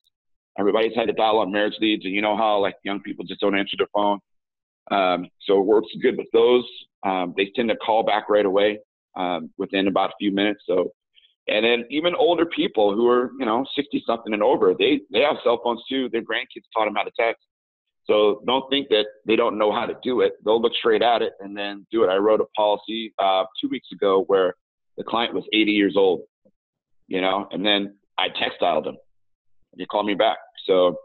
Everybody's 0.57 0.95
had 0.95 1.05
to 1.05 1.13
dial 1.13 1.37
on 1.37 1.51
marriage 1.51 1.75
leads, 1.79 2.03
and 2.03 2.15
you 2.15 2.23
know 2.23 2.35
how 2.35 2.57
like 2.59 2.77
young 2.83 2.99
people 2.99 3.25
just 3.25 3.41
don't 3.41 3.55
answer 3.55 3.77
their 3.77 3.87
phone. 3.93 4.17
Um, 4.89 5.27
so 5.41 5.59
it 5.59 5.65
works 5.67 5.89
good 6.01 6.17
with 6.17 6.31
those. 6.33 6.65
Um, 7.03 7.33
they 7.37 7.51
tend 7.55 7.69
to 7.69 7.75
call 7.77 8.03
back 8.03 8.29
right 8.29 8.45
away 8.45 8.79
um, 9.15 9.51
within 9.57 9.87
about 9.87 10.09
a 10.09 10.13
few 10.19 10.31
minutes. 10.31 10.61
So, 10.67 10.91
and 11.47 11.63
then 11.63 11.85
even 11.89 12.13
older 12.15 12.45
people 12.45 12.93
who 12.93 13.07
are 13.09 13.31
you 13.39 13.45
know 13.45 13.65
60 13.75 14.03
something 14.05 14.33
and 14.33 14.43
over, 14.43 14.73
they 14.77 15.01
they 15.11 15.21
have 15.21 15.37
cell 15.43 15.61
phones 15.63 15.81
too. 15.89 16.09
Their 16.09 16.21
grandkids 16.21 16.65
taught 16.75 16.85
them 16.85 16.95
how 16.95 17.03
to 17.03 17.11
text. 17.19 17.43
So 18.05 18.41
don't 18.47 18.69
think 18.69 18.87
that 18.89 19.05
they 19.25 19.35
don't 19.35 19.57
know 19.57 19.71
how 19.71 19.85
to 19.85 19.93
do 20.01 20.21
it. 20.21 20.33
They'll 20.45 20.61
look 20.61 20.73
straight 20.73 21.01
at 21.01 21.21
it 21.21 21.33
and 21.41 21.55
then 21.55 21.85
do 21.91 22.03
it. 22.03 22.07
I 22.07 22.15
wrote 22.15 22.39
a 22.39 22.45
policy 22.55 23.13
uh, 23.19 23.43
two 23.59 23.67
weeks 23.67 23.87
ago 23.91 24.23
where 24.27 24.55
the 24.97 25.03
client 25.03 25.33
was 25.33 25.43
80 25.53 25.71
years 25.71 25.95
old, 25.97 26.21
you 27.07 27.19
know, 27.19 27.47
and 27.51 27.65
then 27.65 27.95
I 28.17 28.29
text 28.29 28.59
dialed 28.61 28.87
him. 28.87 28.97
He 29.77 29.85
called 29.85 30.05
me 30.05 30.15
back. 30.15 30.37
So 30.65 30.97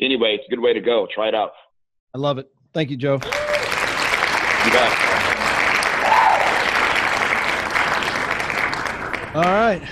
anyway, 0.00 0.36
it's 0.36 0.44
a 0.46 0.50
good 0.50 0.62
way 0.62 0.72
to 0.72 0.80
go. 0.80 1.06
Try 1.12 1.28
it 1.28 1.34
out. 1.34 1.50
I 2.14 2.18
love 2.18 2.38
it. 2.38 2.48
Thank 2.72 2.90
you, 2.90 2.96
Joe. 2.96 3.14
You 3.14 4.72
bet. 4.72 5.15
All 9.36 9.42
right. 9.42 9.82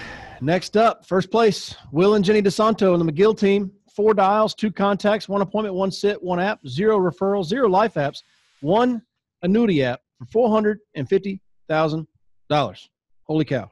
Next 0.40 0.74
up, 0.74 1.04
first 1.04 1.30
place, 1.30 1.74
Will 1.92 2.14
and 2.14 2.24
Jenny 2.24 2.40
DeSanto 2.40 2.98
and 2.98 3.06
the 3.06 3.12
McGill 3.12 3.38
team. 3.38 3.70
Four 3.94 4.14
dials, 4.14 4.54
two 4.54 4.72
contacts, 4.72 5.28
one 5.28 5.42
appointment, 5.42 5.74
one 5.74 5.90
sit, 5.90 6.22
one 6.22 6.40
app, 6.40 6.66
zero 6.66 6.98
referrals, 6.98 7.44
zero 7.44 7.68
life 7.68 7.92
apps, 7.94 8.22
one 8.62 9.02
annuity 9.42 9.84
app 9.84 10.00
for 10.18 10.24
four 10.32 10.48
hundred 10.48 10.78
and 10.94 11.06
fifty 11.06 11.42
thousand 11.68 12.06
dollars. 12.48 12.88
Holy 13.24 13.44
cow! 13.44 13.70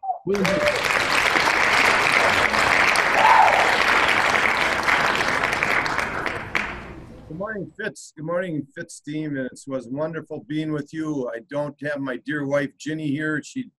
Good 7.28 7.38
morning, 7.38 7.72
Fitz. 7.80 8.12
Good 8.14 8.26
morning, 8.26 8.66
Fitz 8.76 9.00
team. 9.00 9.38
It 9.38 9.58
was 9.66 9.88
wonderful 9.88 10.44
being 10.46 10.70
with 10.70 10.92
you. 10.92 11.30
I 11.34 11.38
don't 11.48 11.74
have 11.86 11.98
my 11.98 12.18
dear 12.26 12.46
wife 12.46 12.76
Ginny 12.78 13.08
here. 13.08 13.42
She 13.42 13.70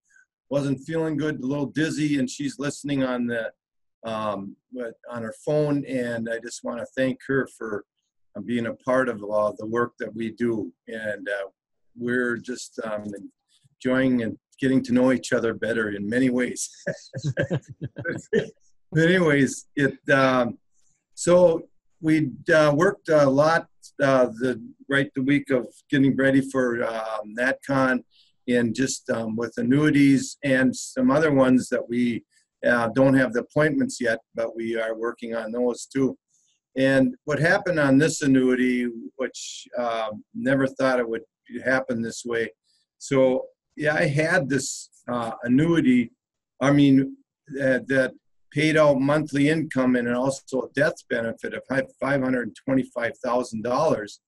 wasn't 0.50 0.80
feeling 0.82 1.18
good, 1.18 1.42
a 1.42 1.46
little 1.46 1.66
dizzy, 1.66 2.20
and 2.20 2.30
she's 2.30 2.60
listening 2.60 3.04
on 3.04 3.28
the 3.28 3.52
um, 4.06 4.56
but 4.74 4.96
on 5.10 5.24
her 5.24 5.34
phone. 5.46 5.86
And 5.86 6.30
I 6.30 6.40
just 6.40 6.64
want 6.64 6.80
to 6.80 6.86
thank 6.98 7.20
her 7.28 7.48
for 7.58 7.86
uh, 8.36 8.42
being 8.42 8.66
a 8.66 8.74
part 8.74 9.10
of 9.10 9.24
uh, 9.24 9.54
the 9.58 9.66
work 9.66 9.94
that 10.00 10.14
we 10.14 10.32
do. 10.32 10.72
And 10.88 11.28
uh, 11.28 11.50
we're 11.98 12.38
just 12.38 12.80
um, 12.84 13.06
enjoying 13.78 14.24
and 14.24 14.38
getting 14.60 14.84
to 14.84 14.94
know 14.94 15.12
each 15.12 15.34
other 15.34 15.54
better 15.54 15.92
in 15.92 16.08
many 16.08 16.30
ways. 16.30 16.70
but 18.92 19.04
anyways, 19.04 19.68
it 19.76 19.98
um, 20.10 20.58
so 21.16 21.64
we 22.02 22.32
uh, 22.54 22.74
worked 22.76 23.10
a 23.10 23.26
lot 23.26 23.68
uh, 24.02 24.26
the 24.26 24.62
right 24.90 25.12
the 25.16 25.22
week 25.22 25.50
of 25.50 25.68
getting 25.90 26.16
ready 26.16 26.42
for 26.42 26.84
um, 26.84 27.36
NatCon 27.38 28.04
and 28.48 28.76
just 28.76 29.10
um, 29.10 29.36
with 29.36 29.54
annuities 29.58 30.38
and 30.44 30.76
some 30.76 31.12
other 31.12 31.32
ones 31.32 31.70
that 31.70 31.88
we 31.88 32.24
uh, 32.66 32.90
don't 32.96 33.16
have 33.16 33.34
the 33.34 33.42
appointments 33.42 34.00
yet, 34.00 34.20
but 34.36 34.56
we 34.56 34.80
are 34.80 34.96
working 34.96 35.36
on 35.36 35.52
those 35.52 35.86
too. 35.86 36.18
And 36.76 37.16
what 37.26 37.40
happened 37.40 37.80
on 37.80 37.98
this 37.98 38.22
annuity, 38.22 38.88
which 39.18 39.68
uh, 39.78 40.12
never 40.34 40.68
thought 40.68 41.00
it 41.00 41.08
would 41.08 41.24
happen 41.64 42.02
this 42.02 42.24
way. 42.26 42.52
So 42.98 43.46
yeah, 43.76 43.96
I 43.96 44.06
had 44.06 44.50
this 44.50 44.90
uh, 45.08 45.32
annuity. 45.44 46.12
I 46.62 46.72
mean, 46.72 47.18
that 47.48 48.12
paid 48.52 48.78
out 48.78 49.00
monthly 49.00 49.50
income 49.50 49.96
and 49.96 50.14
also 50.14 50.62
a 50.62 50.70
death 50.76 50.96
benefit 51.10 51.54
of 51.54 51.64
$525,000. 52.02 54.20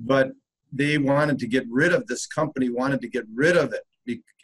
But 0.00 0.30
they 0.72 0.98
wanted 0.98 1.38
to 1.38 1.46
get 1.46 1.64
rid 1.70 1.92
of 1.92 2.06
this 2.06 2.26
company, 2.26 2.68
wanted 2.68 3.00
to 3.00 3.08
get 3.08 3.24
rid 3.34 3.56
of 3.56 3.72
it, 3.72 3.84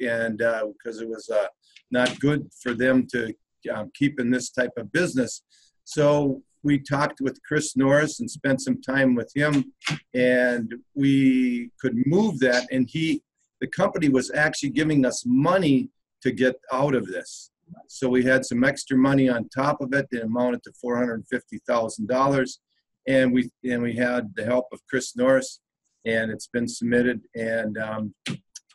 and 0.00 0.38
because 0.38 1.00
uh, 1.00 1.04
it 1.04 1.08
was 1.08 1.28
uh, 1.30 1.46
not 1.90 2.18
good 2.20 2.48
for 2.62 2.74
them 2.74 3.06
to 3.12 3.34
um, 3.72 3.90
keep 3.94 4.20
in 4.20 4.30
this 4.30 4.50
type 4.50 4.72
of 4.76 4.92
business. 4.92 5.42
So 5.84 6.42
we 6.62 6.78
talked 6.78 7.20
with 7.20 7.42
Chris 7.46 7.76
Norris 7.76 8.20
and 8.20 8.30
spent 8.30 8.62
some 8.62 8.80
time 8.80 9.14
with 9.14 9.30
him, 9.34 9.72
and 10.14 10.74
we 10.94 11.70
could 11.80 11.96
move 12.06 12.38
that. 12.40 12.66
And 12.72 12.88
he, 12.90 13.22
the 13.60 13.66
company 13.68 14.08
was 14.08 14.30
actually 14.34 14.70
giving 14.70 15.04
us 15.04 15.24
money 15.26 15.90
to 16.22 16.32
get 16.32 16.56
out 16.72 16.94
of 16.94 17.06
this. 17.06 17.50
So 17.88 18.08
we 18.08 18.24
had 18.24 18.44
some 18.44 18.64
extra 18.64 18.96
money 18.96 19.28
on 19.28 19.48
top 19.48 19.80
of 19.80 19.92
it 19.92 20.06
that 20.10 20.22
amounted 20.22 20.62
to 20.64 20.72
four 20.80 20.96
hundred 20.96 21.24
fifty 21.30 21.58
thousand 21.66 22.08
dollars, 22.08 22.60
and 23.06 23.32
we 23.32 23.50
and 23.70 23.82
we 23.82 23.94
had 23.94 24.34
the 24.34 24.44
help 24.44 24.66
of 24.72 24.80
Chris 24.88 25.16
Norris, 25.16 25.60
and 26.04 26.30
it's 26.30 26.48
been 26.48 26.68
submitted, 26.68 27.20
and 27.34 27.78
um, 27.78 28.14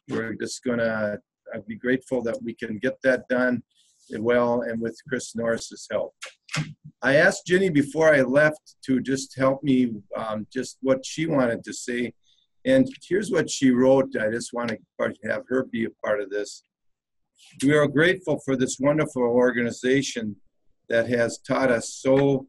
we're 0.10 0.34
just 0.34 0.64
gonna. 0.64 1.18
I'd 1.54 1.66
be 1.66 1.76
grateful 1.76 2.22
that 2.24 2.38
we 2.44 2.54
can 2.54 2.78
get 2.78 2.98
that 3.04 3.28
done 3.28 3.64
well 4.18 4.62
and 4.62 4.82
with 4.82 4.98
Chris 5.08 5.36
Norris's 5.36 5.88
help. 5.92 6.14
I 7.02 7.16
asked 7.16 7.46
Ginny 7.46 7.70
before 7.70 8.14
I 8.14 8.22
left 8.22 8.76
to 8.86 9.00
just 9.00 9.38
help 9.38 9.64
me, 9.64 9.92
um, 10.16 10.48
just 10.52 10.78
what 10.82 11.06
she 11.06 11.28
wanted 11.28 11.64
to 11.64 11.74
say. 11.74 12.14
And 12.66 12.88
here's 13.08 13.32
what 13.32 13.50
she 13.50 13.72
wrote. 13.72 14.16
I 14.20 14.30
just 14.30 14.52
want 14.54 14.70
to 14.70 14.78
have 15.30 15.44
her 15.48 15.64
be 15.64 15.86
a 15.86 15.90
part 16.04 16.22
of 16.22 16.30
this. 16.30 16.64
We 17.64 17.74
are 17.74 17.88
grateful 17.88 18.40
for 18.44 18.56
this 18.56 18.78
wonderful 18.80 19.24
organization 19.24 20.36
that 20.90 21.08
has 21.10 21.40
taught 21.40 21.72
us 21.72 22.00
so 22.02 22.48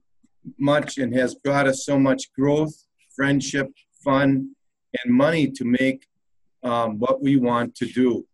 much 0.59 0.99
and 0.99 1.15
has 1.15 1.35
brought 1.37 1.69
us 1.69 1.85
so 1.85 1.99
much 1.99 2.33
growth, 2.37 2.75
friendship, 3.15 3.69
fun, 4.03 4.57
and 5.03 5.15
money 5.15 5.51
to 5.51 5.65
make 5.65 6.07
um, 6.63 6.99
what 6.99 7.23
we 7.23 7.37
want 7.37 7.75
to 7.77 7.87
do. 7.87 8.27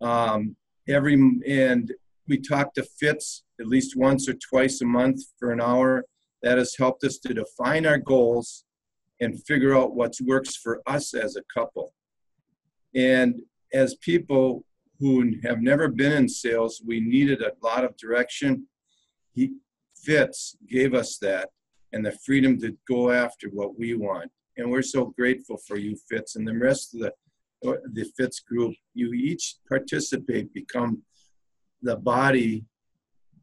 Um, 0.00 0.56
every 0.88 1.14
and 1.46 1.92
we 2.28 2.38
talk 2.38 2.74
to 2.74 2.82
Fitz 2.82 3.44
at 3.60 3.66
least 3.66 3.96
once 3.96 4.28
or 4.28 4.34
twice 4.34 4.80
a 4.80 4.84
month 4.84 5.20
for 5.38 5.52
an 5.52 5.60
hour. 5.60 6.04
That 6.42 6.58
has 6.58 6.76
helped 6.76 7.02
us 7.02 7.18
to 7.20 7.34
define 7.34 7.86
our 7.86 7.98
goals 7.98 8.64
and 9.20 9.42
figure 9.46 9.76
out 9.76 9.96
what 9.96 10.14
works 10.22 10.54
for 10.54 10.82
us 10.86 11.14
as 11.14 11.36
a 11.36 11.42
couple. 11.52 11.94
And 12.94 13.40
as 13.72 13.96
people 13.96 14.64
who 15.00 15.32
have 15.42 15.60
never 15.60 15.88
been 15.88 16.12
in 16.12 16.28
sales, 16.28 16.82
we 16.86 17.00
needed 17.00 17.42
a 17.42 17.52
lot 17.62 17.84
of 17.84 17.96
direction. 17.96 18.66
He 19.32 19.54
Fitz 19.96 20.56
gave 20.68 20.94
us 20.94 21.18
that 21.18 21.48
and 21.92 22.04
the 22.04 22.12
freedom 22.24 22.60
to 22.60 22.76
go 22.86 23.10
after 23.10 23.48
what 23.48 23.78
we 23.78 23.94
want. 23.94 24.30
And 24.56 24.70
we're 24.70 24.82
so 24.82 25.12
grateful 25.18 25.58
for 25.66 25.76
you, 25.76 25.96
Fitz, 26.08 26.36
and 26.36 26.46
the 26.46 26.56
rest 26.56 26.94
of 26.94 27.00
the 27.00 27.12
the 27.62 28.04
Fitz 28.16 28.40
group. 28.40 28.74
You 28.94 29.12
each 29.12 29.56
participate, 29.68 30.52
become 30.52 31.02
the 31.82 31.96
body 31.96 32.64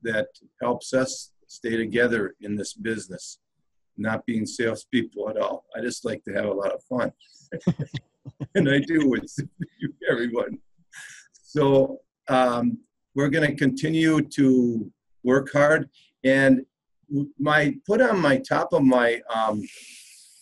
that 0.03 0.27
helps 0.61 0.93
us 0.93 1.31
stay 1.47 1.77
together 1.77 2.35
in 2.41 2.55
this 2.55 2.73
business, 2.73 3.39
not 3.97 4.25
being 4.25 4.45
salespeople 4.45 5.29
at 5.29 5.37
all. 5.37 5.65
I 5.75 5.81
just 5.81 6.05
like 6.05 6.23
to 6.25 6.33
have 6.33 6.45
a 6.45 6.53
lot 6.53 6.71
of 6.71 6.83
fun. 6.83 7.11
and 8.55 8.69
I 8.69 8.79
do 8.79 9.09
with 9.09 9.35
everyone. 10.09 10.57
So 11.31 11.99
um, 12.27 12.79
we're 13.15 13.29
going 13.29 13.47
to 13.49 13.55
continue 13.55 14.21
to 14.21 14.91
work 15.23 15.51
hard. 15.51 15.89
And 16.23 16.65
my 17.37 17.75
put 17.85 18.01
on 18.01 18.19
my 18.19 18.37
top 18.37 18.73
of 18.73 18.83
my 18.83 19.21
um, 19.33 19.61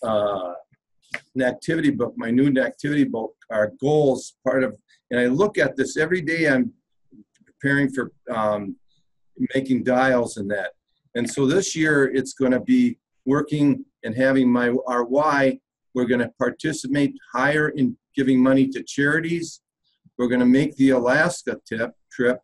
uh, 0.03 0.53
an 1.35 1.41
activity 1.41 1.91
book, 1.91 2.13
my 2.17 2.31
new 2.31 2.51
activity 2.59 3.03
book, 3.03 3.35
our 3.49 3.71
goals. 3.79 4.35
Part 4.45 4.63
of, 4.63 4.75
and 5.09 5.19
I 5.19 5.27
look 5.27 5.57
at 5.57 5.75
this 5.75 5.97
every 5.97 6.21
day. 6.21 6.47
I'm 6.47 6.73
preparing 7.45 7.89
for 7.89 8.11
um, 8.31 8.75
making 9.53 9.83
dials 9.83 10.37
and 10.37 10.49
that. 10.51 10.71
And 11.15 11.29
so 11.29 11.45
this 11.45 11.75
year 11.75 12.05
it's 12.13 12.33
going 12.33 12.51
to 12.51 12.59
be 12.59 12.97
working 13.25 13.85
and 14.03 14.15
having 14.15 14.49
my 14.49 14.73
our 14.87 15.03
why. 15.03 15.59
We're 15.93 16.05
going 16.05 16.21
to 16.21 16.31
participate 16.39 17.13
higher 17.33 17.69
in 17.69 17.97
giving 18.15 18.41
money 18.41 18.67
to 18.69 18.81
charities. 18.83 19.61
We're 20.17 20.29
going 20.29 20.39
to 20.39 20.45
make 20.45 20.75
the 20.77 20.91
Alaska 20.91 21.59
tip, 21.67 21.91
trip 22.11 22.39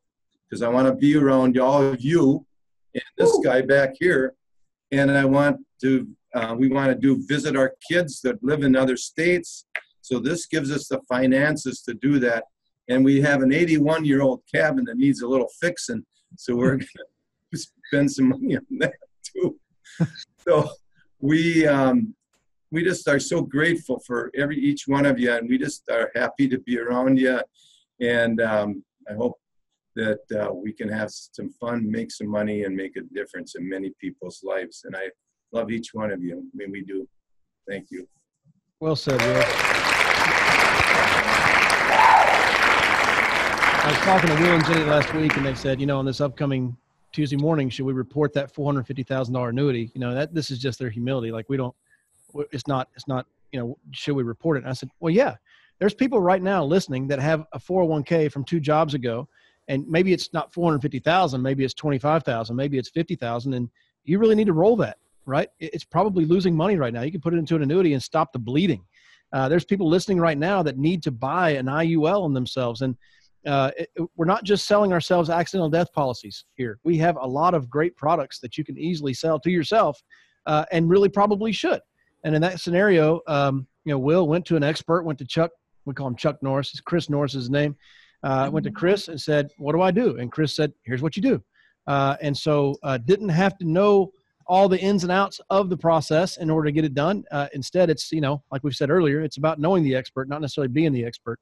because 0.50 0.62
I 0.62 0.68
want 0.68 0.88
to 0.88 0.94
be 0.94 1.16
around 1.16 1.58
all 1.58 1.82
of 1.82 2.02
you 2.02 2.46
and 2.94 3.04
this 3.18 3.34
Ooh. 3.34 3.42
guy 3.44 3.62
back 3.62 3.96
here. 4.00 4.34
And 4.92 5.12
I 5.12 5.26
want 5.26 5.58
to, 5.82 6.08
uh, 6.38 6.54
we 6.62 6.68
want 6.68 6.90
to 6.90 6.96
do 7.08 7.26
visit 7.28 7.56
our 7.56 7.72
kids 7.90 8.22
that 8.22 8.42
live 8.44 8.62
in 8.64 8.76
other 8.76 8.98
states. 8.98 9.66
So 10.02 10.20
this 10.20 10.46
gives 10.46 10.70
us 10.72 10.88
the 10.88 11.02
finances 11.10 11.82
to 11.88 11.94
do 11.94 12.20
that 12.20 12.44
and 12.88 13.04
we 13.04 13.22
have 13.22 13.42
an 13.42 13.54
81 13.54 14.06
year 14.06 14.22
old 14.22 14.42
cabin 14.54 14.86
that 14.86 14.98
needs 14.98 15.22
a 15.22 15.28
little 15.28 15.50
fixing. 15.60 16.06
So 16.38 16.56
we're 16.56 16.72
going 16.78 16.88
to 17.54 17.60
spend 17.88 18.12
some 18.12 18.30
money 18.30 18.58
on 18.58 18.66
that 18.80 18.94
too. 19.24 19.60
so 20.48 20.70
we, 21.20 21.68
um, 21.68 22.16
we 22.72 22.84
just 22.84 23.08
are 23.08 23.20
so 23.20 23.42
grateful 23.42 24.02
for 24.06 24.32
every 24.36 24.58
each 24.58 24.88
one 24.88 25.06
of 25.06 25.18
you, 25.18 25.32
and 25.32 25.48
we 25.48 25.58
just 25.58 25.84
are 25.90 26.12
happy 26.16 26.50
to 26.50 26.60
be 26.60 26.78
around 26.78 27.18
you. 27.18 27.40
And 28.02 28.42
um, 28.42 28.84
I 29.10 29.14
hope 29.14 29.40
that 29.96 30.20
uh, 30.38 30.54
we 30.54 30.74
can 30.74 30.90
have 30.90 31.10
some 31.10 31.50
fun, 31.62 31.90
make 31.90 32.12
some 32.12 32.28
money, 32.28 32.66
and 32.66 32.76
make 32.76 32.98
a 32.98 33.02
difference 33.14 33.56
in 33.56 33.68
many 33.68 33.94
people's 34.02 34.44
lives. 34.44 34.82
And 34.84 34.98
I 34.98 35.10
love 35.52 35.72
each 35.72 35.94
one 35.94 36.12
of 36.12 36.22
you. 36.22 36.40
I 36.40 36.58
mean, 36.58 36.72
we 36.72 36.84
do. 36.84 37.08
Thank 37.68 37.92
you. 37.92 38.08
Well 38.80 38.96
said, 38.96 39.20
Will. 39.22 39.44
I 43.80 43.90
was 43.90 43.98
talking 44.00 44.30
to 44.30 44.36
Will 44.42 44.54
and 44.54 44.66
Jenny 44.66 44.84
last 44.84 45.14
week, 45.14 45.38
and 45.38 45.46
they 45.46 45.56
said, 45.56 45.80
you 45.80 45.86
know, 45.86 45.98
on 45.98 46.06
this 46.06 46.20
upcoming 46.22 46.76
Tuesday 47.14 47.38
morning, 47.38 47.70
should 47.70 47.86
we 47.86 47.94
report 47.94 48.34
that 48.34 48.54
four 48.54 48.66
hundred 48.66 48.86
fifty 48.86 49.04
thousand 49.04 49.34
dollar 49.34 49.50
annuity? 49.50 49.92
You 49.94 50.02
know, 50.02 50.14
that 50.14 50.34
this 50.34 50.52
is 50.52 50.60
just 50.60 50.78
their 50.78 50.90
humility. 50.90 51.32
Like 51.32 51.48
we 51.50 51.58
don't, 51.58 51.74
it's 52.52 52.68
not, 52.68 52.90
it's 52.96 53.08
not. 53.08 53.26
You 53.54 53.60
know, 53.62 53.78
should 53.92 54.16
we 54.16 54.24
report 54.24 54.58
it? 54.58 54.64
And 54.64 54.70
I 54.70 54.74
said, 54.74 54.90
well, 55.00 55.14
yeah. 55.14 55.36
There's 55.80 55.94
people 55.94 56.20
right 56.20 56.42
now 56.42 56.66
listening 56.66 57.08
that 57.08 57.20
have 57.20 57.46
a 57.54 57.60
401k 57.60 58.32
from 58.32 58.44
two 58.44 58.60
jobs 58.60 58.94
ago, 58.96 59.28
and 59.68 59.88
maybe 59.88 60.12
it's 60.12 60.34
not 60.34 60.52
450,000, 60.54 61.42
maybe 61.42 61.64
it's 61.64 61.74
25,000, 61.74 62.56
maybe 62.56 62.78
it's 62.78 62.90
50,000, 62.90 63.54
and 63.54 63.70
you 64.04 64.20
really 64.20 64.36
need 64.36 64.48
to 64.48 64.54
roll 64.54 64.76
that, 64.78 64.98
right? 65.28 65.50
It's 65.60 65.84
probably 65.84 66.26
losing 66.26 66.56
money 66.56 66.78
right 66.78 66.94
now. 66.94 67.02
You 67.02 67.12
can 67.12 67.22
put 67.22 67.34
it 67.34 67.38
into 67.38 67.56
an 67.56 67.62
annuity 67.62 67.94
and 67.94 68.02
stop 68.02 68.32
the 68.32 68.40
bleeding. 68.40 68.84
Uh, 69.34 69.50
there's 69.50 69.66
people 69.66 69.90
listening 69.90 70.20
right 70.20 70.38
now 70.38 70.64
that 70.64 70.78
need 70.78 71.04
to 71.04 71.12
buy 71.12 71.52
an 71.52 71.66
IUL 71.66 72.24
on 72.24 72.34
themselves, 72.34 72.82
and 72.82 72.96
uh, 73.46 73.72
it, 73.78 73.90
we're 74.16 74.26
not 74.26 74.44
just 74.44 74.66
selling 74.66 74.94
ourselves 74.94 75.30
accidental 75.30 75.70
death 75.70 75.92
policies 75.94 76.46
here. 76.56 76.80
We 76.84 76.98
have 76.98 77.18
a 77.18 77.28
lot 77.28 77.54
of 77.54 77.70
great 77.70 77.96
products 77.98 78.40
that 78.40 78.58
you 78.58 78.64
can 78.64 78.78
easily 78.78 79.14
sell 79.14 79.40
to 79.42 79.52
yourself, 79.52 80.02
uh, 80.46 80.66
and 80.72 80.90
really 80.90 81.10
probably 81.10 81.52
should. 81.52 81.82
And 82.24 82.36
in 82.36 82.42
that 82.42 82.62
scenario, 82.62 83.22
um, 83.28 83.68
you 83.84 83.92
know, 83.92 84.00
Will 84.00 84.28
went 84.28 84.46
to 84.46 84.56
an 84.56 84.64
expert, 84.64 85.04
went 85.04 85.20
to 85.20 85.26
Chuck. 85.26 85.52
We 85.86 85.94
call 85.94 86.08
him 86.08 86.16
Chuck 86.16 86.42
Norris. 86.42 86.72
It's 86.72 86.82
Chris 86.82 87.10
Norris 87.10 87.34
his 87.34 87.50
name. 87.50 87.76
Uh, 88.24 88.50
went 88.52 88.64
to 88.66 88.72
Chris 88.72 89.10
and 89.10 89.20
said, 89.20 89.52
"What 89.58 89.74
do 89.74 89.82
I 89.82 89.92
do?" 89.92 90.18
And 90.18 90.32
Chris 90.32 90.56
said, 90.56 90.74
"Here's 90.84 91.02
what 91.02 91.16
you 91.16 91.22
do." 91.22 91.44
Uh, 91.86 92.18
and 92.22 92.36
so 92.36 92.76
uh, 92.84 92.98
didn't 92.98 93.30
have 93.30 93.58
to 93.60 93.66
know 93.66 94.12
all 94.48 94.70
the 94.70 94.80
ins 94.80 95.04
and 95.04 95.12
outs 95.12 95.42
of 95.50 95.70
the 95.70 95.78
process 95.78 96.38
in 96.38 96.50
order 96.50 96.68
to 96.68 96.72
get 96.72 96.86
it 96.86 96.94
done. 96.94 97.26
Uh, 97.32 97.48
instead, 97.54 97.90
it's 97.90 98.12
you 98.12 98.22
know, 98.22 98.42
like 98.52 98.64
we 98.64 98.72
said 98.72 98.90
earlier, 98.90 99.22
it's 99.22 99.38
about 99.38 99.60
knowing 99.60 99.84
the 99.84 99.96
expert, 99.96 100.30
not 100.30 100.42
necessarily 100.42 100.70
being 100.70 100.94
the 100.94 101.06
expert. 101.06 101.40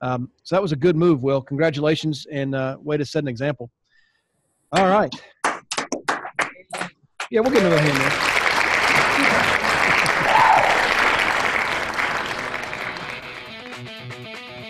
Um, 0.00 0.30
so 0.42 0.56
that 0.56 0.62
was 0.62 0.72
a 0.72 0.76
good 0.76 0.96
move, 0.96 1.22
Will. 1.22 1.40
Congratulations 1.40 2.26
and 2.30 2.54
uh, 2.54 2.76
way 2.80 2.96
to 2.96 3.04
set 3.04 3.22
an 3.22 3.28
example. 3.28 3.70
All 4.72 4.88
right. 4.88 5.14
Yeah, 7.30 7.40
we'll 7.40 7.52
get 7.52 7.62
another 7.62 7.78
hand 7.78 7.96
there. 7.98 8.10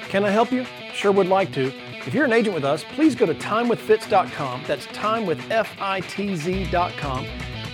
Can 0.08 0.24
I 0.24 0.30
help 0.30 0.52
you? 0.52 0.64
Sure 0.94 1.12
would 1.12 1.28
like 1.28 1.52
to. 1.54 1.72
If 2.06 2.14
you're 2.14 2.24
an 2.24 2.32
agent 2.32 2.54
with 2.54 2.64
us, 2.64 2.84
please 2.84 3.16
go 3.16 3.26
to 3.26 3.34
timewithfitz.com. 3.34 4.62
That's 4.66 4.86
timewithfitz.com 4.86 7.26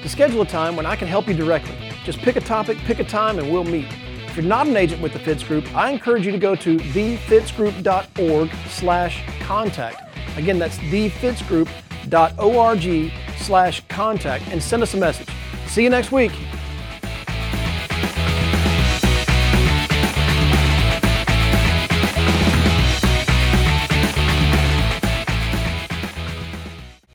to 0.02 0.08
schedule 0.08 0.42
a 0.42 0.46
time 0.46 0.76
when 0.76 0.86
I 0.86 0.96
can 0.96 1.08
help 1.08 1.28
you 1.28 1.34
directly. 1.34 1.76
Just 2.04 2.18
pick 2.18 2.36
a 2.36 2.40
topic, 2.40 2.76
pick 2.78 2.98
a 2.98 3.04
time, 3.04 3.38
and 3.38 3.50
we'll 3.50 3.64
meet. 3.64 3.86
If 4.26 4.36
you're 4.36 4.44
not 4.46 4.66
an 4.66 4.76
agent 4.76 5.00
with 5.02 5.12
the 5.12 5.18
Fitz 5.18 5.42
Group, 5.42 5.74
I 5.76 5.90
encourage 5.90 6.24
you 6.26 6.32
to 6.32 6.38
go 6.38 6.54
to 6.56 6.78
thefitzgroup.org 6.78 8.50
slash 8.68 9.22
contact. 9.40 10.00
Again, 10.36 10.58
that's 10.58 10.78
thefitzgroup.org 10.78 13.12
slash 13.36 13.82
contact 13.88 14.48
and 14.48 14.62
send 14.62 14.82
us 14.82 14.94
a 14.94 14.96
message. 14.96 15.28
See 15.66 15.84
you 15.84 15.90
next 15.90 16.12
week. 16.12 16.32